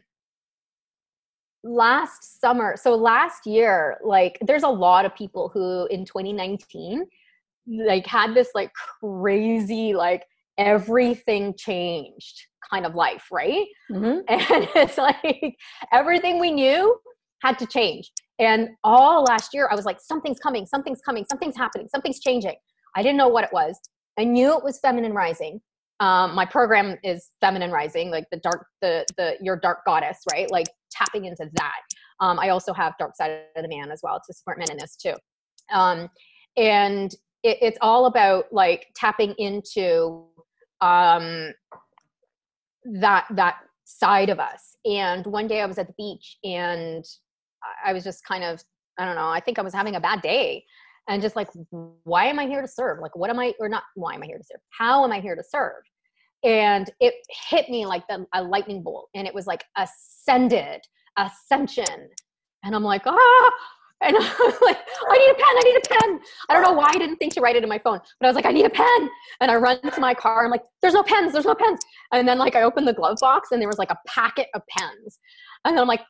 last 1.63 2.41
summer, 2.41 2.77
so 2.77 2.95
last 2.95 3.47
year, 3.47 3.99
like 4.05 4.39
there's 4.41 4.63
a 4.63 4.69
lot 4.69 5.05
of 5.05 5.15
people 5.15 5.51
who 5.53 5.87
in 5.87 6.05
2019 6.05 7.07
like 7.67 8.07
had 8.07 8.35
this 8.35 8.49
like 8.55 8.73
crazy 9.01 9.93
like 9.93 10.25
everything 10.59 11.55
changed 11.57 12.47
kind 12.71 12.87
of 12.87 12.95
life, 12.95 13.27
right? 13.31 13.67
Mm-hmm. 13.91 14.21
And 14.29 14.69
it's 14.75 14.99
like 14.99 15.57
everything 15.93 16.39
we 16.39 16.51
knew 16.51 16.99
had 17.43 17.59
to 17.59 17.67
change. 17.67 18.11
And 18.39 18.71
all 18.85 19.25
last 19.25 19.53
year, 19.53 19.69
I 19.71 19.75
was 19.75 19.85
like, 19.85 19.99
something's 20.01 20.39
coming, 20.39 20.67
something's 20.67 21.01
coming, 21.03 21.25
something's 21.29 21.57
happening, 21.57 21.89
something's 21.89 22.21
changing. 22.21 22.57
I 22.97 23.03
didn't 23.03 23.19
know 23.19 23.29
what 23.29 23.45
it 23.45 23.51
was. 23.53 23.79
I 24.19 24.25
knew 24.25 24.57
it 24.57 24.65
was 24.65 24.79
feminine 24.81 25.13
rising. 25.13 25.61
Um, 26.01 26.35
my 26.35 26.47
program 26.47 26.97
is 27.05 27.31
feminine 27.41 27.71
rising, 27.71 28.11
like 28.11 28.25
the 28.31 28.39
dark, 28.39 28.67
the 28.81 29.05
the 29.17 29.37
your 29.41 29.57
dark 29.57 29.85
goddess, 29.87 30.19
right? 30.33 30.51
Like 30.51 30.67
tapping 30.91 31.27
into 31.27 31.49
that. 31.55 31.81
Um, 32.21 32.39
I 32.39 32.49
also 32.51 32.73
have 32.73 32.95
dark 32.99 33.17
side 33.17 33.43
of 33.57 33.63
the 33.63 33.69
man 33.69 33.91
as 33.91 34.01
well 34.03 34.21
to 34.27 34.35
support 34.35 34.59
men 34.59 34.71
in 34.71 34.79
this 34.79 34.97
too. 34.97 35.15
Um, 35.73 36.09
and 36.57 37.13
it, 37.43 37.59
it's 37.61 37.79
all 37.81 38.07
about 38.07 38.47
like 38.53 38.89
tapping 38.97 39.35
into 39.39 40.25
um, 40.81 41.53
that 42.85 43.27
that 43.31 43.59
side 43.85 44.31
of 44.31 44.39
us. 44.39 44.77
And 44.85 45.27
one 45.27 45.47
day 45.47 45.61
I 45.61 45.67
was 45.67 45.79
at 45.79 45.87
the 45.87 45.95
beach 45.99 46.39
and 46.45 47.05
I 47.85 47.93
was 47.93 48.05
just 48.05 48.25
kind 48.25 48.45
of, 48.45 48.63
I 48.99 49.05
don't 49.05 49.17
know, 49.17 49.29
I 49.29 49.41
think 49.41 49.59
I 49.59 49.63
was 49.63 49.75
having 49.75 49.97
a 49.97 50.01
bad 50.01 50.23
day 50.23 50.65
and 51.09 51.21
just 51.21 51.37
like, 51.37 51.49
why 52.05 52.27
am 52.27 52.39
I 52.39 52.47
here 52.47 52.63
to 52.63 52.69
serve? 52.69 53.01
Like, 53.01 53.17
what 53.17 53.31
am 53.31 53.39
I, 53.39 53.53
or 53.59 53.69
not, 53.69 53.83
why 53.95 54.15
am 54.15 54.23
I 54.23 54.27
here 54.27 54.39
to 54.39 54.45
serve? 54.45 54.61
How 54.71 55.05
am 55.05 55.13
I 55.13 55.21
here 55.21 55.35
to 55.35 55.43
serve? 55.43 55.83
And 56.43 56.91
it 57.01 57.15
hit 57.49 57.69
me 57.69 57.87
like 57.87 58.07
the, 58.09 58.27
a 58.35 58.43
lightning 58.43 58.83
bolt 58.83 59.09
and 59.15 59.27
it 59.27 59.35
was 59.35 59.47
like 59.47 59.65
ascended, 59.77 60.81
ascension. 61.19 62.09
And 62.65 62.75
I'm 62.75 62.83
like, 62.83 63.03
ah, 63.07 63.51
and 64.03 64.17
I'm 64.21 64.53
like, 64.63 64.79
I 65.11 65.19
need 65.19 65.31
a 65.31 65.35
pen, 65.35 65.45
I 65.45 65.63
need 65.65 65.77
a 65.77 65.89
pen. 65.89 66.21
I 66.49 66.55
don't 66.55 66.63
know 66.63 66.73
why 66.73 66.89
I 66.89 66.99
didn't 66.99 67.17
think 67.17 67.35
to 67.35 67.41
write 67.41 67.57
it 67.57 67.63
in 67.63 67.69
my 67.69 67.79
phone, 67.79 68.01
but 68.19 68.27
I 68.27 68.29
was 68.29 68.37
like, 68.37 68.47
I 68.47 68.53
need 68.53 68.65
a 68.65 68.71
pen. 68.71 69.11
And 69.41 69.51
I 69.51 69.57
run 69.57 69.81
to 69.83 70.01
my 70.01 70.15
car. 70.15 70.45
I'm 70.45 70.51
like, 70.51 70.65
there's 70.81 70.95
no 70.95 71.03
pens, 71.03 71.33
there's 71.33 71.45
no 71.45 71.55
pens. 71.55 71.79
And 72.13 72.27
then 72.27 72.39
like 72.39 72.57
I 72.57 72.63
opened 72.63 72.89
the 72.89 72.95
glove 72.95 73.19
box 73.21 73.49
and 73.53 73.61
there 73.61 73.69
was 73.69 73.79
like 73.79 73.91
a 73.91 73.99
packet 74.07 74.49
of 74.55 74.63
pens. 74.69 75.19
And 75.65 75.77
then 75.77 75.83
I'm 75.83 75.89
like, 75.89 76.01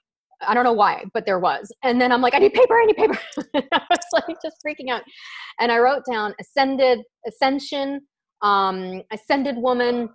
I 0.46 0.54
don't 0.54 0.64
know 0.64 0.72
why, 0.72 1.04
but 1.12 1.26
there 1.26 1.38
was. 1.38 1.70
And 1.82 2.00
then 2.00 2.12
I'm 2.12 2.22
like, 2.22 2.34
I 2.34 2.38
need 2.38 2.54
paper, 2.54 2.74
I 2.74 2.86
need 2.86 2.96
paper. 2.96 3.18
I 3.72 3.82
was 3.90 4.24
like 4.26 4.36
just 4.42 4.56
freaking 4.66 4.90
out. 4.90 5.02
And 5.58 5.70
I 5.70 5.78
wrote 5.78 6.02
down 6.10 6.34
ascended, 6.40 7.00
ascension, 7.26 8.00
um, 8.42 9.02
ascended 9.12 9.56
woman, 9.56 10.08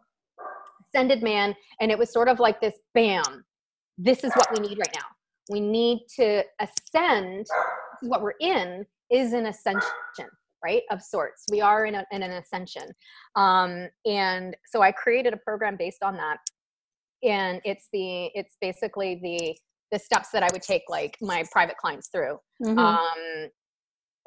ascended 0.96 1.22
man. 1.24 1.56
And 1.80 1.92
it 1.92 2.00
was 2.00 2.12
sort 2.12 2.28
of 2.28 2.40
like 2.40 2.62
this 2.62 2.76
bam, 2.94 3.44
this 3.98 4.24
is 4.24 4.32
what 4.34 4.48
we 4.54 4.68
need 4.68 4.78
right 4.78 4.94
now. 4.96 5.08
We 5.50 5.60
need 5.60 6.06
to 6.16 6.44
ascend. 6.60 7.40
This 7.40 8.04
is 8.04 8.10
what 8.10 8.22
we're 8.22 8.34
in, 8.40 8.86
is 9.12 9.34
an 9.34 9.48
ascension, 9.48 10.30
right? 10.64 10.82
Of 10.90 11.02
sorts. 11.02 11.46
We 11.52 11.62
are 11.62 11.86
in, 11.86 11.96
a, 11.96 12.06
in 12.12 12.24
an 12.24 12.32
ascension. 12.32 12.88
Um, 13.36 13.88
and 14.06 14.56
so 14.72 14.82
I 14.82 14.92
created 14.92 15.34
a 15.34 15.38
program 15.38 15.76
based 15.78 16.02
on 16.04 16.18
that. 16.18 16.38
And 17.24 17.62
it's 17.64 17.88
the, 17.94 18.26
it's 18.34 18.58
basically 18.62 19.20
the 19.22 19.56
the 19.92 20.00
steps 20.00 20.30
that 20.32 20.42
I 20.42 20.48
would 20.52 20.64
take 20.64 20.82
like 20.90 21.16
my 21.22 21.46
private 21.52 21.78
clients 21.78 22.10
through 22.10 22.40
mm-hmm. 22.62 22.78
um, 22.78 23.50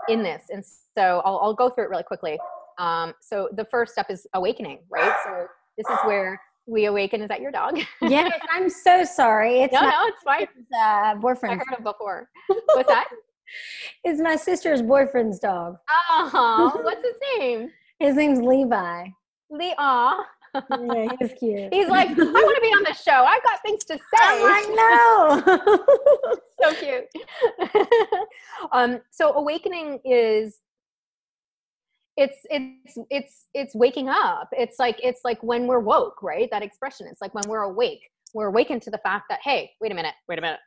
in 0.08 0.22
this. 0.22 0.44
And 0.50 0.64
so 0.96 1.20
I'll, 1.24 1.38
I'll 1.42 1.54
go 1.54 1.68
through 1.68 1.84
it 1.84 1.90
really 1.90 2.04
quickly. 2.04 2.38
Um, 2.78 3.12
so 3.20 3.48
the 3.52 3.66
first 3.70 3.92
step 3.92 4.06
is 4.08 4.24
awakening, 4.34 4.78
right? 4.88 5.12
So 5.24 5.46
this 5.76 5.86
is 5.90 5.98
where 6.06 6.40
we 6.68 6.84
awaken. 6.84 7.22
Is 7.22 7.28
that 7.28 7.40
your 7.40 7.50
dog? 7.50 7.78
yes, 8.02 8.32
I'm 8.52 8.68
so 8.68 9.04
sorry. 9.04 9.62
It's 9.62 9.72
no, 9.72 9.80
no, 9.80 10.06
it's 10.06 10.22
fine. 10.22 10.46
Uh, 10.78 11.14
boyfriend. 11.16 11.60
I 11.60 11.64
heard 11.64 11.78
him 11.78 11.84
before. 11.84 12.28
What's 12.46 12.88
that? 12.88 13.08
it's 14.04 14.20
my 14.20 14.36
sister's 14.36 14.82
boyfriend's 14.82 15.38
dog. 15.38 15.76
Oh, 16.10 16.78
what's 16.82 17.02
his 17.02 17.16
name? 17.38 17.70
His 17.98 18.14
name's 18.14 18.40
Levi. 18.40 19.06
Lee, 19.50 19.74
aw 19.78 20.24
yeah, 20.54 21.08
he's 21.18 21.32
cute. 21.38 21.72
He's 21.72 21.88
like, 21.88 22.08
I 22.08 22.12
want 22.12 22.56
to 22.56 22.60
be 22.62 22.68
on 22.68 22.84
the 22.84 22.94
show. 22.94 23.24
I've 23.24 23.42
got 23.42 23.60
things 23.62 23.84
to 23.84 23.96
say. 23.96 24.02
I 24.14 24.62
know. 26.24 26.38
so 26.62 26.74
cute. 26.74 27.06
um, 28.72 29.00
so 29.10 29.34
awakening 29.34 30.00
is 30.04 30.60
it's 32.18 32.38
it's 32.50 32.98
it's 33.10 33.46
it's 33.54 33.74
waking 33.74 34.08
up. 34.08 34.48
It's 34.52 34.78
like 34.78 34.98
it's 35.02 35.20
like 35.24 35.42
when 35.42 35.66
we're 35.66 35.80
woke, 35.80 36.22
right? 36.22 36.48
That 36.50 36.62
expression. 36.62 37.06
It's 37.10 37.20
like 37.20 37.34
when 37.34 37.44
we're 37.48 37.62
awake. 37.62 38.02
We're 38.34 38.48
awakened 38.48 38.82
to 38.82 38.90
the 38.90 38.98
fact 38.98 39.26
that 39.30 39.40
hey, 39.42 39.70
wait 39.80 39.92
a 39.92 39.94
minute, 39.94 40.14
wait 40.28 40.38
a 40.38 40.42
minute. 40.42 40.60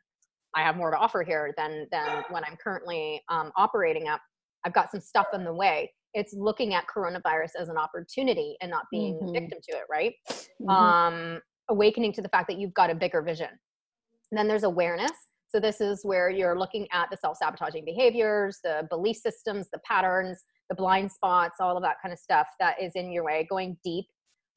I 0.55 0.63
have 0.63 0.75
more 0.75 0.91
to 0.91 0.97
offer 0.97 1.21
here 1.23 1.53
than 1.57 1.87
than 1.91 2.23
when 2.29 2.43
I'm 2.43 2.57
currently 2.57 3.21
um, 3.29 3.51
operating 3.55 4.07
at. 4.07 4.19
I've 4.63 4.73
got 4.73 4.91
some 4.91 5.01
stuff 5.01 5.27
in 5.33 5.43
the 5.43 5.53
way 5.53 5.91
it's 6.13 6.33
looking 6.33 6.73
at 6.73 6.85
coronavirus 6.93 7.51
as 7.59 7.69
an 7.69 7.77
opportunity 7.77 8.57
and 8.61 8.69
not 8.69 8.85
being 8.91 9.15
mm-hmm. 9.15 9.33
victim 9.33 9.59
to 9.69 9.77
it 9.77 9.83
right 9.89 10.13
mm-hmm. 10.29 10.69
um 10.69 11.39
awakening 11.69 12.11
to 12.13 12.21
the 12.21 12.29
fact 12.29 12.47
that 12.47 12.57
you've 12.57 12.73
got 12.73 12.89
a 12.89 12.95
bigger 12.95 13.21
vision 13.21 13.47
and 13.47 14.37
then 14.37 14.47
there's 14.47 14.63
awareness 14.63 15.11
so 15.49 15.59
this 15.59 15.81
is 15.81 16.01
where 16.03 16.29
you're 16.29 16.57
looking 16.57 16.87
at 16.91 17.09
the 17.09 17.17
self-sabotaging 17.17 17.85
behaviors 17.85 18.59
the 18.63 18.85
belief 18.89 19.17
systems 19.17 19.67
the 19.71 19.79
patterns 19.85 20.43
the 20.71 20.75
blind 20.75 21.11
spots 21.11 21.57
all 21.59 21.75
of 21.75 21.83
that 21.83 21.97
kind 22.01 22.13
of 22.13 22.19
stuff 22.19 22.47
that 22.59 22.81
is 22.81 22.93
in 22.95 23.11
your 23.11 23.23
way 23.23 23.45
going 23.49 23.77
deep 23.83 24.05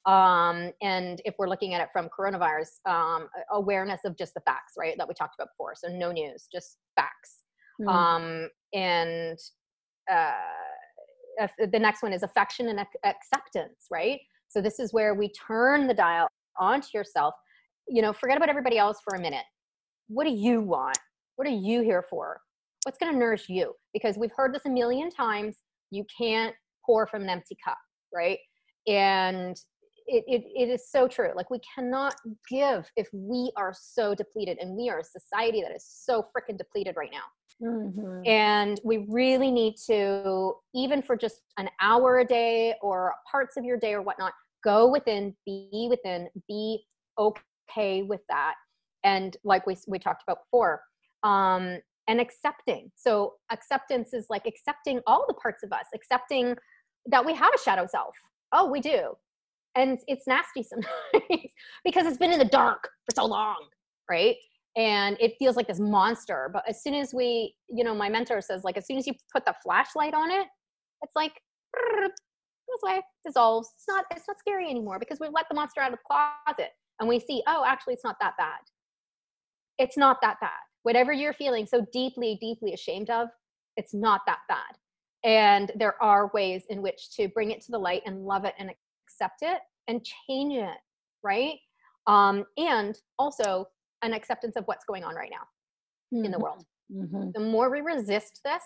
um, 0.05 0.71
and 0.81 1.21
if 1.25 1.33
we're 1.39 1.49
looking 1.49 1.73
at 1.73 1.81
it 1.81 1.89
from 1.91 2.07
coronavirus 2.17 2.79
um, 2.87 3.27
awareness 3.51 4.01
of 4.05 4.17
just 4.17 4.33
the 4.33 4.41
facts 4.41 4.73
right 4.77 4.95
that 4.97 5.07
we 5.07 5.13
talked 5.13 5.35
about 5.37 5.49
before 5.53 5.73
so 5.75 5.87
no 5.89 6.11
news 6.11 6.47
just 6.51 6.77
facts 6.95 7.43
mm-hmm. 7.81 7.89
um, 7.89 8.49
and 8.73 9.37
uh, 10.11 10.33
the 11.71 11.79
next 11.79 12.01
one 12.01 12.13
is 12.13 12.23
affection 12.23 12.69
and 12.69 12.85
acceptance, 13.03 13.87
right? 13.91 14.19
So 14.47 14.61
this 14.61 14.79
is 14.79 14.93
where 14.93 15.15
we 15.15 15.29
turn 15.29 15.87
the 15.87 15.93
dial 15.93 16.27
onto 16.59 16.87
yourself. 16.93 17.33
You 17.87 18.01
know, 18.01 18.13
forget 18.13 18.37
about 18.37 18.49
everybody 18.49 18.77
else 18.77 18.99
for 19.03 19.17
a 19.17 19.21
minute. 19.21 19.43
What 20.07 20.25
do 20.25 20.31
you 20.31 20.61
want? 20.61 20.97
What 21.35 21.47
are 21.47 21.51
you 21.51 21.81
here 21.81 22.05
for? 22.09 22.41
What's 22.83 22.97
going 22.97 23.11
to 23.11 23.17
nourish 23.17 23.49
you? 23.49 23.73
Because 23.93 24.17
we've 24.17 24.31
heard 24.35 24.53
this 24.53 24.65
a 24.65 24.69
million 24.69 25.09
times. 25.09 25.57
You 25.91 26.05
can't 26.17 26.55
pour 26.85 27.07
from 27.07 27.23
an 27.23 27.29
empty 27.29 27.57
cup, 27.63 27.77
right? 28.13 28.39
And 28.87 29.57
it, 30.07 30.23
it, 30.27 30.43
it 30.55 30.69
is 30.69 30.89
so 30.89 31.07
true. 31.07 31.31
Like 31.35 31.49
we 31.49 31.59
cannot 31.73 32.15
give 32.49 32.89
if 32.95 33.07
we 33.11 33.51
are 33.57 33.73
so 33.75 34.13
depleted 34.13 34.59
and 34.61 34.75
we 34.75 34.89
are 34.89 34.99
a 34.99 35.03
society 35.03 35.61
that 35.61 35.75
is 35.75 35.85
so 35.87 36.23
freaking 36.23 36.57
depleted 36.57 36.95
right 36.95 37.11
now. 37.11 37.67
Mm-hmm. 37.67 38.27
And 38.27 38.79
we 38.83 39.05
really 39.09 39.49
need 39.49 39.75
to, 39.87 40.53
even 40.75 41.01
for 41.01 41.15
just 41.15 41.41
an 41.57 41.69
hour 41.81 42.19
a 42.19 42.25
day 42.25 42.75
or 42.81 43.13
parts 43.29 43.57
of 43.57 43.63
your 43.63 43.77
day 43.77 43.93
or 43.93 44.01
whatnot, 44.01 44.33
go 44.63 44.87
within, 44.87 45.35
be 45.45 45.87
within, 45.89 46.27
be 46.47 46.83
okay 47.17 48.03
with 48.03 48.21
that. 48.29 48.55
And 49.03 49.37
like 49.43 49.65
we, 49.65 49.77
we 49.87 49.99
talked 49.99 50.23
about 50.27 50.39
before, 50.45 50.81
um, 51.23 51.79
and 52.07 52.19
accepting. 52.21 52.91
So 52.95 53.33
acceptance 53.51 54.13
is 54.13 54.27
like 54.29 54.43
accepting 54.45 55.01
all 55.07 55.25
the 55.27 55.33
parts 55.33 55.63
of 55.63 55.71
us, 55.71 55.85
accepting 55.93 56.55
that 57.07 57.25
we 57.25 57.33
have 57.33 57.51
a 57.53 57.61
shadow 57.61 57.87
self. 57.89 58.15
Oh, 58.51 58.69
we 58.69 58.79
do. 58.79 59.13
And 59.75 59.99
it's 60.07 60.27
nasty 60.27 60.63
sometimes 60.63 61.51
because 61.83 62.05
it's 62.05 62.17
been 62.17 62.31
in 62.31 62.39
the 62.39 62.45
dark 62.45 62.89
for 63.05 63.15
so 63.15 63.25
long 63.25 63.57
right? 64.09 64.35
And 64.77 65.15
it 65.19 65.35
feels 65.39 65.55
like 65.55 65.67
this 65.67 65.79
monster. 65.79 66.49
But 66.51 66.67
as 66.67 66.83
soon 66.83 66.93
as 66.93 67.13
we 67.13 67.55
you 67.69 67.83
know 67.83 67.95
my 67.95 68.09
mentor 68.09 68.41
says 68.41 68.63
like 68.63 68.77
as 68.77 68.85
soon 68.85 68.97
as 68.97 69.07
you 69.07 69.13
put 69.33 69.45
the 69.45 69.55
flashlight 69.63 70.13
on 70.13 70.31
it 70.31 70.47
it's 71.01 71.15
like 71.15 71.33
this 71.73 72.81
way 72.83 73.01
dissolves. 73.25 73.69
It's 73.75 73.85
not 73.87 74.05
it's 74.11 74.27
not 74.27 74.39
scary 74.39 74.69
anymore 74.69 74.99
because 74.99 75.19
we 75.19 75.27
let 75.33 75.45
the 75.49 75.55
monster 75.55 75.81
out 75.81 75.91
of 75.93 75.99
the 75.99 76.03
closet 76.07 76.71
and 76.99 77.07
we 77.09 77.19
see 77.19 77.43
oh 77.47 77.63
actually 77.65 77.93
it's 77.93 78.03
not 78.03 78.17
that 78.21 78.33
bad. 78.37 78.59
It's 79.77 79.97
not 79.97 80.17
that 80.21 80.37
bad 80.39 80.51
whatever 80.85 81.11
you're 81.11 81.33
feeling 81.33 81.65
so 81.65 81.85
deeply 81.91 82.37
deeply 82.39 82.73
ashamed 82.73 83.09
of 83.09 83.27
it's 83.77 83.93
not 83.93 84.21
that 84.25 84.39
bad 84.47 84.75
and 85.25 85.71
there 85.75 86.01
are 86.01 86.29
ways 86.33 86.63
in 86.69 86.83
which 86.83 87.09
to 87.15 87.27
bring 87.29 87.49
it 87.49 87.59
to 87.61 87.71
the 87.71 87.79
light 87.79 88.03
and 88.05 88.25
love 88.25 88.45
it 88.45 88.53
and 88.59 88.69
accept 89.07 89.39
it 89.41 89.59
and 89.87 90.05
change 90.05 90.53
it, 90.53 90.77
right? 91.23 91.55
Um, 92.05 92.45
and 92.57 92.95
also 93.17 93.65
an 94.03 94.13
acceptance 94.13 94.55
of 94.55 94.65
what's 94.65 94.85
going 94.85 95.03
on 95.03 95.15
right 95.15 95.31
now 95.31 96.15
mm-hmm. 96.15 96.25
in 96.25 96.31
the 96.31 96.37
world. 96.37 96.63
Mm-hmm. 96.93 97.31
The 97.33 97.39
more 97.39 97.71
we 97.71 97.81
resist 97.81 98.41
this, 98.45 98.61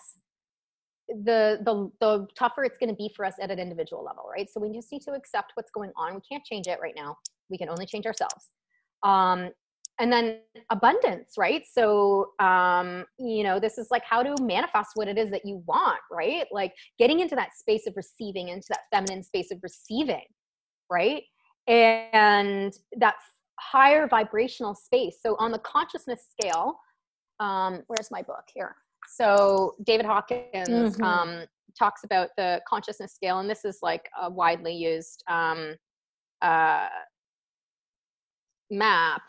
the 1.08 1.58
the 1.64 1.90
the 2.00 2.26
tougher 2.38 2.62
it's 2.62 2.76
going 2.76 2.90
to 2.90 2.94
be 2.94 3.10
for 3.16 3.24
us 3.24 3.34
at 3.40 3.50
an 3.50 3.58
individual 3.58 4.04
level, 4.04 4.24
right? 4.30 4.48
So 4.48 4.60
we 4.60 4.70
just 4.70 4.92
need 4.92 5.02
to 5.02 5.12
accept 5.12 5.52
what's 5.54 5.70
going 5.70 5.90
on. 5.96 6.14
We 6.14 6.20
can't 6.30 6.44
change 6.44 6.66
it 6.66 6.78
right 6.80 6.94
now. 6.94 7.16
We 7.48 7.56
can 7.56 7.70
only 7.70 7.86
change 7.86 8.04
ourselves. 8.04 8.50
Um, 9.02 9.50
and 10.00 10.10
then 10.12 10.38
abundance 10.70 11.34
right? 11.38 11.62
So 11.70 12.30
um 12.40 13.04
you 13.18 13.44
know 13.44 13.60
this 13.60 13.78
is 13.78 13.88
like 13.90 14.02
how 14.04 14.22
to 14.22 14.34
manifest 14.42 14.90
what 14.94 15.06
it 15.06 15.18
is 15.18 15.30
that 15.30 15.42
you 15.44 15.62
want 15.66 16.00
right? 16.10 16.46
Like 16.50 16.72
getting 16.98 17.20
into 17.20 17.36
that 17.36 17.56
space 17.56 17.86
of 17.86 17.94
receiving 17.96 18.48
into 18.48 18.66
that 18.70 18.80
feminine 18.92 19.22
space 19.22 19.50
of 19.52 19.58
receiving 19.62 20.24
right? 20.90 21.22
And 21.68 22.72
that 22.96 23.14
higher 23.60 24.08
vibrational 24.08 24.74
space. 24.74 25.18
So 25.22 25.36
on 25.38 25.52
the 25.52 25.58
consciousness 25.58 26.26
scale 26.32 26.76
um 27.38 27.82
where's 27.86 28.10
my 28.10 28.22
book? 28.22 28.44
Here. 28.52 28.74
So 29.08 29.74
david 29.84 30.06
hawkins 30.06 30.68
mm-hmm. 30.68 31.04
um 31.04 31.44
talks 31.78 32.04
about 32.04 32.30
the 32.36 32.60
consciousness 32.68 33.14
scale 33.14 33.38
and 33.38 33.48
this 33.48 33.64
is 33.64 33.78
like 33.82 34.08
a 34.20 34.28
widely 34.28 34.74
used 34.74 35.22
um 35.28 35.74
uh 36.42 36.88
map 38.70 39.20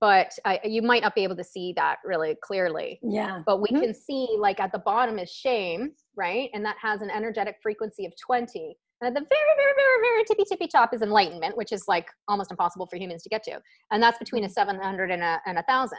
but 0.00 0.32
I, 0.44 0.60
you 0.64 0.82
might 0.82 1.02
not 1.02 1.14
be 1.14 1.22
able 1.22 1.36
to 1.36 1.44
see 1.44 1.72
that 1.76 1.98
really 2.04 2.36
clearly. 2.42 2.98
Yeah. 3.02 3.42
But 3.46 3.60
we 3.60 3.68
mm-hmm. 3.68 3.80
can 3.80 3.94
see, 3.94 4.28
like, 4.38 4.60
at 4.60 4.72
the 4.72 4.78
bottom 4.80 5.18
is 5.18 5.30
shame, 5.30 5.92
right? 6.16 6.50
And 6.52 6.64
that 6.64 6.76
has 6.80 7.00
an 7.00 7.10
energetic 7.10 7.56
frequency 7.62 8.04
of 8.06 8.12
20. 8.16 8.76
And 9.00 9.08
at 9.08 9.14
the 9.14 9.26
very, 9.28 9.56
very, 9.56 9.72
very, 9.76 10.02
very 10.02 10.24
tippy, 10.24 10.44
tippy 10.48 10.66
top 10.66 10.94
is 10.94 11.02
enlightenment, 11.02 11.56
which 11.56 11.72
is 11.72 11.84
like 11.86 12.08
almost 12.28 12.50
impossible 12.50 12.86
for 12.86 12.96
humans 12.96 13.22
to 13.24 13.28
get 13.28 13.42
to. 13.44 13.60
And 13.90 14.02
that's 14.02 14.18
between 14.18 14.44
a 14.44 14.46
mm-hmm. 14.46 14.52
700 14.52 15.10
and 15.10 15.22
a, 15.22 15.40
and 15.46 15.58
a 15.58 15.64
1,000. 15.66 15.98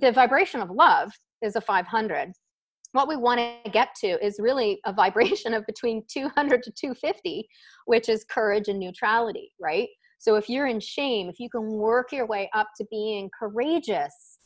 The 0.00 0.12
vibration 0.12 0.60
of 0.60 0.70
love 0.70 1.12
is 1.40 1.56
a 1.56 1.60
500. 1.60 2.32
What 2.92 3.08
we 3.08 3.16
want 3.16 3.40
to 3.40 3.70
get 3.70 3.94
to 4.00 4.24
is 4.24 4.36
really 4.38 4.80
a 4.84 4.92
vibration 4.92 5.54
of 5.54 5.64
between 5.66 6.04
200 6.08 6.62
to 6.62 6.70
250, 6.70 7.48
which 7.86 8.08
is 8.08 8.24
courage 8.24 8.68
and 8.68 8.78
neutrality, 8.78 9.52
right? 9.60 9.88
So 10.22 10.36
if 10.36 10.48
you're 10.48 10.68
in 10.68 10.78
shame, 10.78 11.28
if 11.28 11.40
you 11.40 11.50
can 11.50 11.66
work 11.66 12.12
your 12.12 12.26
way 12.26 12.48
up 12.54 12.68
to 12.76 12.86
being 12.92 13.28
courageous 13.36 14.38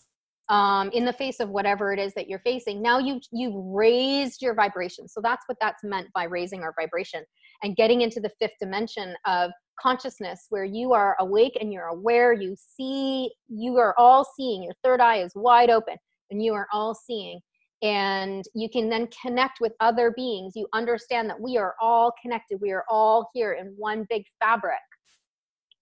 um, 0.48 0.88
in 0.92 1.04
the 1.04 1.12
face 1.12 1.38
of 1.38 1.50
whatever 1.50 1.92
it 1.92 1.98
is 1.98 2.14
that 2.14 2.30
you're 2.30 2.40
facing, 2.40 2.80
now 2.80 2.98
you've 2.98 3.20
you've 3.30 3.52
raised 3.54 4.40
your 4.40 4.54
vibration. 4.54 5.06
So 5.06 5.20
that's 5.22 5.44
what 5.46 5.58
that's 5.60 5.84
meant 5.84 6.08
by 6.14 6.24
raising 6.24 6.62
our 6.62 6.72
vibration 6.80 7.24
and 7.62 7.76
getting 7.76 8.00
into 8.00 8.20
the 8.20 8.30
fifth 8.40 8.54
dimension 8.58 9.14
of 9.26 9.50
consciousness 9.78 10.46
where 10.48 10.64
you 10.64 10.94
are 10.94 11.14
awake 11.20 11.58
and 11.60 11.70
you're 11.70 11.88
aware 11.88 12.32
you 12.32 12.56
see 12.56 13.30
you 13.50 13.76
are 13.76 13.94
all 13.98 14.26
seeing 14.34 14.62
your 14.62 14.72
third 14.82 15.02
eye 15.02 15.18
is 15.18 15.32
wide 15.34 15.68
open 15.68 15.96
and 16.30 16.42
you 16.42 16.54
are 16.54 16.68
all 16.72 16.94
seeing. 16.94 17.38
And 17.82 18.46
you 18.54 18.70
can 18.70 18.88
then 18.88 19.10
connect 19.20 19.58
with 19.60 19.72
other 19.80 20.14
beings. 20.16 20.54
You 20.56 20.68
understand 20.72 21.28
that 21.28 21.38
we 21.38 21.58
are 21.58 21.74
all 21.82 22.14
connected. 22.22 22.62
We 22.62 22.72
are 22.72 22.86
all 22.88 23.28
here 23.34 23.52
in 23.52 23.74
one 23.76 24.06
big 24.08 24.24
fabric 24.40 24.78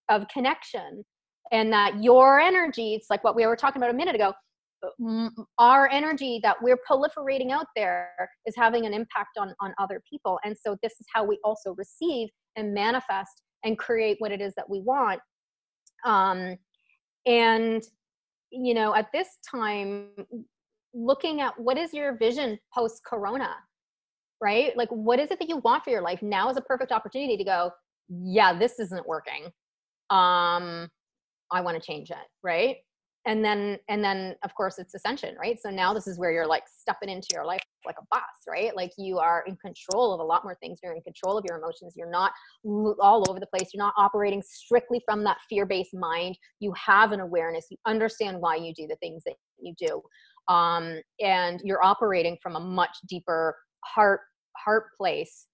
of 0.09 0.26
connection 0.28 1.05
and 1.52 1.72
that 1.72 2.02
your 2.02 2.40
energy 2.40 2.94
it's 2.94 3.09
like 3.11 3.22
what 3.24 3.36
we 3.36 3.46
were 3.46 3.57
talking 3.57 3.80
about 3.80 3.90
a 3.90 3.96
minute 3.96 4.14
ago 4.14 4.32
our 5.59 5.88
energy 5.90 6.40
that 6.42 6.57
we're 6.62 6.78
proliferating 6.88 7.50
out 7.50 7.66
there 7.76 8.30
is 8.46 8.55
having 8.57 8.86
an 8.86 8.94
impact 8.94 9.38
on 9.38 9.55
on 9.61 9.74
other 9.78 10.02
people. 10.09 10.38
And 10.44 10.57
so 10.57 10.76
this 10.82 10.92
is 11.00 11.07
how 11.12 11.24
we 11.24 11.38
also 11.44 11.74
receive 11.76 12.28
and 12.57 12.74
manifest 12.74 13.42
and 13.64 13.78
create 13.78 14.16
what 14.18 14.32
it 14.32 14.40
is 14.40 14.55
that 14.57 14.68
we 14.68 14.80
want. 14.80 15.20
Um 16.05 16.57
and 17.26 17.82
you 18.50 18.74
know 18.74 18.94
at 18.94 19.09
this 19.12 19.38
time 19.50 20.09
looking 20.92 21.40
at 21.40 21.59
what 21.59 21.78
is 21.78 21.92
your 21.92 22.16
vision 22.16 22.59
post 22.72 23.02
corona 23.05 23.50
right? 24.42 24.76
Like 24.76 24.90
what 24.90 25.18
is 25.18 25.30
it 25.30 25.38
that 25.38 25.48
you 25.48 25.59
want 25.59 25.84
for 25.84 25.90
your 25.90 26.02
life? 26.02 26.20
Now 26.20 26.50
is 26.50 26.57
a 26.57 26.62
perfect 26.62 26.92
opportunity 26.92 27.36
to 27.36 27.44
go 27.44 27.70
yeah 28.11 28.52
this 28.52 28.78
isn't 28.78 29.09
working 29.09 29.50
um 30.11 30.88
i 31.52 31.61
want 31.61 31.80
to 31.80 31.86
change 31.86 32.11
it 32.11 32.16
right? 32.42 32.76
And 33.26 33.42
then 33.42 33.78
and 33.88 34.05
then 34.05 34.36
of 34.44 34.55
course 34.55 34.78
it's 34.78 34.94
ascension 34.94 35.34
right? 35.40 35.59
So 35.59 35.70
now 35.70 35.94
this 35.94 36.07
is 36.07 36.18
where 36.18 36.30
you're 36.30 36.46
like 36.46 36.64
stepping 36.68 37.09
into 37.09 37.28
your 37.32 37.46
life 37.46 37.62
like 37.86 37.96
a 37.98 38.05
boss 38.11 38.20
right? 38.46 38.76
Like 38.76 38.92
you 38.98 39.18
are 39.18 39.44
in 39.46 39.57
control 39.57 40.12
of 40.12 40.20
a 40.20 40.22
lot 40.22 40.44
more 40.44 40.57
things. 40.62 40.78
You're 40.82 40.94
in 40.94 41.00
control 41.00 41.38
of 41.38 41.44
your 41.48 41.57
emotions. 41.57 41.94
You're 41.96 42.11
not 42.11 42.32
all 42.64 43.24
over 43.28 43.40
the 43.40 43.46
place. 43.46 43.70
You're 43.72 43.82
not 43.82 43.94
operating 43.96 44.42
strictly 44.42 45.00
from 45.07 45.24
that 45.24 45.38
fear-based 45.48 45.94
mind. 45.94 46.36
You 46.61 46.74
have 46.74 47.12
an 47.12 47.20
awareness. 47.20 47.66
You 47.70 47.78
understand 47.86 48.40
why 48.40 48.57
you 48.57 48.74
do 48.74 48.86
the 48.86 48.96
things 48.96 49.22
that 49.24 49.34
you 49.59 49.74
do. 49.78 50.02
Um, 50.52 51.00
and 51.20 51.61
you're 51.64 51.82
operating 51.82 52.36
from 52.42 52.57
a 52.57 52.61
much 52.61 52.96
deeper 53.09 53.57
heart 53.84 54.20
heart 54.57 54.84
place 54.96 55.46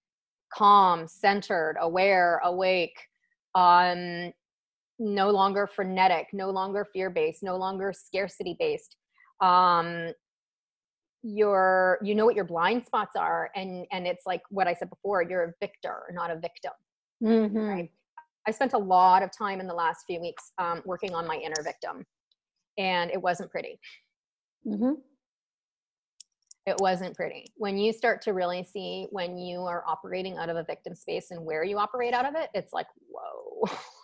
calm 0.53 1.07
centered 1.07 1.77
aware 1.79 2.41
awake 2.43 2.95
um 3.55 4.31
no 5.01 5.31
longer 5.31 5.67
frenetic, 5.67 6.27
no 6.31 6.51
longer 6.51 6.87
fear 6.93 7.09
based, 7.09 7.41
no 7.41 7.57
longer 7.57 7.91
scarcity 7.91 8.55
based. 8.59 8.95
Um, 9.41 10.11
you're 11.23 11.99
you 12.01 12.15
know 12.15 12.25
what 12.25 12.35
your 12.35 12.45
blind 12.45 12.83
spots 12.83 13.15
are 13.15 13.51
and 13.55 13.85
and 13.91 14.07
it's 14.07 14.25
like 14.25 14.41
what 14.49 14.67
i 14.67 14.73
said 14.73 14.89
before 14.89 15.21
you're 15.21 15.43
a 15.43 15.53
victor 15.59 16.11
not 16.13 16.31
a 16.31 16.35
victim 16.35 16.71
mm-hmm. 17.23 17.57
right 17.57 17.91
i 18.47 18.51
spent 18.51 18.73
a 18.73 18.77
lot 18.77 19.21
of 19.21 19.29
time 19.31 19.59
in 19.59 19.67
the 19.67 19.73
last 19.73 20.03
few 20.07 20.19
weeks 20.19 20.51
um, 20.57 20.81
working 20.83 21.13
on 21.13 21.27
my 21.27 21.35
inner 21.35 21.61
victim 21.63 22.03
and 22.79 23.11
it 23.11 23.21
wasn't 23.21 23.51
pretty 23.51 23.79
mm-hmm. 24.65 24.93
it 26.65 26.75
wasn't 26.79 27.15
pretty 27.15 27.45
when 27.55 27.77
you 27.77 27.93
start 27.93 28.19
to 28.19 28.33
really 28.33 28.63
see 28.63 29.05
when 29.11 29.37
you 29.37 29.59
are 29.59 29.83
operating 29.87 30.37
out 30.39 30.49
of 30.49 30.57
a 30.57 30.63
victim 30.63 30.95
space 30.95 31.29
and 31.29 31.45
where 31.45 31.63
you 31.63 31.77
operate 31.77 32.15
out 32.15 32.25
of 32.25 32.33
it 32.33 32.49
it's 32.55 32.73
like 32.73 32.87
whoa 33.09 33.69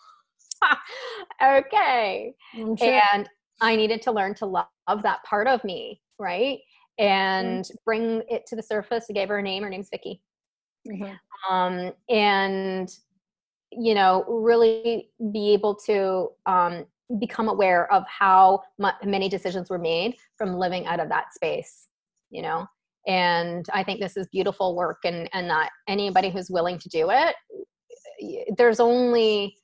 okay. 1.43 2.33
Sure. 2.53 3.01
And 3.13 3.29
I 3.61 3.75
needed 3.75 4.01
to 4.03 4.11
learn 4.11 4.35
to 4.35 4.45
love 4.45 4.67
that 5.03 5.23
part 5.23 5.47
of 5.47 5.63
me, 5.63 6.01
right? 6.19 6.59
And 6.99 7.63
mm-hmm. 7.63 7.75
bring 7.85 8.23
it 8.29 8.45
to 8.47 8.55
the 8.55 8.63
surface. 8.63 9.05
I 9.09 9.13
gave 9.13 9.29
her 9.29 9.39
a 9.39 9.43
name. 9.43 9.63
Her 9.63 9.69
name's 9.69 9.89
Vicky. 9.89 10.21
Mm-hmm. 10.87 11.53
Um, 11.53 11.93
and 12.09 12.89
you 13.71 13.93
know, 13.93 14.23
really 14.27 15.09
be 15.31 15.51
able 15.53 15.75
to 15.75 16.29
um, 16.45 16.85
become 17.19 17.49
aware 17.49 17.91
of 17.91 18.03
how 18.07 18.61
many 19.03 19.29
decisions 19.29 19.69
were 19.69 19.77
made 19.77 20.15
from 20.37 20.55
living 20.55 20.85
out 20.85 20.99
of 20.99 21.09
that 21.09 21.33
space. 21.33 21.87
You 22.29 22.41
know, 22.41 22.65
and 23.07 23.65
I 23.73 23.83
think 23.83 23.99
this 23.99 24.17
is 24.17 24.27
beautiful 24.27 24.75
work, 24.75 24.99
and 25.03 25.29
and 25.33 25.49
that 25.49 25.69
anybody 25.87 26.29
who's 26.29 26.49
willing 26.49 26.77
to 26.79 26.89
do 26.89 27.09
it, 27.11 27.35
there's 28.57 28.79
only 28.79 29.57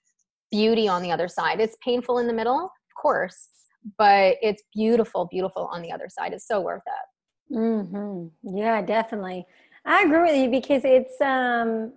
beauty 0.54 0.88
on 0.88 1.02
the 1.02 1.12
other 1.12 1.28
side. 1.28 1.60
It's 1.60 1.76
painful 1.84 2.20
in 2.20 2.28
the 2.28 2.34
middle, 2.34 2.66
of 2.66 3.02
course, 3.02 3.50
but 3.98 4.36
it's 4.42 4.62
beautiful, 4.74 5.26
beautiful 5.26 5.68
on 5.72 5.82
the 5.82 5.92
other 5.92 6.08
side. 6.08 6.32
It's 6.32 6.48
so 6.48 6.62
worth 6.62 6.84
it. 6.86 7.58
Mm-hmm. 7.58 8.56
Yeah, 8.56 8.82
definitely. 8.84 9.46
I 9.84 10.04
agree 10.04 10.22
with 10.22 10.38
you 10.38 10.50
because 10.50 10.84
it's 10.86 11.20
um 11.22 11.94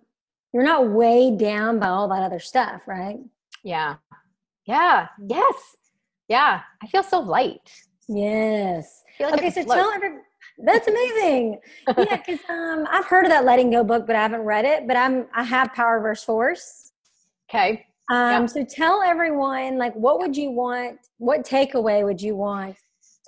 you're 0.53 0.65
not 0.65 0.89
weighed 0.89 1.39
down 1.39 1.79
by 1.79 1.89
all 1.89 2.09
that 2.09 2.23
other 2.23 2.41
stuff, 2.41 2.81
right? 2.87 3.19
Yeah. 3.63 3.97
Yeah. 4.67 5.09
Yes. 5.29 5.77
Yeah. 6.29 6.63
I 6.83 6.87
feel 6.87 7.03
so 7.03 7.21
light. 7.21 7.71
Yes. 8.09 9.03
Like 9.21 9.35
okay, 9.35 9.51
so 9.51 9.65
tell 9.65 9.91
everybody. 9.93 10.23
That's 10.65 10.89
amazing. 10.89 11.61
yeah, 11.99 12.17
because 12.17 12.41
um, 12.49 12.87
I've 12.91 13.05
heard 13.05 13.27
of 13.27 13.31
that 13.31 13.45
Letting 13.45 13.71
Go 13.71 13.85
book, 13.85 14.07
but 14.07 14.17
I 14.17 14.23
haven't 14.23 14.41
read 14.41 14.65
it. 14.65 14.87
But 14.89 14.97
I'm 14.97 15.27
I 15.35 15.43
have 15.43 15.75
Power 15.75 16.01
versus 16.01 16.25
Force. 16.25 16.93
Okay. 17.51 17.85
Um, 18.11 18.43
yeah. 18.43 18.47
So 18.47 18.65
tell 18.65 19.03
everyone, 19.03 19.79
like, 19.79 19.95
what 19.95 20.19
would 20.21 20.37
you 20.37 20.51
want? 20.51 20.99
What 21.19 21.45
takeaway 21.45 22.05
would 22.05 22.21
you 22.21 22.37
want? 22.37 22.77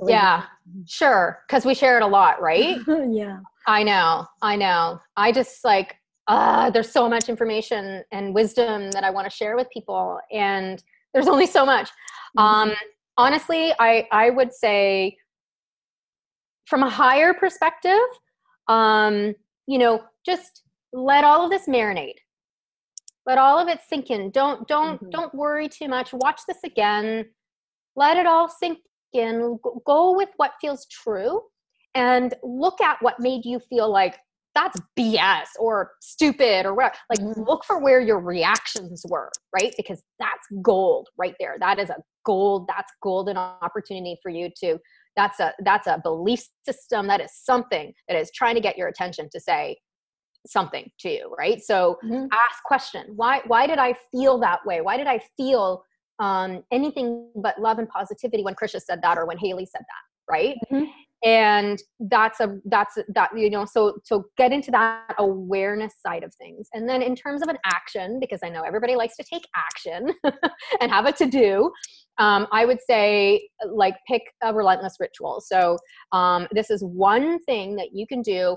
Yeah, 0.06 0.44
sure. 0.86 1.42
Because 1.48 1.64
we 1.64 1.74
share 1.74 1.96
it 1.96 2.02
a 2.02 2.06
lot, 2.06 2.40
right? 2.40 2.78
yeah. 3.10 3.40
I 3.66 3.82
know. 3.82 4.26
I 4.42 4.56
know. 4.56 5.00
I 5.16 5.32
just 5.32 5.64
like, 5.64 5.96
uh, 6.28 6.70
there's 6.70 6.90
so 6.90 7.08
much 7.08 7.28
information 7.28 8.04
and 8.12 8.34
wisdom 8.34 8.90
that 8.92 9.02
I 9.02 9.10
want 9.10 9.28
to 9.28 9.34
share 9.34 9.56
with 9.56 9.68
people, 9.70 10.20
and 10.30 10.82
there's 11.12 11.26
only 11.26 11.46
so 11.46 11.66
much. 11.66 11.88
Mm-hmm. 12.38 12.40
Um, 12.40 12.72
honestly, 13.16 13.72
I 13.78 14.06
I 14.12 14.30
would 14.30 14.52
say, 14.52 15.16
from 16.66 16.82
a 16.82 16.90
higher 16.90 17.32
perspective, 17.32 17.98
um, 18.68 19.34
you 19.66 19.78
know, 19.78 20.02
just 20.24 20.62
let 20.92 21.24
all 21.24 21.44
of 21.44 21.50
this 21.50 21.66
marinate 21.66 22.18
let 23.28 23.36
all 23.36 23.58
of 23.58 23.68
it 23.68 23.80
sink 23.86 24.10
in. 24.10 24.30
Don't 24.30 24.66
don't 24.66 24.96
mm-hmm. 24.96 25.10
don't 25.10 25.32
worry 25.34 25.68
too 25.68 25.86
much. 25.86 26.12
Watch 26.12 26.40
this 26.48 26.64
again. 26.64 27.26
Let 27.94 28.16
it 28.16 28.26
all 28.26 28.48
sink 28.48 28.78
in. 29.12 29.58
Go 29.86 30.16
with 30.16 30.30
what 30.38 30.52
feels 30.60 30.86
true 30.86 31.42
and 31.94 32.34
look 32.42 32.80
at 32.80 32.96
what 33.00 33.20
made 33.20 33.44
you 33.44 33.60
feel 33.60 33.92
like 33.92 34.18
that's 34.54 34.80
bs 34.98 35.46
or 35.60 35.92
stupid 36.00 36.64
or 36.64 36.74
whatever. 36.74 36.94
Like 37.10 37.20
mm-hmm. 37.20 37.42
look 37.42 37.64
for 37.64 37.78
where 37.78 38.00
your 38.00 38.18
reactions 38.18 39.04
were 39.08 39.30
right? 39.54 39.74
Because 39.76 40.02
that's 40.18 40.46
gold 40.62 41.08
right 41.18 41.34
there. 41.38 41.56
That 41.60 41.78
is 41.78 41.90
a 41.90 41.96
gold 42.24 42.66
that's 42.66 42.92
golden 43.02 43.36
opportunity 43.36 44.18
for 44.22 44.30
you 44.30 44.48
to 44.60 44.78
that's 45.16 45.38
a 45.38 45.52
that's 45.64 45.86
a 45.86 46.00
belief 46.02 46.44
system. 46.64 47.06
That 47.08 47.20
is 47.20 47.30
something 47.34 47.92
that 48.08 48.16
is 48.16 48.30
trying 48.34 48.54
to 48.54 48.60
get 48.60 48.78
your 48.78 48.88
attention 48.88 49.28
to 49.32 49.40
say 49.40 49.76
something 50.46 50.90
to 50.98 51.10
you 51.10 51.34
right 51.38 51.60
so 51.62 51.98
mm-hmm. 52.04 52.26
ask 52.32 52.62
question 52.64 53.04
why 53.16 53.40
why 53.46 53.66
did 53.66 53.78
i 53.78 53.94
feel 54.10 54.38
that 54.38 54.64
way 54.64 54.80
why 54.80 54.96
did 54.96 55.06
i 55.06 55.20
feel 55.36 55.82
um, 56.20 56.64
anything 56.72 57.30
but 57.36 57.60
love 57.60 57.78
and 57.78 57.88
positivity 57.88 58.42
when 58.42 58.54
krisha 58.54 58.80
said 58.80 59.00
that 59.02 59.18
or 59.18 59.26
when 59.26 59.38
haley 59.38 59.66
said 59.66 59.82
that 59.82 60.32
right 60.32 60.56
mm-hmm. 60.72 60.84
and 61.24 61.78
that's 62.00 62.40
a 62.40 62.58
that's 62.64 62.98
that 63.08 63.30
you 63.36 63.50
know 63.50 63.64
so 63.64 63.98
so 64.04 64.24
get 64.36 64.52
into 64.52 64.70
that 64.70 65.14
awareness 65.18 65.94
side 66.04 66.24
of 66.24 66.34
things 66.34 66.68
and 66.72 66.88
then 66.88 67.02
in 67.02 67.14
terms 67.14 67.42
of 67.42 67.48
an 67.48 67.58
action 67.64 68.18
because 68.20 68.40
i 68.42 68.48
know 68.48 68.62
everybody 68.62 68.96
likes 68.96 69.16
to 69.16 69.24
take 69.24 69.46
action 69.54 70.12
and 70.80 70.90
have 70.90 71.06
a 71.06 71.12
to 71.12 71.26
do 71.26 71.70
um, 72.18 72.48
I 72.50 72.64
would 72.64 72.80
say 72.84 73.48
like 73.64 73.94
pick 74.06 74.22
a 74.42 74.52
relentless 74.52 74.96
ritual. 74.98 75.40
So 75.40 75.78
um, 76.12 76.48
this 76.52 76.70
is 76.70 76.82
one 76.82 77.38
thing 77.44 77.76
that 77.76 77.90
you 77.92 78.06
can 78.06 78.22
do 78.22 78.56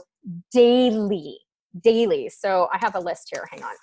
daily 0.51 1.39
daily. 1.83 2.29
So 2.29 2.67
I 2.73 2.77
have 2.79 2.95
a 2.95 2.99
list 2.99 3.29
here, 3.31 3.47
hang 3.51 3.63
on, 3.63 3.75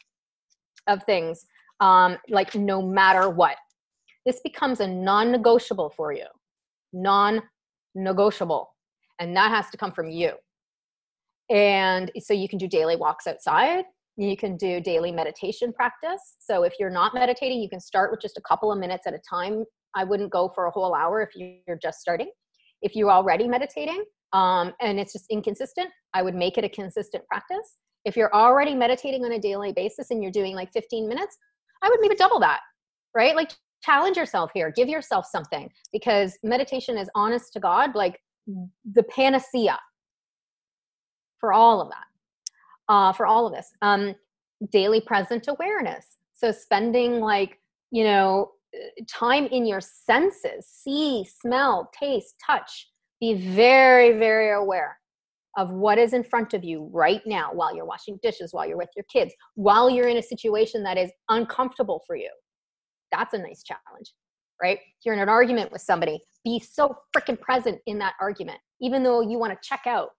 of 0.86 1.02
things 1.04 1.46
um, 1.80 2.16
like 2.28 2.54
no 2.54 2.82
matter 2.82 3.28
what. 3.28 3.56
This 4.26 4.40
becomes 4.40 4.80
a 4.80 4.86
non 4.86 5.30
negotiable 5.32 5.90
for 5.96 6.12
you, 6.12 6.26
non 6.92 7.42
negotiable. 7.94 8.68
And 9.20 9.36
that 9.36 9.50
has 9.50 9.70
to 9.70 9.76
come 9.76 9.92
from 9.92 10.10
you. 10.10 10.32
And 11.50 12.10
so 12.20 12.34
you 12.34 12.48
can 12.48 12.58
do 12.58 12.68
daily 12.68 12.96
walks 12.96 13.26
outside. 13.26 13.84
You 14.16 14.36
can 14.36 14.56
do 14.56 14.80
daily 14.80 15.12
meditation 15.12 15.72
practice. 15.72 16.36
So 16.40 16.64
if 16.64 16.74
you're 16.78 16.90
not 16.90 17.14
meditating, 17.14 17.60
you 17.60 17.68
can 17.68 17.80
start 17.80 18.10
with 18.10 18.20
just 18.20 18.36
a 18.36 18.42
couple 18.42 18.70
of 18.70 18.78
minutes 18.78 19.06
at 19.06 19.14
a 19.14 19.20
time. 19.28 19.64
I 19.94 20.04
wouldn't 20.04 20.30
go 20.30 20.50
for 20.54 20.66
a 20.66 20.70
whole 20.70 20.94
hour 20.94 21.22
if 21.22 21.30
you're 21.66 21.78
just 21.80 22.00
starting. 22.00 22.30
If 22.82 22.94
you're 22.94 23.10
already 23.10 23.48
meditating, 23.48 24.04
um, 24.32 24.74
and 24.80 25.00
it's 25.00 25.12
just 25.12 25.26
inconsistent, 25.30 25.88
I 26.14 26.22
would 26.22 26.34
make 26.34 26.58
it 26.58 26.64
a 26.64 26.68
consistent 26.68 27.26
practice. 27.26 27.76
If 28.04 28.16
you're 28.16 28.34
already 28.34 28.74
meditating 28.74 29.24
on 29.24 29.32
a 29.32 29.38
daily 29.38 29.72
basis 29.72 30.10
and 30.10 30.22
you're 30.22 30.32
doing 30.32 30.54
like 30.54 30.72
15 30.72 31.08
minutes, 31.08 31.36
I 31.82 31.88
would 31.88 32.00
maybe 32.00 32.14
double 32.14 32.40
that, 32.40 32.60
right? 33.14 33.34
Like 33.34 33.52
challenge 33.82 34.16
yourself 34.16 34.50
here, 34.54 34.72
give 34.74 34.88
yourself 34.88 35.26
something 35.26 35.70
because 35.92 36.38
meditation 36.42 36.96
is 36.96 37.08
honest 37.14 37.52
to 37.54 37.60
God, 37.60 37.94
like 37.94 38.20
the 38.92 39.02
panacea 39.04 39.78
for 41.38 41.52
all 41.52 41.80
of 41.80 41.88
that, 41.90 42.92
uh, 42.92 43.12
for 43.12 43.26
all 43.26 43.46
of 43.46 43.52
this. 43.52 43.70
Um, 43.82 44.14
daily 44.70 45.00
present 45.00 45.46
awareness. 45.48 46.16
So 46.34 46.50
spending 46.50 47.20
like, 47.20 47.58
you 47.90 48.04
know, 48.04 48.52
time 49.08 49.46
in 49.46 49.66
your 49.66 49.80
senses, 49.80 50.66
see, 50.66 51.26
smell, 51.40 51.90
taste, 51.98 52.34
touch, 52.44 52.88
be 53.20 53.34
very, 53.34 54.18
very 54.18 54.52
aware 54.52 54.98
of 55.56 55.70
what 55.70 55.98
is 55.98 56.12
in 56.12 56.22
front 56.22 56.54
of 56.54 56.62
you 56.62 56.88
right 56.92 57.22
now 57.26 57.50
while 57.52 57.74
you're 57.74 57.84
washing 57.84 58.18
dishes, 58.22 58.52
while 58.52 58.66
you're 58.66 58.76
with 58.76 58.90
your 58.94 59.04
kids, 59.12 59.34
while 59.54 59.90
you're 59.90 60.06
in 60.06 60.18
a 60.18 60.22
situation 60.22 60.82
that 60.84 60.96
is 60.96 61.10
uncomfortable 61.28 62.02
for 62.06 62.14
you. 62.14 62.30
That's 63.10 63.34
a 63.34 63.38
nice 63.38 63.64
challenge, 63.64 64.12
right? 64.62 64.78
You're 65.04 65.14
in 65.14 65.20
an 65.20 65.28
argument 65.28 65.72
with 65.72 65.82
somebody, 65.82 66.20
be 66.44 66.60
so 66.60 66.96
freaking 67.16 67.40
present 67.40 67.80
in 67.86 67.98
that 67.98 68.14
argument, 68.20 68.58
even 68.80 69.02
though 69.02 69.20
you 69.20 69.38
want 69.38 69.52
to 69.52 69.68
check 69.68 69.82
out, 69.86 70.10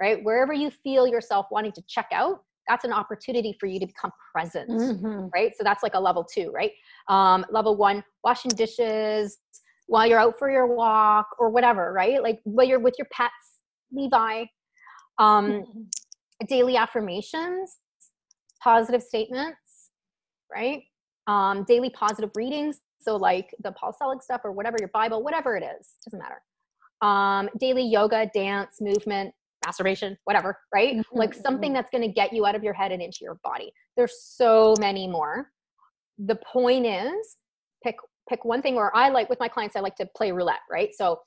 right? 0.00 0.22
Wherever 0.22 0.52
you 0.52 0.70
feel 0.70 1.08
yourself 1.08 1.46
wanting 1.50 1.72
to 1.72 1.82
check 1.88 2.06
out, 2.12 2.44
that's 2.70 2.84
an 2.84 2.92
opportunity 2.92 3.56
for 3.58 3.66
you 3.66 3.80
to 3.80 3.86
become 3.86 4.12
present, 4.32 4.70
mm-hmm. 4.70 5.26
right? 5.34 5.52
So 5.56 5.64
that's 5.64 5.82
like 5.82 5.94
a 5.94 6.00
level 6.00 6.24
two, 6.24 6.52
right? 6.52 6.70
Um, 7.08 7.44
level 7.50 7.76
one, 7.76 8.04
washing 8.22 8.50
dishes, 8.50 9.38
while 9.86 10.06
you're 10.06 10.20
out 10.20 10.38
for 10.38 10.48
your 10.48 10.68
walk 10.68 11.26
or 11.40 11.50
whatever, 11.50 11.92
right? 11.92 12.22
Like 12.22 12.40
while 12.44 12.66
you're 12.66 12.78
with 12.78 12.94
your 12.96 13.08
pets, 13.12 13.58
Levi. 13.92 14.44
Um, 15.18 15.50
mm-hmm. 15.50 15.82
daily 16.48 16.76
affirmations, 16.76 17.76
positive 18.62 19.02
statements, 19.02 19.90
right? 20.50 20.82
Um, 21.26 21.64
daily 21.64 21.90
positive 21.90 22.30
readings. 22.36 22.80
So 23.02 23.16
like 23.16 23.50
the 23.62 23.72
Paul 23.72 23.92
Selig 23.92 24.22
stuff 24.22 24.42
or 24.44 24.52
whatever, 24.52 24.76
your 24.78 24.90
Bible, 24.94 25.22
whatever 25.22 25.56
it 25.56 25.64
is, 25.64 25.88
doesn't 26.04 26.20
matter. 26.20 26.40
Um, 27.02 27.50
daily 27.58 27.84
yoga, 27.84 28.30
dance, 28.32 28.76
movement, 28.80 29.34
masturbation, 29.64 30.16
whatever, 30.24 30.58
right? 30.74 30.96
Mm-hmm. 30.96 31.18
Like 31.18 31.34
something 31.34 31.68
mm-hmm. 31.68 31.74
that's 31.74 31.90
going 31.90 32.02
to 32.02 32.12
get 32.12 32.32
you 32.32 32.46
out 32.46 32.54
of 32.54 32.62
your 32.62 32.74
head 32.74 32.92
and 32.92 33.02
into 33.02 33.18
your 33.22 33.38
body. 33.44 33.72
There's 33.96 34.14
so 34.22 34.74
many 34.80 35.06
more. 35.06 35.50
The 36.18 36.36
point 36.36 36.86
is 36.86 37.36
pick 37.82 37.96
pick 38.28 38.44
one 38.44 38.62
thing 38.62 38.76
or 38.76 38.94
I 38.94 39.08
like 39.08 39.28
with 39.28 39.40
my 39.40 39.48
clients, 39.48 39.76
I 39.76 39.80
like 39.80 39.96
to 39.96 40.06
play 40.16 40.32
roulette, 40.32 40.60
right? 40.70 40.90
So 40.94 41.20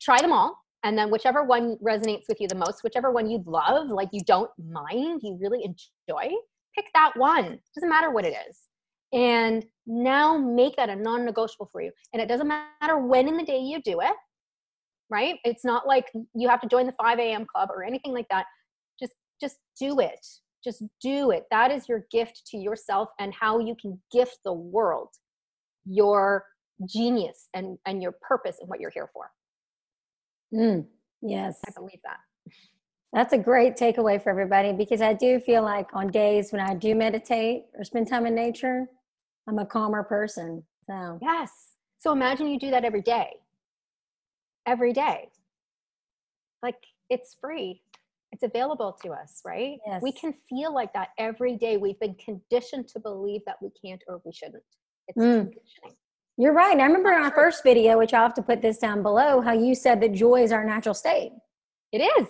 try 0.00 0.20
them 0.20 0.32
all. 0.32 0.56
And 0.82 0.96
then 0.96 1.10
whichever 1.10 1.44
one 1.44 1.76
resonates 1.76 2.24
with 2.28 2.40
you 2.40 2.48
the 2.48 2.54
most, 2.54 2.82
whichever 2.82 3.10
one 3.10 3.28
you 3.28 3.42
love, 3.46 3.88
like 3.88 4.08
you 4.12 4.22
don't 4.24 4.50
mind, 4.58 5.20
you 5.22 5.38
really 5.40 5.62
enjoy, 5.62 6.34
pick 6.74 6.86
that 6.94 7.12
one. 7.16 7.58
Doesn't 7.74 7.88
matter 7.88 8.10
what 8.10 8.24
it 8.24 8.34
is. 8.48 8.58
And 9.12 9.64
now 9.86 10.38
make 10.38 10.76
that 10.76 10.88
a 10.88 10.96
non 10.96 11.24
negotiable 11.24 11.68
for 11.70 11.82
you. 11.82 11.90
And 12.12 12.22
it 12.22 12.28
doesn't 12.28 12.48
matter 12.48 12.98
when 12.98 13.28
in 13.28 13.36
the 13.36 13.44
day 13.44 13.58
you 13.58 13.82
do 13.82 14.00
it, 14.00 14.14
right? 15.10 15.36
It's 15.44 15.64
not 15.64 15.86
like 15.86 16.06
you 16.34 16.48
have 16.48 16.60
to 16.60 16.68
join 16.68 16.86
the 16.86 16.94
5 17.00 17.18
a.m. 17.18 17.46
club 17.46 17.68
or 17.74 17.84
anything 17.84 18.12
like 18.12 18.28
that. 18.30 18.46
Just 18.98 19.14
just 19.40 19.56
do 19.78 20.00
it. 20.00 20.24
Just 20.62 20.82
do 21.02 21.30
it. 21.30 21.44
That 21.50 21.70
is 21.70 21.88
your 21.88 22.04
gift 22.10 22.42
to 22.48 22.58
yourself 22.58 23.08
and 23.18 23.32
how 23.32 23.58
you 23.58 23.74
can 23.80 24.00
gift 24.12 24.38
the 24.44 24.52
world 24.52 25.08
your 25.86 26.44
genius 26.86 27.48
and, 27.54 27.78
and 27.86 28.02
your 28.02 28.12
purpose 28.22 28.58
and 28.60 28.68
what 28.68 28.80
you're 28.80 28.90
here 28.90 29.10
for. 29.12 29.30
Mm, 30.54 30.86
yes. 31.22 31.58
I 31.66 31.70
believe 31.76 32.00
that. 32.04 32.18
That's 33.12 33.32
a 33.32 33.38
great 33.38 33.76
takeaway 33.76 34.22
for 34.22 34.30
everybody 34.30 34.72
because 34.72 35.00
I 35.00 35.14
do 35.14 35.40
feel 35.40 35.62
like 35.62 35.88
on 35.94 36.08
days 36.08 36.52
when 36.52 36.60
I 36.60 36.74
do 36.74 36.94
meditate 36.94 37.64
or 37.76 37.84
spend 37.84 38.08
time 38.08 38.24
in 38.26 38.34
nature, 38.34 38.86
I'm 39.48 39.58
a 39.58 39.66
calmer 39.66 40.04
person. 40.04 40.62
So, 40.86 41.18
yes. 41.20 41.50
So 41.98 42.12
imagine 42.12 42.48
you 42.48 42.58
do 42.58 42.70
that 42.70 42.84
every 42.84 43.02
day. 43.02 43.30
Every 44.66 44.92
day. 44.92 45.28
Like 46.62 46.76
it's 47.08 47.36
free. 47.40 47.82
It's 48.32 48.44
available 48.44 48.96
to 49.02 49.10
us, 49.10 49.40
right? 49.44 49.78
Yes. 49.86 50.02
We 50.02 50.12
can 50.12 50.34
feel 50.48 50.72
like 50.72 50.92
that 50.92 51.08
every 51.18 51.56
day. 51.56 51.76
We've 51.76 51.98
been 51.98 52.14
conditioned 52.14 52.86
to 52.88 53.00
believe 53.00 53.40
that 53.46 53.56
we 53.60 53.70
can't 53.84 54.02
or 54.06 54.22
we 54.24 54.32
shouldn't. 54.32 54.62
It's 55.08 55.18
mm. 55.18 55.40
conditioning. 55.40 55.96
You're 56.36 56.52
right. 56.52 56.78
I 56.78 56.84
remember 56.84 57.12
in 57.12 57.20
our 57.20 57.32
first 57.32 57.62
video, 57.62 57.98
which 57.98 58.14
I'll 58.14 58.22
have 58.22 58.34
to 58.34 58.42
put 58.42 58.62
this 58.62 58.78
down 58.78 59.02
below, 59.02 59.40
how 59.40 59.52
you 59.52 59.74
said 59.74 60.00
that 60.00 60.12
joy 60.12 60.42
is 60.42 60.52
our 60.52 60.64
natural 60.64 60.94
state. 60.94 61.32
It 61.92 61.98
is. 61.98 62.28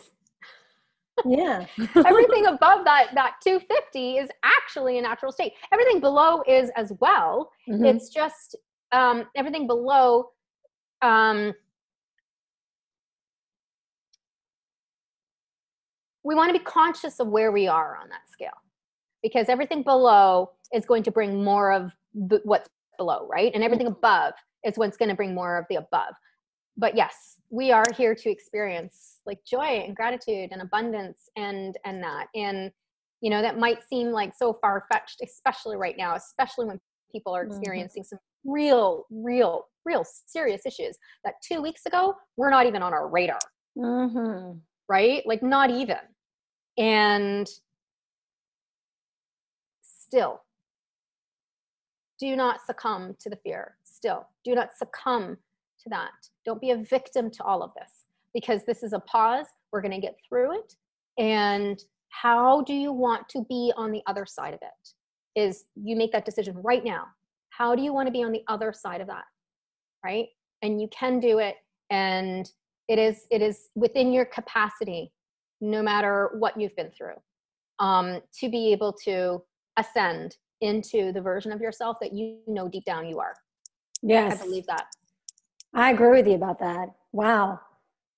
Yeah. 1.27 1.67
Everything 1.95 2.47
above 2.47 2.85
that 2.87 3.11
that 3.15 3.35
250 3.45 4.17
is 4.17 4.29
actually 4.43 4.99
a 4.99 5.03
natural 5.03 5.33
state. 5.33 5.53
Everything 5.73 6.01
below 6.01 6.43
is 6.49 6.71
as 6.77 6.93
well. 7.01 7.51
Mm-hmm. 7.69 7.85
It's 7.85 8.09
just 8.09 8.57
um, 8.93 9.27
everything 9.37 9.67
below 9.67 10.31
um, 11.03 11.53
we 16.25 16.35
want 16.35 16.53
to 16.53 16.59
be 16.59 16.65
conscious 16.65 17.21
of 17.21 17.29
where 17.29 17.53
we 17.53 17.67
are 17.67 17.97
on 18.01 18.09
that 18.11 18.29
scale 18.31 18.49
because 19.23 19.49
everything 19.49 19.83
below 19.83 20.51
is 20.73 20.85
going 20.85 21.03
to 21.03 21.11
bring 21.11 21.43
more 21.43 21.73
of 21.73 21.91
the, 22.15 22.41
what's 22.45 22.69
below, 22.99 23.29
right? 23.31 23.53
And 23.55 23.65
everything 23.65 23.87
above 23.87 24.35
is 24.65 24.77
what's 24.77 24.97
going 24.97 25.09
to 25.09 25.15
bring 25.15 25.35
more 25.35 25.57
of 25.57 25.65
the 25.69 25.77
above. 25.77 26.15
But 26.77 26.97
yes, 26.97 27.37
we 27.51 27.73
are 27.73 27.85
here 27.97 28.15
to 28.15 28.31
experience 28.31 29.19
like 29.27 29.39
joy 29.45 29.85
and 29.87 29.97
gratitude 29.97 30.51
and 30.53 30.63
abundance 30.63 31.29
and 31.37 31.77
and 31.85 32.03
that. 32.03 32.29
And 32.35 32.71
you 33.21 33.31
know, 33.31 33.43
that 33.43 33.59
might 33.59 33.79
seem 33.89 34.11
like 34.11 34.35
so 34.35 34.59
far 34.61 34.87
fetched, 34.91 35.21
especially 35.23 35.77
right 35.77 35.97
now, 35.97 36.15
especially 36.15 36.67
when 36.67 36.81
people 37.13 37.35
are 37.35 37.45
mm-hmm. 37.45 37.53
experiencing 37.53 38.03
mm-hmm. 38.03 38.17
some 38.17 38.19
real, 38.45 39.05
real, 39.11 39.67
real 39.85 40.05
serious 40.27 40.65
issues 40.65 40.97
that 41.25 41.35
two 41.47 41.61
weeks 41.61 41.87
ago 41.87 42.15
were 42.37 42.51
not 42.51 42.67
even 42.67 42.83
on 42.83 42.95
our 42.95 43.09
radar. 43.09 43.39
Mm-hmm. 43.77 44.59
Right? 44.89 45.23
Like, 45.27 45.43
not 45.43 45.71
even. 45.71 45.99
And 46.81 47.47
still, 49.83 50.41
do 52.19 52.35
not 52.35 52.65
succumb 52.67 53.17
to 53.21 53.29
the 53.29 53.37
fear. 53.37 53.77
Still, 53.85 54.27
do 54.45 54.55
not 54.55 54.71
succumb 54.75 55.37
to 55.83 55.91
that. 55.91 56.11
Don't 56.47 56.61
be 56.61 56.71
a 56.71 56.77
victim 56.79 57.31
to 57.33 57.45
all 57.45 57.63
of 57.63 57.73
this 57.75 58.07
because 58.33 58.65
this 58.65 58.83
is 58.83 58.95
a 58.95 59.01
pause. 59.01 59.47
We're 59.73 59.83
going 59.83 59.93
to 59.93 60.01
get 60.01 60.17
through 60.27 60.59
it. 60.59 60.75
And 61.19 61.79
how 62.09 62.63
do 62.63 62.73
you 62.73 62.93
want 62.93 63.29
to 63.29 63.45
be 63.47 63.73
on 63.77 63.93
the 63.93 64.03
other 64.07 64.25
side 64.25 64.55
of 64.55 64.61
it? 64.63 65.39
Is 65.39 65.65
you 65.77 65.97
make 65.97 66.13
that 66.13 66.25
decision 66.25 66.57
right 66.63 66.85
now. 66.85 67.05
How 67.51 67.77
do 67.77 67.83
you 67.83 67.93
want 67.93 68.07
to 68.07 68.13
be 68.13 68.23
on 68.23 68.33
the 68.33 68.43
other 68.49 68.73
side 68.73 69.03
of 69.03 69.07
that? 69.09 69.25
Right? 70.03 70.29
And 70.63 70.81
you 70.81 70.89
can 70.89 71.21
do 71.21 71.41
it. 71.41 71.57
And 71.91 72.51
it 72.89 72.99
is 72.99 73.27
it 73.31 73.43
is 73.43 73.69
within 73.75 74.13
your 74.13 74.25
capacity, 74.25 75.13
no 75.61 75.83
matter 75.83 76.31
what 76.39 76.59
you've 76.61 76.75
been 76.77 76.91
through, 76.91 77.15
um, 77.79 78.21
to 78.41 78.49
be 78.49 78.73
able 78.73 78.93
to 79.05 79.43
ascend 79.77 80.37
into 80.61 81.13
the 81.13 81.21
version 81.21 81.53
of 81.53 81.61
yourself 81.61 81.97
that 82.01 82.13
you 82.13 82.39
know 82.47 82.69
deep 82.69 82.85
down 82.85 83.07
you 83.07 83.19
are. 83.19 83.35
Yes. 84.03 84.41
I 84.41 84.45
believe 84.45 84.67
that. 84.67 84.87
I 85.75 85.91
agree 85.91 86.11
with 86.11 86.27
you 86.27 86.35
about 86.35 86.59
that. 86.61 86.89
Wow. 87.13 87.61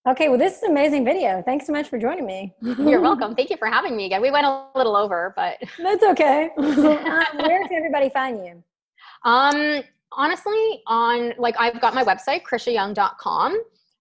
Okay, 0.08 0.28
well, 0.28 0.38
this 0.38 0.56
is 0.56 0.62
an 0.64 0.70
amazing 0.72 1.04
video. 1.04 1.42
Thanks 1.42 1.64
so 1.64 1.72
much 1.72 1.88
for 1.88 1.96
joining 1.96 2.26
me. 2.26 2.52
You're 2.60 3.00
welcome. 3.08 3.36
Thank 3.36 3.50
you 3.50 3.56
for 3.56 3.68
having 3.68 3.96
me 3.96 4.06
again. 4.06 4.20
We 4.20 4.32
went 4.32 4.46
a 4.46 4.66
little 4.74 4.96
over, 4.96 5.32
but 5.36 5.58
that's 5.78 6.02
okay. 6.02 6.50
um, 6.58 6.64
where 7.36 7.68
can 7.68 7.74
everybody 7.74 8.08
find 8.10 8.44
you? 8.44 8.62
Um, 9.24 9.82
honestly, 10.10 10.82
on 10.88 11.34
like 11.38 11.54
I've 11.58 11.80
got 11.80 11.94
my 11.94 12.02
website, 12.02 12.42
krishayoung.com. 12.42 13.52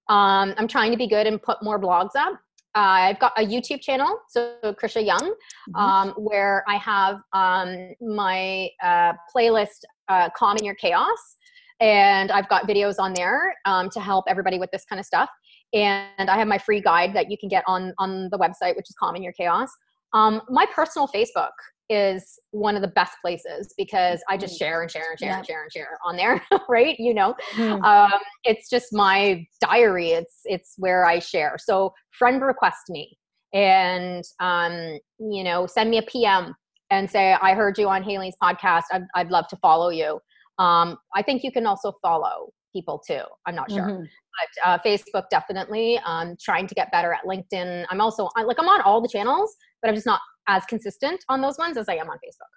Um, 0.10 0.54
I'm 0.58 0.68
trying 0.68 0.92
to 0.92 0.98
be 0.98 1.08
good 1.08 1.28
and 1.28 1.42
put 1.42 1.62
more 1.62 1.80
blogs 1.80 2.16
up. 2.16 2.34
Uh, 2.74 3.12
I've 3.12 3.20
got 3.20 3.34
a 3.38 3.46
YouTube 3.46 3.82
channel, 3.82 4.18
so 4.30 4.56
Krisha 4.64 5.06
Young, 5.06 5.20
mm-hmm. 5.20 5.76
um, 5.76 6.10
where 6.18 6.64
I 6.68 6.76
have 6.76 7.18
um, 7.34 7.94
my 8.02 8.70
uh, 8.82 9.14
playlist, 9.36 9.84
uh, 10.08 10.30
Calming 10.36 10.64
Your 10.64 10.76
Chaos. 10.76 11.38
And 11.82 12.32
I've 12.32 12.48
got 12.48 12.68
videos 12.68 12.96
on 13.00 13.14
there 13.14 13.56
um, 13.66 13.90
to 13.90 14.00
help 14.00 14.26
everybody 14.28 14.60
with 14.60 14.70
this 14.72 14.86
kind 14.86 15.00
of 15.00 15.06
stuff 15.06 15.30
and 15.74 16.30
I 16.30 16.38
have 16.38 16.48
my 16.48 16.58
free 16.58 16.82
guide 16.82 17.16
that 17.16 17.32
you 17.32 17.38
can 17.38 17.50
get 17.50 17.64
on 17.68 17.94
on 17.98 18.30
the 18.30 18.38
website, 18.38 18.76
which 18.76 18.90
is 18.90 18.96
Calm 19.00 19.16
in 19.16 19.24
Your 19.24 19.34
Chaos. 19.34 19.70
Um, 20.14 20.42
my 20.50 20.66
personal 20.74 21.08
Facebook 21.08 21.52
is 21.92 22.40
one 22.52 22.76
of 22.76 22.82
the 22.82 22.88
best 22.88 23.14
places 23.22 23.74
because 23.78 24.24
I 24.30 24.38
just 24.38 24.54
mm-hmm. 24.54 24.66
share 24.66 24.82
and 24.82 24.90
share 24.90 25.12
and 25.12 25.20
share 25.20 25.30
yeah. 25.30 25.38
and 25.40 25.46
share 25.46 25.64
and 25.64 25.72
share 25.72 26.00
on 26.06 26.16
there, 26.16 26.42
right? 26.70 26.96
You 26.98 27.14
know, 27.14 27.36
mm. 27.54 27.84
um, 27.84 28.20
it's 28.46 28.70
just 28.70 28.88
my 28.94 29.46
diary. 29.60 30.12
It's 30.12 30.42
it's 30.46 30.76
where 30.78 31.06
I 31.06 31.20
share. 31.20 31.58
So 31.60 31.94
friend 32.18 32.42
request 32.42 32.84
me 32.90 33.18
and 33.54 34.24
um, 34.40 34.98
you 35.20 35.44
know 35.44 35.68
send 35.68 35.90
me 35.90 35.98
a 35.98 36.04
PM 36.04 36.56
and 36.90 37.10
say 37.10 37.34
I 37.34 37.54
heard 37.54 37.78
you 37.78 37.90
on 37.90 38.04
Haley's 38.04 38.36
podcast. 38.42 38.84
I'd, 38.92 39.04
I'd 39.16 39.30
love 39.30 39.48
to 39.50 39.58
follow 39.58 39.90
you. 39.90 40.20
Um, 40.60 40.98
I 41.16 41.22
think 41.22 41.44
you 41.44 41.52
can 41.52 41.66
also 41.66 41.94
follow 42.02 42.52
people 42.74 43.02
too. 43.06 43.24
I'm 43.46 43.56
not 43.56 43.70
sure. 43.70 43.84
Mm-hmm 43.84 44.04
but 44.40 44.70
uh, 44.70 44.78
Facebook 44.86 45.30
definitely. 45.30 46.00
Um, 46.06 46.36
trying 46.42 46.68
to 46.68 46.76
get 46.76 46.92
better 46.92 47.14
at 47.14 47.24
LinkedIn. 47.26 47.86
I'm 47.90 48.02
also 48.02 48.30
like 48.36 48.58
I'm 48.60 48.68
on 48.68 48.82
all 48.82 49.02
the 49.02 49.10
channels, 49.10 49.56
but 49.82 49.90
I'm 49.90 49.96
just 49.96 50.06
not 50.08 50.22
as 50.48 50.66
consistent 50.66 51.24
on 51.30 51.42
those 51.42 51.58
ones 51.58 51.78
as 51.78 51.88
I 51.90 51.96
am 51.96 52.10
on 52.10 52.18
Facebook. 52.18 52.52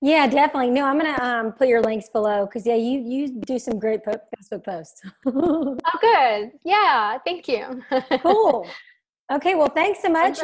Yeah, 0.00 0.28
definitely. 0.28 0.70
No, 0.70 0.84
I'm 0.84 0.98
gonna 0.98 1.18
um, 1.20 1.52
put 1.52 1.66
your 1.66 1.82
links 1.82 2.08
below 2.08 2.46
because 2.46 2.64
yeah, 2.66 2.76
you 2.76 3.00
you 3.00 3.40
do 3.40 3.58
some 3.58 3.78
great 3.78 4.04
po- 4.04 4.20
Facebook 4.36 4.64
posts. 4.64 5.00
oh, 5.26 5.76
good. 6.00 6.52
Yeah, 6.64 7.18
thank 7.24 7.48
you. 7.48 7.82
cool. 8.22 8.66
Okay, 9.30 9.54
well, 9.54 9.68
thanks 9.68 10.00
so 10.00 10.08
much. 10.08 10.38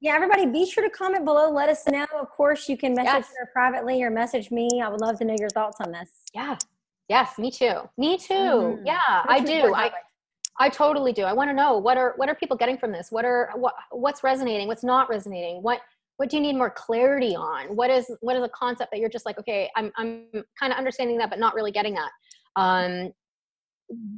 Yeah, 0.00 0.14
everybody, 0.14 0.46
be 0.46 0.64
sure 0.64 0.82
to 0.82 0.88
comment 0.88 1.26
below. 1.26 1.50
Let 1.50 1.68
us 1.68 1.86
know. 1.86 2.06
Of 2.18 2.30
course, 2.30 2.70
you 2.70 2.76
can 2.78 2.94
message 2.94 3.12
yes. 3.12 3.32
her 3.38 3.50
privately 3.52 4.02
or 4.02 4.08
message 4.10 4.50
me. 4.50 4.80
I 4.82 4.88
would 4.88 5.02
love 5.02 5.18
to 5.18 5.26
know 5.26 5.36
your 5.38 5.50
thoughts 5.50 5.76
on 5.78 5.92
this. 5.92 6.08
Yeah. 6.32 6.56
Yes, 7.10 7.36
me 7.38 7.50
too. 7.50 7.80
Me 7.98 8.16
too. 8.16 8.32
Mm. 8.32 8.82
Yeah, 8.86 8.98
That's 9.06 9.26
I 9.28 9.40
do. 9.40 9.74
I 9.74 9.90
I 10.60 10.68
totally 10.68 11.14
do. 11.14 11.22
I 11.22 11.32
want 11.32 11.48
to 11.48 11.54
know 11.54 11.78
what 11.78 11.96
are 11.96 12.12
what 12.18 12.28
are 12.28 12.34
people 12.34 12.54
getting 12.54 12.76
from 12.76 12.92
this? 12.92 13.10
What 13.10 13.24
are 13.24 13.50
what 13.56 13.74
what's 13.90 14.22
resonating? 14.22 14.68
What's 14.68 14.84
not 14.84 15.08
resonating? 15.08 15.62
What 15.62 15.80
what 16.18 16.28
do 16.28 16.36
you 16.36 16.42
need 16.42 16.54
more 16.54 16.68
clarity 16.68 17.34
on? 17.34 17.74
What 17.74 17.88
is 17.88 18.14
what 18.20 18.36
is 18.36 18.44
a 18.44 18.48
concept 18.50 18.90
that 18.92 19.00
you're 19.00 19.08
just 19.08 19.24
like, 19.24 19.38
okay, 19.38 19.70
I'm 19.74 19.90
I'm 19.96 20.26
kind 20.58 20.70
of 20.70 20.78
understanding 20.78 21.16
that, 21.16 21.30
but 21.30 21.38
not 21.38 21.54
really 21.54 21.72
getting 21.72 21.94
that. 21.94 22.10
Um, 22.56 23.10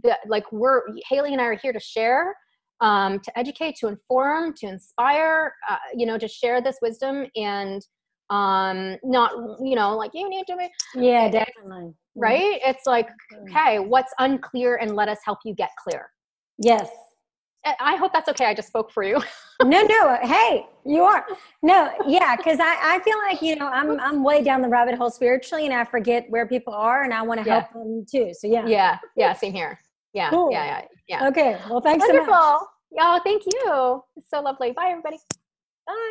the, 0.03 0.18
like 0.26 0.51
we're 0.51 0.82
Haley 1.09 1.32
and 1.32 1.40
I 1.40 1.45
are 1.45 1.55
here 1.55 1.72
to 1.72 1.78
share, 1.78 2.34
um, 2.80 3.20
to 3.20 3.38
educate, 3.38 3.76
to 3.76 3.86
inform, 3.86 4.53
to 4.55 4.66
inspire. 4.66 5.55
Uh, 5.70 5.76
you 5.97 6.07
know, 6.07 6.18
to 6.18 6.26
share 6.26 6.61
this 6.61 6.76
wisdom 6.82 7.24
and 7.36 7.86
um 8.30 8.97
not 9.05 9.32
you 9.62 9.74
know 9.76 9.95
like 9.97 10.12
you 10.14 10.28
need 10.30 10.47
to 10.47 10.57
be 10.57 10.66
yeah 10.95 11.28
definitely 11.28 11.93
right 12.14 12.61
it's 12.64 12.86
like 12.86 13.09
okay 13.43 13.78
what's 13.78 14.12
unclear 14.20 14.76
and 14.76 14.97
let 14.97 15.09
us 15.09 15.18
help 15.24 15.38
you 15.45 15.55
get 15.55 15.68
clear 15.76 16.09
Yes. 16.59 16.89
I 17.65 17.95
hope 17.95 18.13
that's 18.13 18.29
okay. 18.31 18.47
I 18.47 18.55
just 18.55 18.69
spoke 18.69 18.91
for 18.91 19.05
you. 19.05 19.23
no, 19.63 19.83
no. 19.83 20.19
Hey, 20.23 20.67
you 20.85 21.03
are. 21.03 21.25
No, 21.63 21.93
yeah, 22.09 22.35
because 22.35 22.59
I, 22.59 22.77
I 22.83 22.99
feel 23.05 23.17
like, 23.19 23.41
you 23.41 23.55
know, 23.55 23.69
I'm 23.69 24.01
I'm 24.01 24.25
way 24.25 24.43
down 24.43 24.63
the 24.63 24.69
rabbit 24.69 24.97
hole 24.97 25.11
spiritually 25.11 25.65
and 25.67 25.73
I 25.73 25.85
forget 25.85 26.27
where 26.29 26.47
people 26.47 26.75
are 26.75 27.05
and 27.05 27.15
I 27.15 27.23
want 27.23 27.41
to 27.41 27.47
yeah. 27.47 27.61
help 27.61 27.73
them 27.73 28.05
too. 28.11 28.33
So 28.35 28.49
yeah. 28.49 28.67
Yeah. 28.67 28.99
Yeah. 29.17 29.33
Same 29.35 29.53
here. 29.53 29.79
Yeah. 30.13 30.31
Cool. 30.31 30.51
Yeah. 30.51 30.65
Yeah. 30.65 30.87
Yeah. 31.09 31.29
Okay. 31.29 31.57
Well, 31.71 31.81
thanks 31.81 32.05
Wonderful. 32.05 32.35
so 32.35 32.41
much. 32.41 32.69
Oh, 32.99 33.21
thank 33.23 33.45
you. 33.47 34.03
It's 34.17 34.29
so 34.29 34.41
lovely. 34.41 34.73
Bye 34.73 34.89
everybody. 34.91 35.19